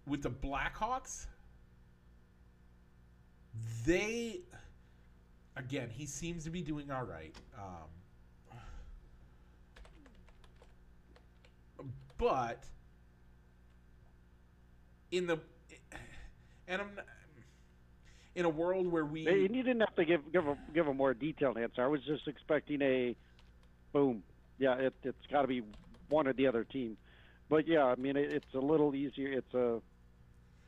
with 0.06 0.22
the 0.22 0.30
Blackhawks, 0.30 1.26
they 3.86 4.40
again 5.56 5.88
he 5.90 6.06
seems 6.06 6.44
to 6.44 6.50
be 6.50 6.62
doing 6.62 6.90
all 6.90 7.04
right. 7.04 7.34
Um, 7.56 7.88
but 12.18 12.64
in 15.10 15.26
the 15.26 15.38
and 16.68 16.82
I'm 16.82 16.90
in 18.34 18.44
a 18.44 18.48
world 18.48 18.86
where 18.86 19.04
we 19.04 19.26
And 19.26 19.54
you 19.54 19.62
didn't 19.62 19.80
have 19.80 19.96
to 19.96 20.04
give 20.04 20.32
give 20.32 20.46
a 20.46 20.56
give 20.74 20.86
a 20.86 20.94
more 20.94 21.14
detailed 21.14 21.58
answer. 21.58 21.82
I 21.82 21.88
was 21.88 22.00
just 22.06 22.28
expecting 22.28 22.80
a 22.82 23.16
boom. 23.92 24.22
Yeah, 24.58 24.74
it, 24.74 24.94
it's 25.02 25.26
got 25.30 25.42
to 25.42 25.48
be 25.48 25.62
one 26.08 26.28
or 26.28 26.32
the 26.32 26.46
other 26.46 26.64
team. 26.64 26.96
But 27.48 27.66
yeah, 27.66 27.84
I 27.84 27.94
mean, 27.96 28.16
it, 28.16 28.30
it's 28.30 28.54
a 28.54 28.58
little 28.58 28.94
easier. 28.94 29.32
It's 29.32 29.54
a 29.54 29.80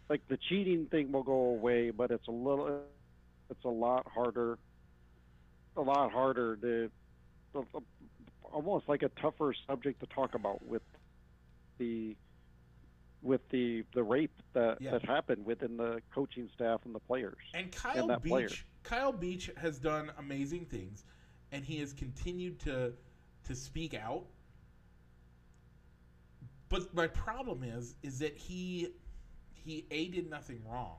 like 0.09 0.27
the 0.29 0.39
cheating 0.49 0.87
thing 0.87 1.13
will 1.13 1.23
go 1.23 1.33
away, 1.33 1.91
but 1.91 2.11
it's 2.11 2.27
a 2.27 2.33
little 2.33 2.81
it's 3.51 3.65
a 3.65 3.69
lot 3.69 4.07
harder. 4.13 4.59
A 5.77 5.83
lot 5.83 6.11
harder 6.11 6.57
to 6.57 6.91
almost 8.53 8.89
like 8.89 9.03
a 9.03 9.11
tougher 9.21 9.55
subject 9.69 10.01
to 10.01 10.07
talk 10.07 10.35
about 10.35 10.67
with 10.67 10.83
the 11.79 12.17
with 13.23 13.47
the 13.51 13.85
the 13.95 14.03
rape 14.03 14.35
that 14.53 14.81
Yeah. 14.81 14.93
that 14.93 15.05
happened 15.05 15.45
within 15.45 15.77
the 15.77 16.03
coaching 16.13 16.49
staff 16.55 16.81
and 16.85 16.95
the 16.95 17.01
players. 17.01 17.39
And 17.55 17.71
Kyle 17.73 18.07
that 18.09 18.23
Beach, 18.23 18.31
player. 18.31 18.49
Kyle 18.83 19.13
Beach 19.13 19.51
has 19.57 19.79
done 19.79 20.13
amazing 20.19 20.67
things, 20.67 21.05
and 21.53 21.65
he 21.65 21.79
has 21.81 21.93
continued 21.93 22.59
to 22.61 22.95
to 23.45 23.55
speak 23.55 23.95
out. 23.95 24.27
But 26.69 26.95
my 26.95 27.09
problem 27.09 27.63
is, 27.63 27.97
is 28.03 28.19
that 28.21 28.37
he 28.37 28.95
he 29.55 29.87
a 29.91 30.09
did 30.09 30.31
nothing 30.31 30.63
wrong. 30.67 30.97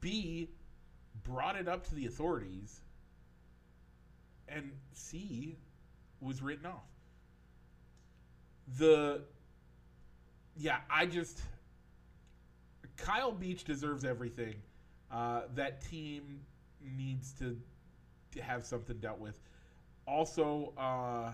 B 0.00 0.50
brought 1.22 1.56
it 1.56 1.68
up 1.68 1.84
to 1.88 1.94
the 1.94 2.06
authorities, 2.06 2.80
and 4.48 4.72
C 4.92 5.58
was 6.20 6.42
written 6.42 6.66
off. 6.66 6.88
The 8.78 9.24
yeah, 10.56 10.78
I 10.90 11.06
just 11.06 11.42
Kyle 12.96 13.32
Beach 13.32 13.64
deserves 13.64 14.04
everything. 14.04 14.54
Uh, 15.10 15.42
that 15.54 15.80
team 15.80 16.40
needs 16.96 17.32
to, 17.34 17.56
to 18.32 18.42
have 18.42 18.64
something 18.64 18.96
dealt 18.98 19.18
with. 19.18 19.38
Also, 20.06 20.72
uh, 20.76 21.30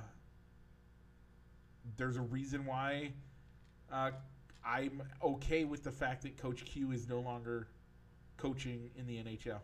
there's 1.97 2.17
a 2.17 2.23
reason 2.23 2.65
why 2.67 3.13
uh, 3.93 4.11
I'm 4.65 5.03
okay 5.23 5.65
with 5.65 5.83
the 5.83 5.91
fact 5.91 6.23
that 6.23 6.37
Coach 6.37 6.65
Q 6.65 6.93
is 6.93 7.09
no 7.09 7.21
longer 7.21 7.69
coaching 8.37 8.91
in 8.97 9.07
the 9.07 9.17
NHL. 9.17 9.61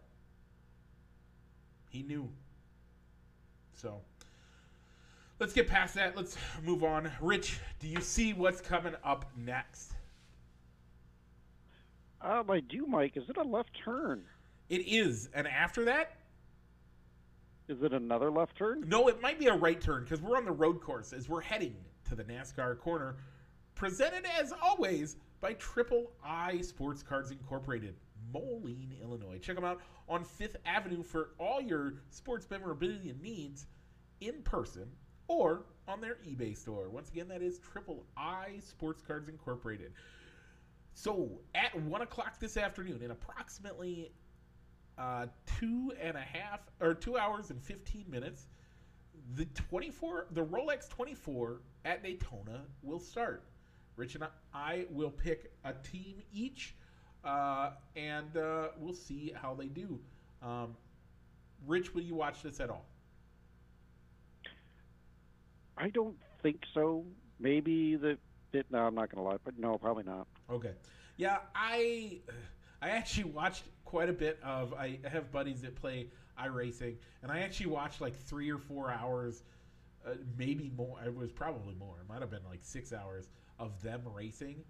He 1.90 2.02
knew. 2.02 2.28
So 3.74 4.00
let's 5.39 5.53
get 5.53 5.66
past 5.66 5.95
that. 5.95 6.16
Let's 6.16 6.37
move 6.64 6.84
on. 6.84 7.11
Rich, 7.20 7.59
do 7.80 7.89
you 7.89 8.01
see 8.01 8.32
what's 8.32 8.61
coming 8.61 8.95
up 9.05 9.30
next? 9.37 9.93
Um, 12.20 12.51
I 12.51 12.61
do, 12.61 12.87
Mike. 12.87 13.16
Is 13.16 13.28
it 13.28 13.37
a 13.37 13.43
left 13.43 13.70
turn? 13.84 14.22
It 14.68 14.87
is. 14.89 15.28
And 15.34 15.47
after 15.47 15.84
that, 15.84 16.16
Is 17.68 17.82
it 17.82 17.93
another 17.93 18.30
left 18.30 18.57
turn? 18.57 18.84
no, 18.89 19.09
it 19.09 19.20
might 19.20 19.39
be 19.39 19.47
a 19.47 19.55
right 19.55 19.80
turn 19.80 20.05
because 20.05 20.20
we're 20.22 20.37
on 20.37 20.45
the 20.45 20.53
road 20.53 20.80
course 20.80 21.12
as 21.12 21.28
we're 21.28 21.41
heading 21.41 21.76
to 22.09 22.14
the 22.14 22.24
NASCAR 22.24 22.78
corner. 22.78 23.16
Presented 23.74 24.24
as 24.41 24.53
always 24.62 25.16
by 25.41 25.53
Triple 25.55 26.11
I 26.24 26.62
Sports 26.62 27.03
Cards 27.03 27.30
Incorporated, 27.30 27.95
Moline, 28.32 28.95
Illinois. 29.03 29.39
Check 29.39 29.55
them 29.57 29.64
out 29.64 29.80
on 30.09 30.24
Fifth 30.24 30.57
Avenue 30.64 31.03
for 31.03 31.30
all 31.39 31.61
your 31.61 31.95
sports 32.11 32.47
memorabilia 32.51 33.12
needs 33.20 33.66
in 34.20 34.41
person 34.43 34.89
or 35.29 35.64
on 35.89 36.01
their 36.01 36.16
eBay 36.27 36.57
store. 36.57 36.89
Once 36.89 37.09
again, 37.11 37.29
that 37.29 37.43
is 37.43 37.59
Triple 37.59 38.05
I 38.16 38.59
Sports 38.61 39.03
Cards 39.07 39.29
Incorporated. 39.29 39.93
So 40.95 41.41
at 41.55 41.74
one 41.83 42.03
o'clock 42.03 42.39
this 42.41 42.57
afternoon, 42.57 43.03
in 43.03 43.11
approximately 43.11 44.12
uh, 44.99 45.27
two 45.59 45.93
and 46.01 46.16
a 46.16 46.20
half 46.20 46.61
or 46.81 46.95
two 46.95 47.18
hours 47.18 47.51
and 47.51 47.62
fifteen 47.62 48.05
minutes, 48.09 48.47
the 49.35 49.45
twenty 49.47 49.91
four, 49.91 50.27
the 50.31 50.45
Rolex 50.45 50.89
twenty 50.89 51.14
four 51.14 51.61
at 51.85 52.03
Daytona 52.03 52.62
will 52.83 53.01
start. 53.01 53.45
Rich 53.97 54.14
and 54.14 54.24
I 54.53 54.87
will 54.91 55.11
pick 55.11 55.53
a 55.64 55.72
team 55.72 56.22
each, 56.33 56.74
uh, 57.24 57.70
and 57.95 58.37
uh, 58.37 58.68
we'll 58.79 58.93
see 58.95 59.33
how 59.35 59.55
they 59.55 59.66
do. 59.66 59.99
Um, 60.43 60.77
Rich, 61.66 61.95
will 61.95 62.03
you 62.03 62.14
watch 62.14 62.43
this 62.43 62.61
at 62.61 62.68
all? 62.68 62.85
I 65.77 65.89
don't 65.91 66.16
think 66.43 66.61
so. 66.74 67.05
Maybe 67.39 67.97
the 67.97 68.18
no, 68.70 68.79
I'm 68.79 68.95
not 68.95 69.14
going 69.14 69.22
to 69.22 69.31
lie, 69.31 69.37
but 69.45 69.59
no, 69.59 69.77
probably 69.77 70.05
not. 70.05 70.27
Okay. 70.51 70.72
Yeah, 71.16 71.39
I 71.55 72.20
I 72.81 72.91
actually 72.91 73.24
watched 73.24 73.64
quite 73.85 74.09
a 74.09 74.14
bit 74.14 74.39
of 74.43 74.72
I 74.74 74.99
have 75.05 75.31
buddies 75.31 75.62
that 75.62 75.74
play 75.74 76.09
iRacing 76.41 76.97
and 77.22 77.31
I 77.31 77.41
actually 77.41 77.66
watched 77.66 78.01
like 78.01 78.14
3 78.14 78.51
or 78.51 78.59
4 78.59 78.91
hours 78.91 79.43
uh, 80.07 80.11
maybe 80.37 80.70
more 80.77 80.99
it 81.05 81.14
was 81.14 81.33
probably 81.33 81.74
more. 81.74 81.97
It 82.01 82.09
might 82.09 82.20
have 82.20 82.31
been 82.31 82.45
like 82.49 82.61
6 82.62 82.93
hours 82.93 83.29
of 83.59 83.83
them 83.83 84.03
racing. 84.14 84.64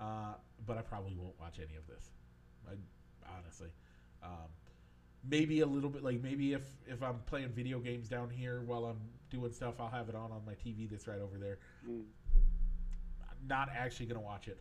Uh, 0.00 0.34
but 0.66 0.76
I 0.76 0.82
probably 0.82 1.14
won't 1.16 1.38
watch 1.40 1.58
any 1.58 1.76
of 1.76 1.86
this. 1.86 2.10
I 2.68 2.74
honestly 3.38 3.68
um, 4.22 4.48
maybe 5.28 5.60
a 5.60 5.66
little 5.66 5.90
bit 5.90 6.02
like 6.02 6.22
maybe 6.22 6.52
if 6.52 6.62
if 6.86 7.02
I'm 7.02 7.20
playing 7.26 7.48
video 7.50 7.78
games 7.78 8.08
down 8.08 8.30
here 8.30 8.62
while 8.62 8.86
I'm 8.86 9.00
doing 9.34 9.52
stuff 9.52 9.74
I'll 9.80 9.88
have 9.90 10.08
it 10.08 10.14
on 10.14 10.30
on 10.32 10.42
my 10.46 10.52
TV 10.54 10.88
that's 10.88 11.06
right 11.06 11.20
over 11.20 11.38
there. 11.38 11.58
Mm. 11.88 12.02
I'm 13.22 13.48
not 13.48 13.68
actually 13.74 14.06
going 14.06 14.20
to 14.20 14.24
watch 14.24 14.48
it. 14.48 14.58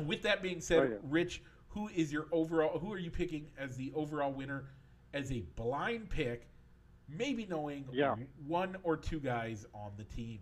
With 0.06 0.22
that 0.22 0.42
being 0.42 0.60
said, 0.60 0.78
Oh, 0.78 0.82
yeah. 0.90 0.96
Rich, 1.04 1.42
who 1.68 1.88
is 1.88 2.12
your 2.12 2.26
overall? 2.32 2.78
Who 2.78 2.92
are 2.92 2.98
you 2.98 3.10
picking 3.10 3.46
as 3.58 3.76
the 3.76 3.92
overall 3.94 4.32
winner? 4.32 4.64
As 5.14 5.32
a 5.32 5.40
blind 5.56 6.10
pick, 6.10 6.46
maybe 7.08 7.46
knowing 7.46 7.86
Yeah. 7.92 8.16
one 8.46 8.76
or 8.82 8.96
two 8.96 9.20
guys 9.20 9.64
on 9.72 9.92
the 9.96 10.04
team. 10.04 10.40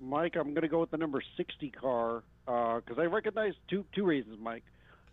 Mike, 0.00 0.36
I'm 0.36 0.50
going 0.54 0.62
to 0.62 0.68
go 0.68 0.80
with 0.80 0.90
the 0.90 0.96
number 0.96 1.22
60 1.36 1.70
car 1.70 2.22
because 2.46 2.98
I 2.98 3.04
recognize 3.04 3.54
two 3.68 3.84
two 3.92 4.04
reasons, 4.04 4.38
Mike. 4.40 4.62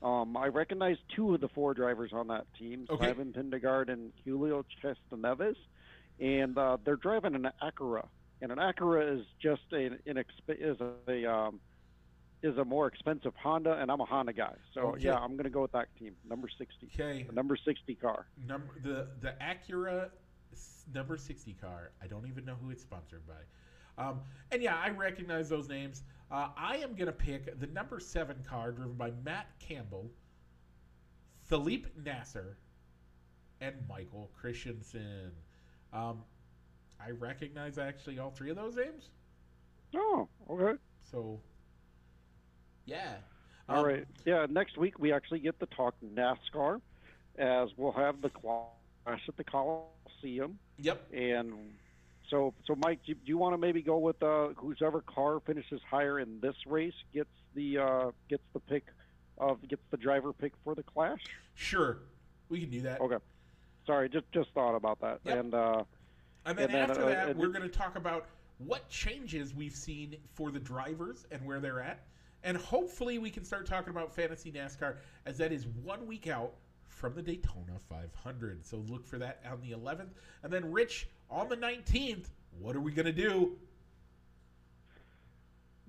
Um, 0.01 0.36
I 0.36 0.47
recognize 0.47 0.97
two 1.15 1.34
of 1.34 1.41
the 1.41 1.47
four 1.47 1.73
drivers 1.73 2.11
on 2.13 2.27
that 2.27 2.45
team, 2.59 2.86
Okay. 2.89 3.07
Simon 3.13 3.34
and 3.36 4.11
Helio 4.23 4.65
Castroneves, 4.84 5.55
and 6.20 6.57
uh, 6.57 6.78
they're 6.86 6.95
driving 6.95 7.36
an 7.36 7.49
Acura, 7.61 8.07
and 8.41 8.51
an 8.51 8.57
Acura 8.57 9.20
is 9.20 9.26
just 9.41 9.61
an, 9.72 9.99
is 10.05 10.78
a 11.07 11.26
um, 11.32 11.59
is 12.41 12.57
a 12.57 12.66
more 12.66 12.88
expensive 12.88 13.34
Honda, 13.41 13.78
and 13.82 13.89
I'm 13.89 14.01
a 14.01 14.05
Honda 14.05 14.34
guy, 14.34 14.53
so 14.74 14.82
Okay. 14.82 15.05
yeah, 15.05 15.16
I'm 15.16 15.32
going 15.32 15.45
to 15.45 15.49
go 15.49 15.61
with 15.61 15.72
that 15.72 15.88
team, 15.97 16.14
number 16.28 16.49
60, 16.57 16.89
Okay, 16.93 17.24
the 17.24 17.32
number 17.34 17.55
60 17.55 17.95
car. 17.95 18.26
number 18.47 18.74
the 18.84 19.07
the 19.22 19.34
Acura 19.41 20.09
number 20.93 21.18
sixty 21.18 21.53
car. 21.53 21.91
I 22.01 22.07
don't 22.07 22.28
even 22.28 22.45
know 22.45 22.55
who 22.61 22.70
it's 22.70 22.84
sponsored 22.84 23.24
by. 23.26 24.03
Um, 24.03 24.20
and 24.51 24.61
yeah, 24.61 24.76
I 24.76 24.89
recognize 24.89 25.49
those 25.49 25.68
names. 25.70 26.03
Uh, 26.30 26.49
I 26.57 26.78
am 26.78 26.93
gonna 26.95 27.11
pick 27.11 27.59
the 27.59 27.68
number 27.68 27.99
seven 27.99 28.38
car 28.47 28.72
driven 28.72 28.93
by 28.93 29.11
Matt 29.24 29.47
Campbell, 29.59 30.11
Philippe 31.45 31.89
Nasr, 32.03 32.57
and 33.61 33.76
Michael 33.88 34.30
Christensen. 34.39 35.32
Um, 35.93 36.23
I 36.99 37.11
recognize 37.11 37.77
actually 37.77 38.19
all 38.19 38.31
three 38.31 38.49
of 38.49 38.55
those 38.55 38.75
names. 38.75 39.09
Oh, 39.95 40.27
okay. 40.49 40.77
So, 41.03 41.39
yeah. 42.85 43.15
All 43.69 43.79
Um, 43.79 43.85
right. 43.85 44.07
Yeah, 44.25 44.47
next 44.49 44.77
week 44.77 44.99
we 44.99 45.13
actually 45.13 45.39
get 45.39 45.59
to 45.59 45.65
talk 45.67 45.95
NASCAR 46.15 46.81
as 47.37 47.69
we'll 47.77 47.91
have 47.91 48.21
the 48.21 48.29
clash 48.29 49.27
at 49.27 49.37
the 49.37 49.43
Coliseum. 49.43 50.57
Yep. 50.79 51.13
And 51.13 51.53
so, 52.29 52.53
so 52.65 52.75
Mike, 52.75 52.99
do, 53.05 53.13
do 53.13 53.21
you 53.25 53.37
want 53.37 53.53
to 53.53 53.57
maybe 53.57 53.81
go 53.81 53.97
with 53.99 54.21
uh, 54.23 54.49
whoever 54.57 55.01
car 55.01 55.39
finishes 55.45 55.81
higher 55.89 56.19
in 56.19 56.39
this 56.41 56.55
race 56.65 56.93
gets 57.13 57.29
the 57.53 57.77
uh, 57.77 58.11
gets 58.29 58.43
the 58.53 58.59
pick 58.59 58.85
of 59.37 59.67
gets 59.67 59.81
the 59.91 59.97
driver 59.97 60.33
pick 60.33 60.53
for 60.63 60.73
the 60.73 60.83
clash? 60.83 61.21
Sure. 61.53 61.99
We 62.49 62.59
can 62.61 62.69
do 62.69 62.81
that. 62.81 62.99
Okay. 63.01 63.17
Sorry, 63.86 64.09
just 64.09 64.31
just 64.31 64.49
thought 64.53 64.75
about 64.75 64.99
that. 65.01 65.19
Yep. 65.25 65.38
And 65.38 65.53
uh, 65.53 65.84
And 66.45 66.57
then 66.57 66.69
And 66.69 66.77
after 66.77 67.03
uh, 67.03 67.09
that, 67.09 67.36
we're 67.36 67.47
going 67.49 67.69
to 67.69 67.77
talk 67.77 67.95
about 67.95 68.27
what 68.59 68.88
changes 68.89 69.53
we've 69.53 69.75
seen 69.75 70.15
for 70.34 70.51
the 70.51 70.59
drivers 70.59 71.25
and 71.31 71.45
where 71.45 71.59
they're 71.59 71.81
at. 71.81 72.05
And 72.43 72.57
hopefully, 72.57 73.19
we 73.19 73.29
can 73.29 73.45
start 73.45 73.65
talking 73.65 73.89
about 73.89 74.13
fantasy 74.13 74.51
NASCAR 74.51 74.97
as 75.25 75.38
that 75.38 75.51
is 75.51 75.67
one 75.84 76.05
week 76.05 76.27
out 76.27 76.53
from 76.88 77.15
the 77.15 77.21
Daytona 77.21 77.79
500. 77.89 78.65
So 78.65 78.77
look 78.89 79.05
for 79.05 79.17
that 79.17 79.41
on 79.49 79.61
the 79.61 79.71
11th. 79.71 80.11
And 80.43 80.51
then, 80.51 80.71
Rich, 80.71 81.07
on 81.29 81.49
the 81.49 81.57
19th, 81.57 82.27
what 82.59 82.75
are 82.75 82.81
we 82.81 82.91
going 82.91 83.05
to 83.05 83.11
do? 83.11 83.57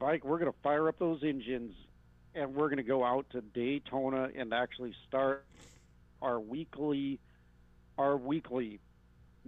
Mike, 0.01 0.25
we're 0.25 0.39
going 0.39 0.51
to 0.51 0.59
fire 0.63 0.89
up 0.89 0.99
those 0.99 1.23
engines, 1.23 1.75
and 2.35 2.55
we're 2.55 2.69
going 2.69 2.79
to 2.79 2.83
go 2.83 3.05
out 3.05 3.27
to 3.31 3.41
Daytona 3.41 4.29
and 4.37 4.53
actually 4.53 4.95
start 5.07 5.45
our 6.21 6.41
weekly, 6.41 7.21
our 7.99 8.17
weekly 8.17 8.81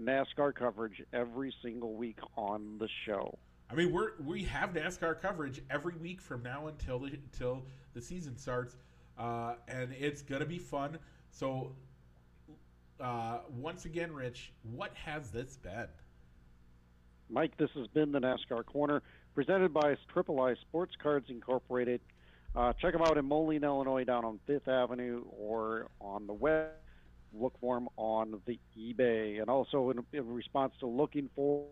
NASCAR 0.00 0.54
coverage 0.54 1.02
every 1.12 1.54
single 1.62 1.94
week 1.94 2.18
on 2.36 2.76
the 2.78 2.88
show. 3.04 3.38
I 3.70 3.74
mean, 3.74 3.92
we're 3.92 4.10
we 4.24 4.44
have 4.44 4.72
NASCAR 4.72 5.20
coverage 5.20 5.60
every 5.70 5.96
week 5.96 6.20
from 6.20 6.42
now 6.42 6.68
until 6.68 7.00
the 7.00 7.06
until 7.08 7.64
the 7.94 8.00
season 8.00 8.36
starts, 8.36 8.76
uh, 9.18 9.54
and 9.66 9.92
it's 9.92 10.22
gonna 10.22 10.46
be 10.46 10.58
fun. 10.58 10.98
So, 11.30 11.72
uh, 13.00 13.38
once 13.50 13.84
again, 13.84 14.12
Rich, 14.12 14.52
what 14.62 14.94
has 14.94 15.30
this 15.30 15.56
been? 15.56 15.88
Mike, 17.28 17.56
this 17.56 17.70
has 17.74 17.88
been 17.88 18.12
the 18.12 18.20
NASCAR 18.20 18.64
Corner 18.64 19.02
presented 19.34 19.74
by 19.74 19.96
Triple 20.12 20.40
I 20.40 20.54
Sports 20.54 20.94
Cards 21.02 21.28
Incorporated. 21.28 22.00
Uh, 22.54 22.72
check 22.74 22.92
them 22.92 23.02
out 23.02 23.18
in 23.18 23.24
Moline, 23.24 23.64
Illinois, 23.64 24.04
down 24.04 24.24
on 24.24 24.38
Fifth 24.46 24.68
Avenue 24.68 25.24
or 25.36 25.88
on 26.00 26.26
the 26.26 26.32
web. 26.32 26.70
Look 27.32 27.54
for 27.60 27.76
them 27.76 27.88
on 27.96 28.40
the 28.46 28.58
eBay, 28.78 29.40
and 29.40 29.48
also 29.50 29.90
in, 29.90 30.04
in 30.12 30.26
response 30.32 30.72
to 30.80 30.86
looking 30.86 31.28
for 31.34 31.66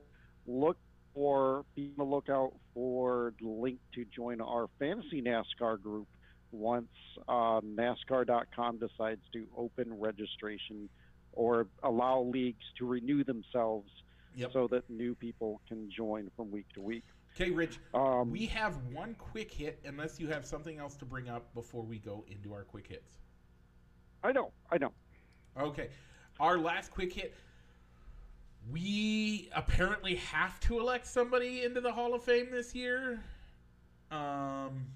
look 0.47 0.77
for, 1.15 1.65
be 1.75 1.93
on 1.99 2.05
the 2.07 2.11
lookout 2.11 2.53
for 2.75 3.33
the 3.41 3.49
link 3.49 3.79
to 3.95 4.05
join 4.05 4.41
our 4.41 4.69
fantasy 4.79 5.23
NASCAR 5.23 5.81
group 5.81 6.07
once 6.51 6.89
uh, 7.29 7.61
NASCAR.com 7.61 8.79
decides 8.79 9.23
to 9.33 9.47
open 9.57 9.99
registration 9.99 10.89
or 11.33 11.67
allow 11.83 12.21
leagues 12.23 12.65
to 12.79 12.87
renew 12.87 13.25
themselves 13.25 13.91
Yep. 14.37 14.51
so 14.53 14.67
that 14.69 14.91
new 14.91 15.15
people 15.15 15.61
can 15.69 15.89
join 15.97 16.29
from 16.37 16.51
week 16.51 16.67
to 16.75 16.81
week. 16.81 17.05
Okay, 17.37 17.51
Rich. 17.53 17.79
Um, 17.95 18.31
we 18.31 18.47
have 18.47 18.77
one 18.93 19.15
quick 19.15 19.53
hit, 19.53 19.81
unless 19.85 20.19
you 20.19 20.27
have 20.29 20.45
something 20.45 20.79
else 20.79 20.97
to 20.97 21.05
bring 21.05 21.29
up 21.29 21.55
before 21.55 21.83
we 21.83 21.99
go 21.99 22.25
into 22.29 22.53
our 22.53 22.65
quick 22.65 22.89
hits. 22.89 23.19
I 24.25 24.33
know, 24.33 24.51
I 24.73 24.79
know. 24.79 24.93
Okay, 25.59 25.89
our 26.41 26.59
last 26.59 26.91
quick 26.91 27.13
hit. 27.13 27.35
We 28.71 29.51
apparently 29.55 30.17
have 30.17 30.59
to 30.61 30.81
elect 30.81 31.07
somebody 31.07 31.63
into 31.63 31.81
the 31.81 31.93
Hall 31.93 32.15
of 32.15 32.23
Fame 32.25 32.49
this 32.51 32.75
year. 32.75 33.23
Um, 34.11 34.87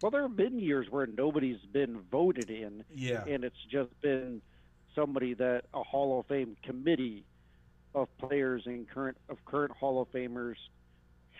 Well, 0.00 0.10
there 0.10 0.22
have 0.22 0.36
been 0.36 0.58
years 0.58 0.86
where 0.88 1.06
nobody's 1.06 1.60
been 1.72 2.00
voted 2.12 2.50
in, 2.50 2.84
yeah. 2.94 3.24
and 3.26 3.42
it's 3.44 3.62
just 3.70 3.90
been 4.00 4.40
somebody 4.94 5.34
that 5.34 5.64
a 5.74 5.82
Hall 5.82 6.20
of 6.20 6.26
Fame 6.26 6.56
committee 6.62 7.24
of 7.94 8.08
players 8.18 8.62
and 8.66 8.88
current 8.88 9.16
of 9.28 9.44
current 9.44 9.72
Hall 9.72 10.00
of 10.02 10.10
Famers 10.12 10.56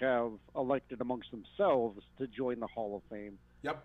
have 0.01 0.33
elected 0.57 1.01
amongst 1.01 1.31
themselves 1.31 2.03
to 2.19 2.27
join 2.27 2.59
the 2.59 2.67
Hall 2.67 2.97
of 2.97 3.03
Fame. 3.09 3.39
Yep. 3.63 3.85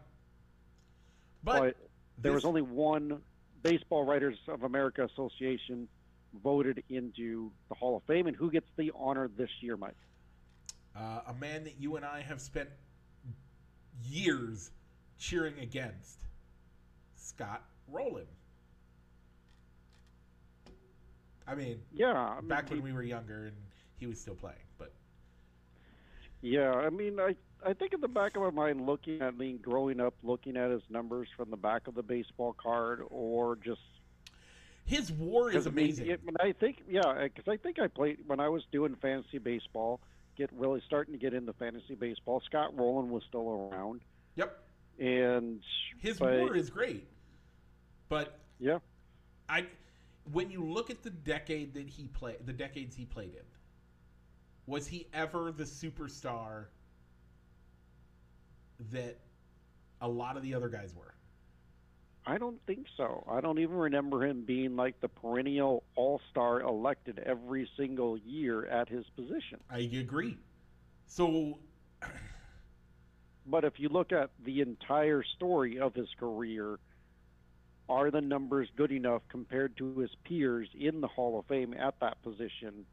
But, 1.44 1.60
But, 1.60 1.78
there 2.18 2.34
was 2.34 2.44
only 2.46 2.62
one 2.62 3.22
Baseball 3.64 4.04
Writers 4.06 4.38
of 4.48 4.64
America 4.64 5.06
Association 5.06 5.88
voted 6.44 6.84
into 6.90 7.52
the 7.70 7.76
Hall 7.76 7.98
of 7.98 8.04
Fame, 8.04 8.28
and 8.28 8.36
who 8.36 8.52
gets 8.52 8.68
the 8.78 8.92
honor 8.96 9.30
this 9.38 9.50
year, 9.62 9.78
Mike? 9.78 9.96
uh, 10.96 11.22
a 11.28 11.34
man 11.34 11.64
that 11.64 11.80
you 11.80 11.96
and 11.96 12.04
I 12.06 12.22
have 12.22 12.42
spent 12.42 12.68
years 14.04 14.72
cheering 15.18 15.58
against, 15.60 16.20
Scott 17.16 17.64
Rolen. 17.88 18.26
I 21.48 21.56
mean, 21.56 21.80
Yeah, 21.92 22.14
I 22.14 22.40
mean, 22.42 22.48
back 22.50 22.70
when 22.70 22.78
he- 22.80 22.84
we 22.84 22.92
were 22.94 23.04
younger 23.04 23.46
and 23.48 23.58
he 23.98 24.08
was 24.08 24.20
still 24.20 24.36
playing, 24.36 24.58
but 24.78 24.94
Yeah, 26.42 26.72
I 26.74 26.90
mean, 26.90 27.20
I 27.20 27.36
I 27.66 27.74
think 27.74 27.94
in 27.94 28.02
the 28.02 28.08
back 28.08 28.36
of 28.38 28.42
my 28.44 28.50
mind, 28.52 28.86
looking 28.86 29.22
at 29.22 29.28
I 29.28 29.32
mean, 29.32 29.58
growing 29.58 30.00
up, 30.00 30.14
looking 30.24 30.56
at 30.58 30.72
his 30.72 30.82
numbers 30.90 31.28
from 31.36 31.50
the 31.50 31.58
back 31.58 31.88
of 31.88 31.96
the 31.96 32.04
baseball 32.04 32.54
card, 32.54 33.02
or 33.10 33.58
just 33.58 33.82
his 34.86 35.12
war 35.12 35.50
is 35.52 35.66
because 35.66 35.68
I 35.68 35.70
mean, 35.72 35.86
amazing. 35.86 36.10
it- 36.10 36.22
I 36.40 36.52
think, 36.54 36.84
yeah, 36.90 37.24
because 37.24 37.48
I 37.48 37.58
think 37.58 37.80
I 37.80 37.88
played 37.88 38.20
when 38.28 38.40
I 38.40 38.50
was 38.50 38.64
doing 38.72 38.96
fantasy 38.96 39.38
baseball, 39.38 40.00
get 40.38 40.50
really 40.54 40.82
starting 40.86 41.14
to 41.14 41.20
get 41.20 41.34
into 41.34 41.52
fantasy 41.54 41.96
baseball. 41.96 42.42
Scott 42.46 42.76
Rolen 42.78 43.10
was 43.10 43.24
still 43.28 43.70
around, 43.74 44.02
yep. 44.36 44.64
and 44.98 45.62
His 46.00 46.18
but- 46.18 46.40
war 46.40 46.56
is 46.56 46.70
great. 46.70 47.08
But 48.08 48.40
yeah, 48.60 48.80
I 49.48 49.68
when 50.32 50.50
you 50.50 50.64
look 50.64 50.90
at 50.90 51.04
the 51.04 51.10
decade 51.12 51.74
that 51.74 51.88
he 51.90 52.08
played 52.08 52.38
the 52.46 52.54
decades 52.54 52.96
he 52.96 53.06
played 53.06 53.34
in, 53.36 53.46
was 54.66 54.88
he 54.88 55.08
ever 55.14 55.52
the 55.52 55.64
superstar 55.66 56.66
that 58.92 59.18
a 60.02 60.08
lot 60.08 60.38
of 60.38 60.44
the 60.44 60.54
other 60.54 60.70
guys 60.70 60.94
were? 60.96 61.14
I 62.26 62.38
don't 62.38 62.60
think 62.68 62.86
so. 62.96 63.26
I 63.30 63.42
don't 63.42 63.60
even 63.60 63.76
remember 63.76 64.26
him 64.26 64.44
being 64.46 64.76
like 64.76 65.00
the 65.02 65.08
perennial 65.08 65.84
All 65.96 66.22
Star 66.30 66.62
elected 66.62 67.20
every 67.26 67.70
single 67.76 68.18
year 68.18 68.66
at 68.66 68.88
his 68.90 69.06
position. 69.16 69.60
I 69.70 69.80
agree. 69.80 70.38
So 71.08 71.58
But 73.50 73.64
if 73.64 73.80
you 73.80 73.90
look 73.90 74.12
at 74.12 74.30
the 74.46 74.62
entire 74.62 75.24
story 75.24 75.80
of 75.80 75.96
his 75.96 76.10
career, 76.20 76.78
are 77.88 78.12
the 78.12 78.22
numbers 78.22 78.70
good 78.76 78.92
enough 78.92 79.24
compared 79.30 79.76
to 79.78 79.96
his 80.00 80.12
peers 80.24 80.70
in 80.80 81.02
the 81.02 81.08
Hall 81.08 81.40
of 81.40 81.46
Fame 81.48 81.74
at 81.74 82.00
that 82.00 82.22
position? 82.22 82.86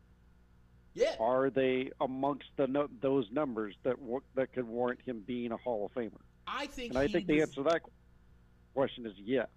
Yeah, 0.96 1.14
Are 1.20 1.50
they 1.50 1.90
amongst 2.00 2.46
the 2.56 2.66
no- 2.66 2.88
those 3.00 3.30
numbers 3.30 3.74
that 3.82 4.00
wa- 4.00 4.20
that 4.34 4.52
could 4.52 4.66
warrant 4.66 5.00
him 5.02 5.22
being 5.26 5.52
a 5.52 5.56
Hall 5.58 5.84
of 5.86 5.92
Famer? 5.92 6.12
I 6.46 6.66
think 6.66 6.90
And 6.90 6.98
I 6.98 7.06
think 7.06 7.26
the 7.26 7.42
answer 7.42 7.56
to 7.56 7.62
that 7.64 7.82
question 8.74 9.04
is 9.06 9.12
yes. 9.18 9.48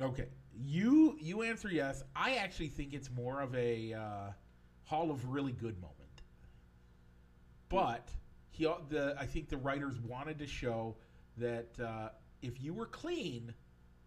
Okay, 0.00 0.28
you 0.54 1.16
you 1.20 1.42
answer 1.42 1.68
yes. 1.68 2.04
I 2.14 2.36
actually 2.36 2.68
think 2.68 2.94
it's 2.94 3.10
more 3.10 3.40
of 3.40 3.54
a 3.56 3.94
uh, 3.94 4.30
Hall 4.84 5.10
of 5.10 5.28
really 5.28 5.52
good 5.52 5.80
moment. 5.80 6.22
But 7.68 8.08
he 8.50 8.64
the 8.88 9.16
I 9.18 9.26
think 9.26 9.48
the 9.48 9.56
writers 9.56 9.98
wanted 9.98 10.38
to 10.38 10.46
show 10.46 10.96
that 11.38 11.68
uh, 11.82 12.10
if 12.42 12.62
you 12.62 12.72
were 12.72 12.86
clean, 12.86 13.52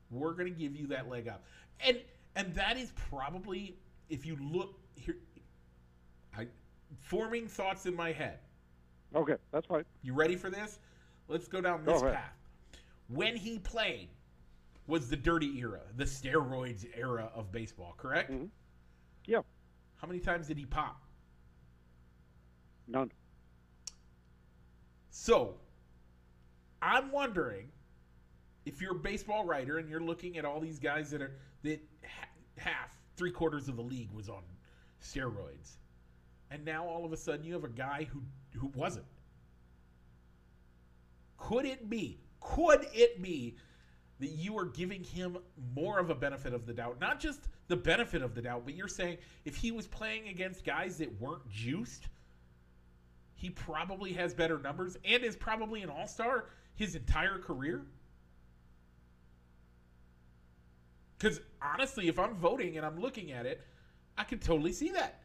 we're 0.09 0.34
going 0.34 0.51
to 0.51 0.57
give 0.57 0.75
you 0.75 0.88
that 0.88 1.09
leg 1.09 1.27
up, 1.27 1.43
and 1.86 1.99
and 2.36 2.53
that 2.55 2.77
is 2.77 2.93
probably 3.09 3.77
if 4.09 4.25
you 4.25 4.38
look 4.41 4.80
here, 4.95 5.17
forming 7.01 7.47
thoughts 7.47 7.85
in 7.85 7.95
my 7.95 8.11
head. 8.11 8.39
Okay, 9.15 9.35
that's 9.51 9.65
fine. 9.67 9.85
You 10.01 10.13
ready 10.13 10.35
for 10.35 10.49
this? 10.49 10.79
Let's 11.27 11.47
go 11.47 11.61
down 11.61 11.83
this 11.85 12.01
ahead. 12.01 12.15
path. 12.15 12.33
When 13.07 13.35
he 13.35 13.59
played 13.59 14.09
was 14.87 15.09
the 15.09 15.15
dirty 15.15 15.59
era, 15.59 15.81
the 15.97 16.03
steroids 16.05 16.85
era 16.95 17.31
of 17.35 17.51
baseball, 17.51 17.93
correct? 17.97 18.31
Mhm. 18.31 18.49
Yeah, 19.25 19.41
How 19.97 20.07
many 20.07 20.19
times 20.19 20.47
did 20.47 20.57
he 20.57 20.65
pop? 20.65 21.01
none. 22.87 23.11
So, 25.11 25.59
I'm 26.81 27.11
wondering 27.11 27.71
if 28.65 28.81
you're 28.81 28.95
a 28.95 28.99
baseball 28.99 29.45
writer 29.45 29.77
and 29.77 29.89
you're 29.89 29.99
looking 30.01 30.37
at 30.37 30.45
all 30.45 30.59
these 30.59 30.79
guys 30.79 31.11
that 31.11 31.21
are 31.21 31.37
that 31.63 31.81
ha- 32.03 32.29
half, 32.57 32.89
three 33.17 33.31
quarters 33.31 33.67
of 33.67 33.75
the 33.75 33.83
league 33.83 34.11
was 34.11 34.29
on 34.29 34.43
steroids, 35.01 35.77
and 36.52 36.66
now 36.66 36.86
all 36.86 37.06
of 37.06 37.14
a 37.14 37.18
sudden 37.18 37.45
you 37.45 37.54
have 37.54 37.64
a 37.64 37.70
guy 37.70 38.08
who 38.12 38.22
who 38.58 38.68
wasn't. 38.76 39.06
Could 41.38 41.66
it 41.66 41.89
be? 41.89 42.20
Could 42.41 42.88
it 42.93 43.22
be 43.22 43.56
that 44.20 44.30
you 44.30 44.58
are 44.58 44.66
giving 44.66 45.04
him 45.04 45.38
more 45.74 46.00
of 46.00 46.10
a 46.10 46.16
benefit 46.16 46.54
of 46.54 46.66
the 46.66 46.74
doubt? 46.74 47.00
Not 47.00 47.20
just 47.20 47.47
the 47.68 47.78
benefit 47.78 48.22
of 48.22 48.36
the 48.36 48.41
doubt, 48.41 48.64
but 48.66 48.76
you're 48.76 48.88
saying 48.88 49.18
if 49.45 49.56
he 49.56 49.72
was 49.72 49.88
playing 49.88 50.28
against 50.28 50.66
guys 50.66 50.97
that 50.97 51.22
weren't 51.22 51.47
juiced, 51.50 52.10
he 53.36 53.50
probably 53.50 54.14
has 54.14 54.34
better 54.34 54.60
numbers 54.60 54.97
and 55.06 55.24
is 55.24 55.36
probably 55.36 55.82
an 55.82 55.89
all-star 55.89 56.50
his 56.76 56.95
entire 56.95 57.38
career 57.38 57.86
because 61.18 61.39
honestly 61.62 62.08
if 62.08 62.18
i'm 62.20 62.36
voting 62.36 62.78
and 62.78 62.86
i'm 62.86 63.00
looking 63.00 63.32
at 63.32 63.45
it 63.45 63.62
i 64.18 64.24
could 64.24 64.41
totally 64.41 64.72
see 64.72 64.89
that. 64.89 65.22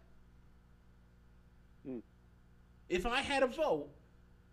If 2.89 3.07
i 3.07 3.20
had 3.20 3.43
a 3.43 3.47
vote 3.47 3.89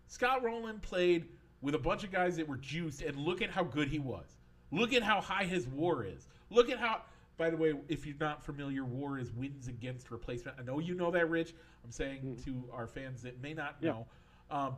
scott 0.06 0.42
rolen 0.42 0.78
played 0.80 1.26
with 1.60 1.74
a 1.74 1.78
bunch 1.78 2.02
of 2.04 2.10
guys 2.10 2.36
that 2.36 2.46
were 2.48 2.56
juiced 2.56 3.02
and 3.02 3.16
look 3.16 3.40
at 3.40 3.48
how 3.50 3.62
good 3.62 3.88
he 3.88 3.98
was. 4.00 4.34
Look 4.72 4.92
at 4.92 5.02
how 5.02 5.20
high 5.20 5.44
his 5.44 5.66
war 5.68 6.04
is. 6.04 6.26
Look 6.50 6.70
at 6.70 6.78
how 6.78 7.02
by 7.36 7.50
the 7.50 7.56
way 7.56 7.72
if 7.88 8.04
you're 8.04 8.16
not 8.18 8.44
familiar 8.44 8.84
war 8.84 9.18
is 9.18 9.32
wins 9.32 9.68
against 9.68 10.10
replacement. 10.10 10.56
I 10.58 10.62
know 10.64 10.80
you 10.80 10.94
know 10.94 11.10
that 11.12 11.30
rich. 11.30 11.54
I'm 11.84 11.90
saying 11.92 12.38
to 12.44 12.64
our 12.72 12.86
fans 12.86 13.22
that 13.22 13.40
may 13.40 13.54
not 13.54 13.76
Yeah. 13.80 13.90
know 13.92 14.06
um, 14.50 14.74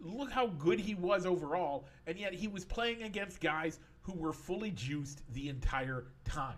look 0.00 0.30
how 0.30 0.48
good 0.48 0.80
he 0.80 0.94
was 0.94 1.24
overall, 1.26 1.86
and 2.06 2.18
yet 2.18 2.34
he 2.34 2.48
was 2.48 2.64
playing 2.64 3.02
against 3.04 3.40
guys 3.40 3.78
who 4.02 4.12
were 4.14 4.32
fully 4.32 4.70
juiced 4.72 5.22
the 5.32 5.48
entire 5.48 6.06
time. 6.24 6.56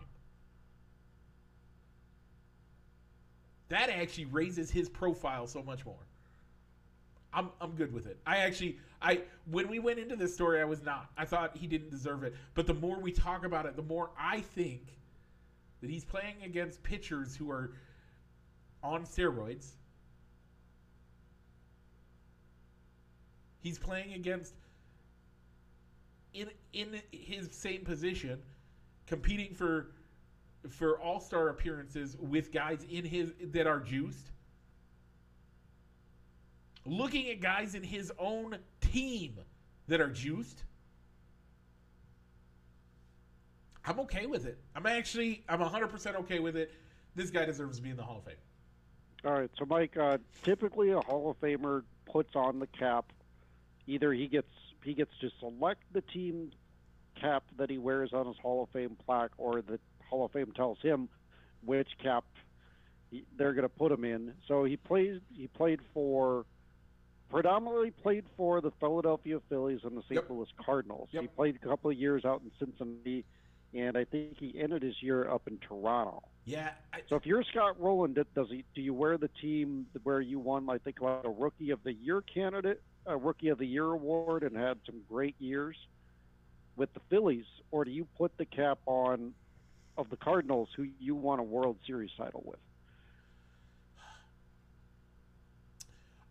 That 3.75 3.91
actually 3.91 4.27
raises 4.27 4.71
his 4.71 4.89
profile 4.89 5.49
so 5.49 5.61
much 5.61 5.85
more. 5.85 6.07
I'm, 7.33 7.49
I'm 7.61 7.73
good 7.73 7.93
with 7.93 8.07
it. 8.07 8.21
I 8.25 8.37
actually 8.37 8.79
I 9.03 9.23
when 9.51 9.69
we 9.69 9.81
went 9.81 9.99
into 9.99 10.15
this 10.15 10.33
story 10.33 10.61
I 10.61 10.65
was 10.65 10.85
not. 10.85 11.11
I 11.19 11.25
thought 11.25 11.57
he 11.57 11.67
didn't 11.67 11.91
deserve 11.91 12.23
it. 12.23 12.37
But 12.55 12.69
the 12.69 12.75
more 12.75 13.01
we 13.01 13.11
talk 13.11 13.45
about 13.45 13.67
it, 13.67 13.75
the 13.75 13.83
more 13.83 14.11
I 14.17 14.43
think 14.43 14.83
that 15.81 15.91
he's 15.91 16.05
playing 16.05 16.37
against 16.45 16.85
pitchers 16.85 17.35
who 17.35 17.51
are 17.51 17.73
on 18.85 19.03
steroids. 19.03 19.73
He's 23.59 23.81
playing 23.81 24.13
against 24.13 24.55
in 26.33 26.49
in 26.73 27.03
his 27.11 27.49
same 27.51 27.85
position, 27.85 28.41
competing 29.09 29.53
for 29.53 29.89
for 30.71 31.01
all 31.01 31.21
star 31.21 31.49
appearances 31.49 32.17
with 32.19 32.53
guys 32.53 32.85
in 32.91 33.05
his 33.05 33.33
that 33.53 33.67
are 33.67 33.81
juiced. 33.81 34.31
Looking 36.87 37.29
at 37.31 37.41
guys 37.41 37.75
in 37.75 37.83
his 37.83 38.13
own 38.19 38.59
team 38.81 39.39
that 39.89 40.01
are 40.01 40.11
juiced. 40.11 40.65
I'm 43.87 44.01
okay 44.01 44.27
with 44.27 44.47
it. 44.47 44.59
I'm 44.75 44.87
actually 44.87 45.45
I'm 45.49 45.61
100% 45.61 46.17
okay 46.21 46.39
with 46.41 46.57
it. 46.57 46.73
This 47.15 47.31
guy 47.31 47.45
deserves 47.45 47.77
to 47.77 47.83
be 47.83 47.91
in 47.91 47.97
the 47.97 48.03
Hall 48.03 48.19
of 48.19 48.25
Fame. 48.25 48.35
All 49.25 49.33
right, 49.33 49.51
so 49.59 49.65
Mike, 49.65 49.97
uh, 49.97 50.19
typically 50.43 50.91
a 50.91 51.01
Hall 51.01 51.31
of 51.31 51.41
Famer 51.41 51.83
puts 52.11 52.35
on 52.35 52.59
the 52.59 52.67
cap. 52.67 53.07
Either 53.87 54.13
he 54.13 54.27
gets 54.27 54.49
he 54.83 54.93
gets 54.93 55.13
to 55.21 55.31
select 55.41 55.83
the 55.93 56.03
team 56.03 56.51
cap 57.19 57.45
that 57.57 57.71
he 57.71 57.79
wears 57.79 58.13
on 58.13 58.27
his 58.27 58.37
Hall 58.39 58.63
of 58.63 58.69
Fame 58.71 58.97
plaque, 59.07 59.31
or 59.39 59.63
the 59.63 59.79
Hall 60.09 60.25
of 60.25 60.33
Fame 60.33 60.53
tells 60.55 60.79
him 60.81 61.09
which 61.65 61.89
cap 62.03 62.25
he, 63.11 63.25
they're 63.37 63.53
going 63.53 63.63
to 63.63 63.69
put 63.69 63.93
him 63.93 64.05
in. 64.05 64.33
So 64.49 64.65
he 64.65 64.77
plays. 64.77 65.21
He 65.33 65.47
played 65.49 65.81
for 65.93 66.45
predominantly 67.31 67.91
played 67.91 68.25
for 68.37 68.61
the 68.61 68.71
Philadelphia 68.79 69.41
Phillies 69.49 69.81
and 69.83 69.97
the 69.97 70.03
St. 70.03 70.15
Yep. 70.15 70.31
Louis 70.31 70.49
Cardinals. 70.65 71.09
Yep. 71.13 71.23
He 71.23 71.29
played 71.29 71.59
a 71.61 71.67
couple 71.67 71.91
of 71.91 71.97
years 71.97 72.25
out 72.25 72.43
in 72.43 72.51
Cincinnati, 72.59 73.25
and 73.75 73.97
I 73.97 74.05
think 74.05 74.37
he 74.39 74.55
ended 74.61 74.83
his 74.83 74.95
year 75.03 75.29
up 75.29 75.43
in 75.49 75.59
Toronto. 75.59 76.23
Yeah, 76.45 76.71
I, 76.93 77.01
So 77.09 77.17
if 77.17 77.25
you're 77.25 77.43
Scott 77.43 77.81
Rolen, 77.81 78.13
does 78.13 78.49
he 78.51 78.65
do 78.75 78.83
you 78.83 78.93
wear 78.95 79.17
the 79.17 79.31
team 79.41 79.87
where 80.03 80.21
you 80.21 80.39
won? 80.39 80.69
I 80.69 80.79
think 80.79 81.01
like 81.01 81.25
a 81.25 81.31
Rookie 81.31 81.71
of 81.71 81.83
the 81.83 81.93
Year 81.95 82.23
candidate, 82.23 82.83
a 83.07 83.17
Rookie 83.17 83.49
of 83.49 83.59
the 83.59 83.67
Year 83.67 83.87
award, 83.87 84.43
and 84.43 84.57
had 84.57 84.79
some 84.87 85.01
great 85.09 85.35
years 85.39 85.77
with 86.77 86.93
the 86.95 87.01
Phillies, 87.09 87.47
or 87.71 87.85
do 87.85 87.91
you 87.91 88.07
put 88.17 88.37
the 88.37 88.45
cap 88.45 88.79
on 88.87 89.33
of 89.97 90.11
the 90.11 90.17
Cardinals, 90.17 90.69
who 90.77 90.87
you 90.99 91.15
won 91.15 91.39
a 91.39 91.43
World 91.43 91.77
Series 91.87 92.11
title 92.17 92.43
with? 92.45 92.59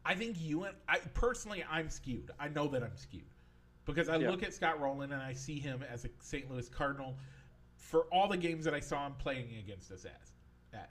I 0.06 0.16
think 0.16 0.36
you 0.42 0.64
and 0.64 0.76
I 0.88 0.98
personally, 1.14 1.64
I'm 1.70 1.90
skewed. 1.90 2.30
I 2.40 2.50
know 2.50 2.68
that 2.68 2.84
I'm 2.84 2.98
skewed 2.98 3.24
because 3.86 4.10
I 4.10 4.18
Yeah. 4.18 4.32
look 4.32 4.44
at 4.44 4.54
Scott 4.54 4.80
Rolen 4.82 5.12
and 5.14 5.22
I 5.22 5.34
see 5.34 5.60
him 5.60 5.82
as 5.84 6.04
a 6.06 6.10
St. 6.20 6.50
Louis 6.52 6.68
Cardinal 6.68 7.18
for 7.78 8.02
all 8.12 8.28
the 8.28 8.38
games 8.38 8.66
that 8.66 8.74
I 8.74 8.80
saw 8.82 9.06
him 9.08 9.14
playing 9.16 9.56
against 9.58 9.92
us 9.92 10.06
as. 10.06 10.34
that. 10.72 10.90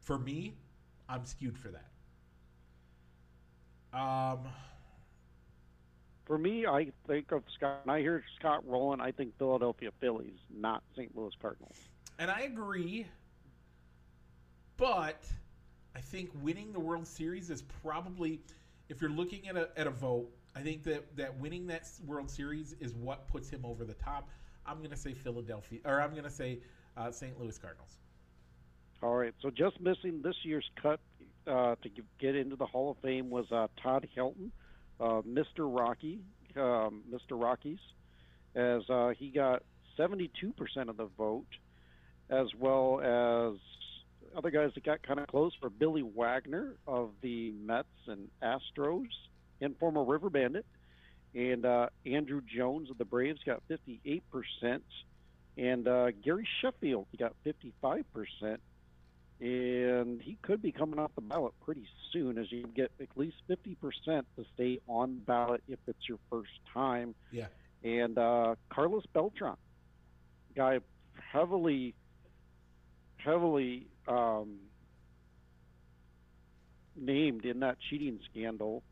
for 0.00 0.18
me, 0.18 0.54
I'm 1.10 1.24
skewed 1.26 1.58
for 1.58 1.68
that. 1.70 1.90
Um, 3.92 4.48
For 6.28 6.36
me, 6.38 6.66
I 6.66 6.92
think 7.06 7.32
of 7.32 7.42
Scott. 7.56 7.80
When 7.84 7.96
I 7.96 8.00
hear 8.00 8.22
Scott 8.38 8.62
Rolen, 8.66 9.00
I 9.00 9.10
think 9.10 9.36
Philadelphia 9.38 9.90
Phillies, 9.98 10.38
not 10.54 10.82
St. 10.94 11.16
Louis 11.16 11.32
Cardinals. 11.40 11.76
and 12.18 12.30
I 12.30 12.40
agree, 12.42 13.06
but 14.76 15.24
I 15.96 16.00
think 16.00 16.30
winning 16.42 16.72
the 16.72 16.80
World 16.80 17.06
Series 17.06 17.48
is 17.48 17.62
probably, 17.82 18.40
if 18.90 19.00
you're 19.00 19.10
looking 19.10 19.48
at 19.48 19.56
a, 19.56 19.70
at 19.76 19.86
a 19.86 19.90
vote, 19.90 20.28
I 20.54 20.60
think 20.60 20.82
that, 20.84 21.16
that 21.16 21.38
winning 21.38 21.66
that 21.68 21.88
World 22.06 22.30
Series 22.30 22.74
is 22.78 22.94
what 22.94 23.26
puts 23.26 23.48
him 23.48 23.64
over 23.64 23.84
the 23.84 23.94
top. 23.94 24.28
I'm 24.66 24.78
going 24.78 24.90
to 24.90 24.96
say 24.96 25.14
Philadelphia, 25.14 25.80
or 25.86 26.00
I'm 26.02 26.10
going 26.10 26.24
to 26.24 26.30
say 26.30 26.58
uh, 26.96 27.10
St. 27.10 27.40
Louis 27.40 27.56
Cardinals. 27.56 27.96
All 29.02 29.14
right. 29.14 29.32
So 29.40 29.50
just 29.50 29.80
missing 29.80 30.20
this 30.22 30.36
year's 30.42 30.68
cut 30.80 31.00
uh, 31.46 31.76
to 31.82 31.88
get 32.18 32.36
into 32.36 32.56
the 32.56 32.66
Hall 32.66 32.90
of 32.90 32.98
Fame 32.98 33.30
was 33.30 33.50
uh, 33.50 33.68
Todd 33.82 34.06
Helton, 34.16 34.50
Mr. 35.00 35.60
Rocky, 35.60 36.20
um, 36.56 37.02
Mr. 37.10 37.40
Rockies, 37.40 37.78
as 38.54 38.82
uh, 38.90 39.10
he 39.16 39.30
got 39.30 39.62
72% 39.98 40.28
of 40.88 40.96
the 40.96 41.08
vote, 41.16 41.46
as 42.30 42.46
well 42.58 43.00
as 43.00 43.58
other 44.36 44.50
guys 44.50 44.70
that 44.74 44.84
got 44.84 45.02
kind 45.02 45.18
of 45.18 45.26
close 45.26 45.52
for 45.60 45.70
Billy 45.70 46.02
Wagner 46.02 46.74
of 46.86 47.10
the 47.22 47.52
Mets 47.52 47.88
and 48.06 48.28
Astros, 48.42 49.08
and 49.60 49.76
former 49.78 50.04
River 50.04 50.30
Bandit, 50.30 50.66
and 51.34 51.64
uh, 51.64 51.88
Andruw 52.06 52.44
Jones 52.44 52.90
of 52.90 52.98
the 52.98 53.04
Braves 53.04 53.40
got 53.44 53.62
58%. 53.68 54.22
And 55.56 55.88
uh, 55.88 56.12
Gary 56.24 56.46
Sheffield 56.60 57.06
got 57.18 57.34
55% 57.44 58.04
and 59.40 60.20
he 60.20 60.36
could 60.42 60.60
be 60.60 60.72
coming 60.72 60.98
off 60.98 61.12
the 61.14 61.20
ballot 61.20 61.52
pretty 61.64 61.86
soon 62.12 62.38
as 62.38 62.50
you 62.50 62.66
get 62.74 62.90
at 63.00 63.08
least 63.16 63.36
50% 63.48 63.76
to 64.06 64.24
stay 64.54 64.80
on 64.88 65.14
the 65.16 65.20
ballot 65.20 65.62
if 65.68 65.78
it's 65.86 66.08
your 66.08 66.18
first 66.30 66.50
time. 66.74 67.14
Yeah. 67.30 67.46
And 67.84 68.18
uh, 68.18 68.56
Carlos 68.70 69.04
Beltran, 69.14 69.56
guy 70.56 70.80
heavily, 71.32 71.94
heavily 73.18 73.86
um, 74.08 74.56
named 76.96 77.44
in 77.44 77.60
that 77.60 77.76
cheating 77.88 78.18
scandal, 78.30 78.82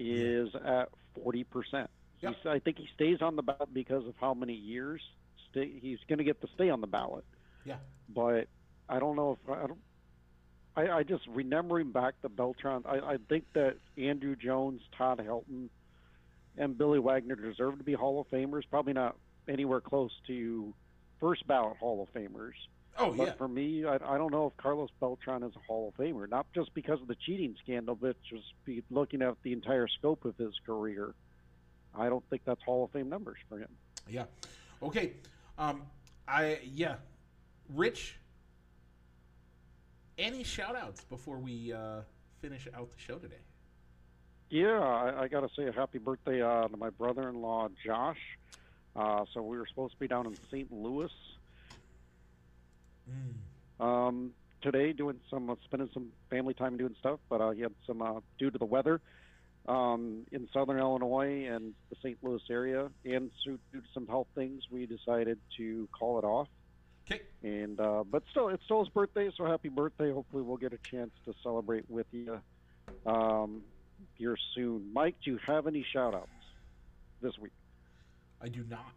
is 0.00 0.48
at 0.66 0.88
40%. 1.24 1.44
Yep. 1.72 1.88
He's, 2.20 2.32
I 2.46 2.58
think 2.58 2.78
he 2.78 2.88
stays 2.94 3.18
on 3.20 3.36
the 3.36 3.42
ballot 3.42 3.72
because 3.72 4.06
of 4.06 4.14
how 4.20 4.34
many 4.34 4.54
years 4.54 5.00
stay, 5.50 5.70
he's 5.80 5.98
going 6.08 6.18
to 6.18 6.24
get 6.24 6.40
to 6.40 6.48
stay 6.54 6.70
on 6.70 6.80
the 6.80 6.86
ballot 6.88 7.24
Yeah. 7.64 7.76
but 8.08 8.48
I 8.88 8.98
don't 8.98 9.16
know 9.16 9.38
if 9.42 9.50
I 9.50 9.66
don't. 9.66 9.78
I, 10.76 10.98
I 10.98 11.02
just 11.04 11.26
remembering 11.28 11.92
back 11.92 12.14
the 12.22 12.28
Beltran. 12.28 12.82
I, 12.86 12.98
I 12.98 13.16
think 13.28 13.44
that 13.54 13.76
Andruw 13.96 14.38
Jones, 14.38 14.80
Todd 14.96 15.18
Helton, 15.18 15.68
and 16.58 16.76
Billy 16.76 16.98
Wagner 16.98 17.36
deserve 17.36 17.78
to 17.78 17.84
be 17.84 17.92
Hall 17.92 18.20
of 18.20 18.28
Famers. 18.30 18.62
Probably 18.68 18.92
not 18.92 19.16
anywhere 19.48 19.80
close 19.80 20.10
to 20.26 20.74
first 21.20 21.46
ballot 21.46 21.76
Hall 21.78 22.02
of 22.02 22.12
Famers. 22.20 22.54
Oh, 22.98 23.12
But 23.12 23.26
yeah. 23.26 23.32
for 23.34 23.48
me, 23.48 23.84
I, 23.84 23.94
I 23.94 24.18
don't 24.18 24.30
know 24.30 24.46
if 24.46 24.56
Carlos 24.56 24.90
Beltran 25.00 25.42
is 25.42 25.52
a 25.56 25.58
Hall 25.60 25.88
of 25.88 26.04
Famer. 26.04 26.28
Not 26.28 26.46
just 26.54 26.72
because 26.74 27.00
of 27.00 27.08
the 27.08 27.16
cheating 27.16 27.56
scandal, 27.62 27.94
but 27.96 28.16
just 28.28 28.52
be 28.64 28.82
looking 28.90 29.22
at 29.22 29.34
the 29.42 29.52
entire 29.52 29.88
scope 29.88 30.24
of 30.24 30.36
his 30.36 30.54
career. 30.66 31.14
I 31.96 32.08
don't 32.08 32.24
think 32.30 32.42
that's 32.44 32.62
Hall 32.62 32.84
of 32.84 32.90
Fame 32.90 33.08
numbers 33.08 33.38
for 33.48 33.58
him. 33.58 33.68
Yeah. 34.08 34.24
Okay. 34.82 35.12
Um, 35.58 35.82
I, 36.26 36.60
yeah. 36.64 36.96
Rich, 37.74 38.16
any 40.18 40.42
shout 40.44 40.76
outs 40.76 41.04
before 41.04 41.38
we 41.38 41.72
uh, 41.72 42.00
finish 42.40 42.68
out 42.74 42.90
the 42.92 42.98
show 42.98 43.16
today? 43.18 43.40
Yeah, 44.50 44.78
I, 44.78 45.22
I 45.22 45.28
got 45.28 45.40
to 45.40 45.48
say 45.56 45.66
a 45.66 45.72
happy 45.72 45.98
birthday 45.98 46.42
uh, 46.42 46.68
to 46.68 46.76
my 46.76 46.90
brother-in-law 46.90 47.68
Josh. 47.84 48.18
Uh, 48.94 49.24
so 49.32 49.42
we 49.42 49.58
were 49.58 49.66
supposed 49.66 49.94
to 49.94 49.98
be 49.98 50.06
down 50.06 50.26
in 50.26 50.36
St. 50.50 50.70
Louis 50.72 51.10
Mm. 53.10 53.84
um, 53.84 54.30
today, 54.62 54.94
doing 54.94 55.20
some 55.28 55.50
uh, 55.50 55.56
spending 55.66 55.90
some 55.92 56.06
family 56.30 56.54
time 56.54 56.78
doing 56.78 56.94
stuff. 56.98 57.20
But 57.28 57.42
uh, 57.42 57.50
he 57.50 57.60
had 57.60 57.72
some 57.86 58.00
uh, 58.00 58.20
due 58.38 58.50
to 58.50 58.56
the 58.56 58.64
weather 58.64 59.02
um, 59.68 60.22
in 60.32 60.48
Southern 60.54 60.78
Illinois 60.78 61.46
and 61.46 61.74
the 61.90 61.96
St. 62.02 62.16
Louis 62.22 62.40
area, 62.50 62.88
and 63.04 63.30
due 63.44 63.58
to 63.74 63.82
some 63.92 64.06
health 64.06 64.28
things, 64.34 64.62
we 64.70 64.86
decided 64.86 65.38
to 65.58 65.86
call 65.98 66.18
it 66.18 66.24
off. 66.24 66.48
Okay. 67.06 67.22
And 67.42 67.78
uh, 67.78 68.04
but 68.10 68.22
still, 68.30 68.48
it's 68.48 68.64
still 68.64 68.80
his 68.80 68.88
birthday, 68.88 69.30
so 69.36 69.44
happy 69.44 69.68
birthday! 69.68 70.10
Hopefully, 70.10 70.42
we'll 70.42 70.56
get 70.56 70.72
a 70.72 70.78
chance 70.78 71.10
to 71.26 71.34
celebrate 71.42 71.88
with 71.90 72.06
you 72.12 72.40
um, 73.06 73.62
here 74.14 74.36
soon. 74.54 74.90
Mike, 74.92 75.16
do 75.24 75.32
you 75.32 75.38
have 75.46 75.66
any 75.66 75.84
shout-outs 75.92 76.28
this 77.20 77.38
week? 77.38 77.52
I 78.40 78.48
do 78.48 78.64
not. 78.68 78.94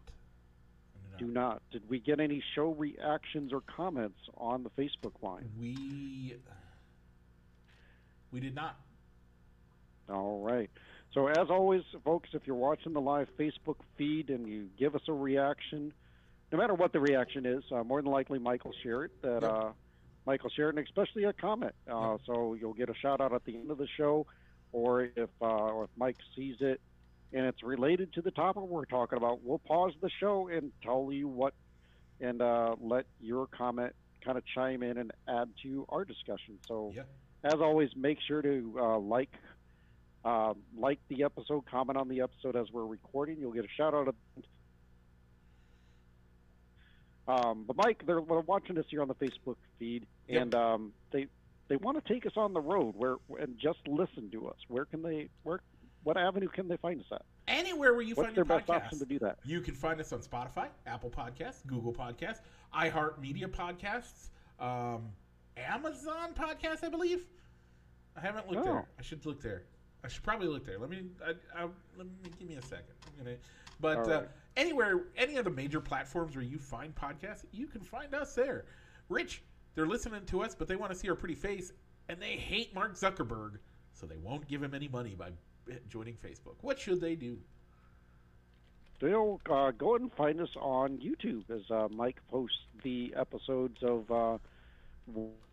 I 1.14 1.18
Do 1.18 1.26
not. 1.26 1.62
Did 1.70 1.88
we 1.88 1.98
get 1.98 2.20
any 2.20 2.42
show 2.54 2.70
reactions 2.72 3.52
or 3.52 3.60
comments 3.60 4.18
on 4.36 4.62
the 4.62 4.70
Facebook 4.70 5.22
line? 5.22 5.50
We 5.60 6.34
we 8.32 8.40
did 8.40 8.54
not. 8.54 8.76
All 10.08 10.40
right. 10.42 10.70
So 11.12 11.26
as 11.26 11.50
always, 11.50 11.82
folks, 12.04 12.30
if 12.32 12.42
you're 12.46 12.56
watching 12.56 12.92
the 12.92 13.00
live 13.00 13.28
Facebook 13.38 13.76
feed 13.96 14.30
and 14.30 14.46
you 14.46 14.68
give 14.78 14.94
us 14.94 15.02
a 15.08 15.12
reaction, 15.12 15.92
no 16.52 16.58
matter 16.58 16.74
what 16.74 16.92
the 16.92 17.00
reaction 17.00 17.44
is, 17.46 17.62
uh, 17.72 17.84
more 17.84 18.00
than 18.02 18.10
likely 18.10 18.38
Michael 18.38 18.72
it. 19.04 19.10
That 19.22 19.42
Yep. 19.42 19.50
uh, 19.52 19.72
will 20.26 20.68
it, 20.68 20.76
and 20.76 20.86
especially 20.86 21.24
a 21.24 21.32
comment. 21.32 21.74
Uh, 21.86 22.18
So 22.26 22.54
you'll 22.54 22.74
get 22.74 22.88
a 22.90 22.94
shout 22.94 23.20
out 23.20 23.32
at 23.32 23.44
the 23.44 23.56
end 23.56 23.70
of 23.70 23.78
the 23.78 23.86
show, 23.96 24.26
or 24.72 25.02
if 25.02 25.30
uh, 25.40 25.44
or 25.46 25.84
if 25.84 25.90
Mike 25.96 26.16
sees 26.36 26.56
it 26.60 26.80
and 27.32 27.44
it's 27.46 27.62
related 27.62 28.12
to 28.14 28.22
the 28.22 28.30
topic 28.30 28.62
we're 28.62 28.84
talking 28.86 29.18
about, 29.18 29.42
we'll 29.42 29.58
pause 29.58 29.92
the 30.00 30.10
show 30.20 30.48
and 30.48 30.72
tell 30.82 31.10
you 31.12 31.28
what, 31.28 31.54
and 32.20 32.40
uh, 32.40 32.74
let 32.80 33.06
your 33.20 33.46
comment 33.46 33.94
kind 34.24 34.36
of 34.38 34.44
chime 34.54 34.82
in 34.82 34.96
and 34.98 35.12
add 35.28 35.48
to 35.62 35.84
our 35.90 36.04
discussion. 36.04 36.58
So 36.66 36.92
Yeah. 36.94 37.02
as 37.44 37.60
always, 37.60 37.94
make 37.96 38.18
sure 38.26 38.42
to 38.42 38.76
uh, 38.78 38.98
like 38.98 39.30
uh, 40.24 40.54
like 40.76 40.98
the 41.08 41.22
episode, 41.22 41.64
comment 41.66 41.96
on 41.96 42.08
the 42.08 42.20
episode 42.22 42.56
as 42.56 42.70
we're 42.72 42.84
recording. 42.86 43.38
You'll 43.38 43.52
get 43.52 43.64
a 43.64 43.68
shout 43.76 43.94
out. 43.94 44.14
Um, 47.28 47.64
but 47.66 47.76
Mike, 47.76 48.02
they're, 48.06 48.20
they're 48.26 48.40
watching 48.40 48.78
us 48.78 48.86
here 48.88 49.02
on 49.02 49.08
the 49.08 49.14
Facebook 49.14 49.56
feed, 49.78 50.06
Yep. 50.28 50.42
and 50.42 50.54
um, 50.54 50.92
they 51.12 51.26
they 51.68 51.76
want 51.76 52.02
to 52.02 52.12
take 52.12 52.24
us 52.24 52.32
on 52.36 52.54
the 52.54 52.60
road 52.60 52.94
where 52.96 53.16
and 53.38 53.58
just 53.58 53.80
listen 53.86 54.30
to 54.32 54.48
us. 54.48 54.56
Where 54.68 54.86
can 54.86 55.02
they? 55.02 55.28
Where? 55.42 55.60
What 56.04 56.16
avenue 56.16 56.48
can 56.48 56.68
they 56.68 56.78
find 56.78 57.00
us 57.00 57.06
at? 57.12 57.22
Anywhere 57.48 57.92
where 57.92 58.02
you 58.02 58.14
What's 58.14 58.28
find 58.28 58.36
their 58.36 58.44
your 58.46 58.58
best 58.58 58.70
option 58.70 58.98
to 59.00 59.04
do 59.04 59.18
that? 59.18 59.38
You 59.44 59.60
can 59.60 59.74
find 59.74 60.00
us 60.00 60.12
on 60.12 60.20
Spotify, 60.20 60.68
Apple 60.86 61.10
Podcasts, 61.10 61.66
Google 61.66 61.92
Podcasts, 61.92 62.40
iHeartMedia 62.74 63.48
Podcasts, 63.48 64.28
um, 64.64 65.08
Amazon 65.56 66.32
Podcasts, 66.34 66.82
I 66.84 66.88
believe. 66.88 67.26
I 68.16 68.20
haven't 68.20 68.48
looked 68.50 68.66
Oh. 68.66 68.72
there. 68.72 68.88
I 68.98 69.02
should 69.02 69.26
look 69.26 69.42
there. 69.42 69.64
I 70.04 70.08
should 70.08 70.22
probably 70.22 70.46
look 70.48 70.64
there. 70.64 70.78
Let 70.78 70.88
me. 70.88 71.02
I, 71.26 71.30
I, 71.54 71.62
let 71.96 72.06
me 72.06 72.30
give 72.38 72.48
me 72.48 72.54
a 72.56 72.62
second. 72.62 72.94
Gonna. 73.18 73.36
But 73.80 74.08
uh. 74.08 74.22
Anywhere, 74.58 75.04
any 75.16 75.36
of 75.36 75.44
the 75.44 75.50
major 75.50 75.80
platforms 75.80 76.34
where 76.36 76.44
you 76.44 76.58
find 76.58 76.94
podcasts, 76.94 77.44
you 77.52 77.66
can 77.66 77.80
find 77.80 78.14
us 78.14 78.34
there. 78.34 78.66
Rich, 79.08 79.42
they're 79.74 79.86
listening 79.86 80.26
to 80.26 80.42
us, 80.42 80.54
but 80.54 80.68
they 80.68 80.76
want 80.76 80.92
to 80.92 80.98
see 80.98 81.08
our 81.08 81.14
pretty 81.14 81.36
face. 81.36 81.72
and 82.10 82.20
they 82.20 82.36
hate 82.36 82.74
Mark 82.74 82.94
Zuckerberg, 82.94 83.58
so 83.92 84.06
they 84.06 84.16
won't 84.16 84.48
give 84.48 84.62
him 84.62 84.74
any 84.74 84.88
money 84.88 85.14
by 85.14 85.30
joining 85.88 86.14
Facebook. 86.14 86.56
What 86.62 86.78
should 86.78 87.00
they 87.00 87.14
do? 87.14 87.38
They'll 89.00 89.40
uh, 89.48 89.70
go 89.72 89.94
and 89.94 90.12
find 90.14 90.40
us 90.40 90.48
on 90.56 90.98
YouTube 90.98 91.50
as 91.50 91.70
uh, 91.70 91.88
Mike 91.90 92.16
posts 92.28 92.56
the 92.82 93.14
episodes 93.16 93.76
of 93.82 94.10
uh, 94.10 94.38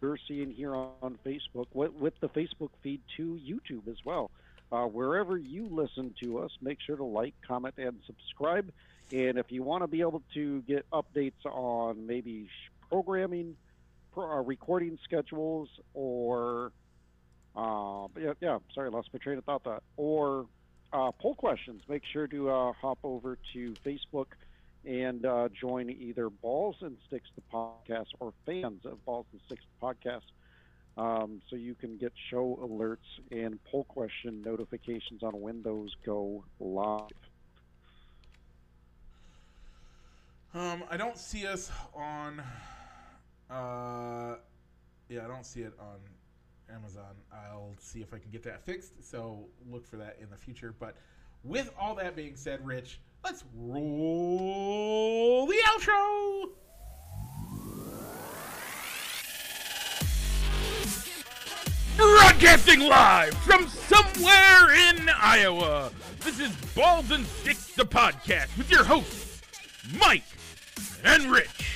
we're 0.02 0.18
seeing 0.28 0.50
here 0.50 0.76
on 0.76 1.18
Facebook 1.26 1.68
with, 1.74 1.94
with, 1.94 2.14
the 2.22 2.30
Facebook 2.30 2.70
feed 2.82 3.02
to 3.18 3.40
YouTube 3.46 3.88
as 3.88 3.98
well. 4.04 4.32
Uh, 4.72 4.86
wherever 4.86 5.38
you 5.38 5.68
listen 5.70 6.14
to 6.24 6.40
us, 6.40 6.52
make 6.62 6.80
sure 6.82 6.98
to 6.98 7.04
like, 7.04 7.34
comment, 7.48 7.76
and 7.78 7.98
subscribe. 8.08 8.72
And 9.12 9.38
if 9.38 9.52
you 9.52 9.64
want 9.64 9.84
to 9.84 9.88
be 9.88 10.02
able 10.02 10.24
to 10.34 10.62
get 10.64 10.86
updates 10.92 11.46
on 11.46 12.08
maybe 12.08 12.50
programming, 12.90 13.56
pro, 14.12 14.40
uh, 14.40 14.42
recording 14.42 14.98
schedules, 15.04 15.70
or 15.94 16.72
uh, 17.56 18.08
yeah, 18.20 18.34
yeah, 18.42 18.58
sorry, 18.74 18.90
lost 18.90 19.10
my 19.14 19.20
train 19.20 19.38
of 19.38 19.46
thought. 19.46 19.64
That 19.64 19.84
or 19.98 20.48
uh, 20.92 21.12
poll 21.20 21.36
questions, 21.36 21.84
make 21.88 22.04
sure 22.12 22.28
to 22.28 22.50
uh, 22.50 22.74
hop 22.82 23.00
over 23.04 23.38
to 23.54 23.76
Facebook 23.86 24.28
and 24.86 25.26
uh, 25.26 25.50
join 25.60 25.90
either 25.90 26.30
Balls 26.30 26.78
and 26.82 26.98
Sticks 27.08 27.30
the 27.36 27.42
podcast 27.52 28.08
or 28.20 28.34
fans 28.46 28.86
of 28.86 29.04
Balls 29.06 29.26
and 29.32 29.42
Sticks 29.46 29.64
the 29.80 29.86
podcast. 29.86 30.22
Um, 30.98 31.42
so 31.50 31.56
you 31.58 31.76
can 31.76 31.98
get 31.98 32.14
show 32.30 32.58
alerts 32.62 32.98
and 33.30 33.60
poll 33.66 33.84
question 33.84 34.42
notifications 34.42 35.24
on 35.24 35.42
when 35.42 35.62
those 35.62 35.94
go 36.06 36.44
live. 36.60 37.10
Um, 40.56 40.86
I 40.90 40.96
don't 40.96 41.18
see 41.18 41.46
us 41.46 41.70
on. 41.94 42.42
Uh, 43.50 44.38
yeah, 45.10 45.26
I 45.26 45.28
don't 45.28 45.46
see 45.46 45.60
it 45.64 45.74
on 45.78 45.98
Amazon. 46.74 47.14
I'll 47.30 47.76
see 47.78 48.00
if 48.00 48.14
I 48.14 48.20
can 48.20 48.32
get 48.32 48.42
that 48.44 48.64
fixed. 48.64 48.94
So 49.04 49.48
look 49.70 49.86
for 49.86 49.98
that 49.98 50.18
in 50.22 50.30
the 50.30 50.38
future. 50.38 50.74
But 50.80 50.96
with 51.44 51.70
all 51.78 51.94
that 51.96 52.16
being 52.16 52.38
said, 52.38 52.66
Rich, 52.66 53.02
let's 53.22 53.44
roll 53.54 55.46
the 55.46 55.58
outro. 55.66 56.52
Broadcasting 61.98 62.80
live 62.80 63.34
from 63.40 63.68
somewhere 63.68 64.74
in 64.90 65.10
Iowa. 65.22 65.92
This 66.22 66.40
is 66.40 66.52
Balls 66.74 67.12
and 67.12 67.26
Sticks, 67.26 67.74
the 67.74 67.84
podcast 67.86 68.58
with 68.58 68.72
your 68.72 68.86
host, 68.86 69.44
Mike 70.00 70.24
and 71.04 71.32
Rich. 71.32 71.75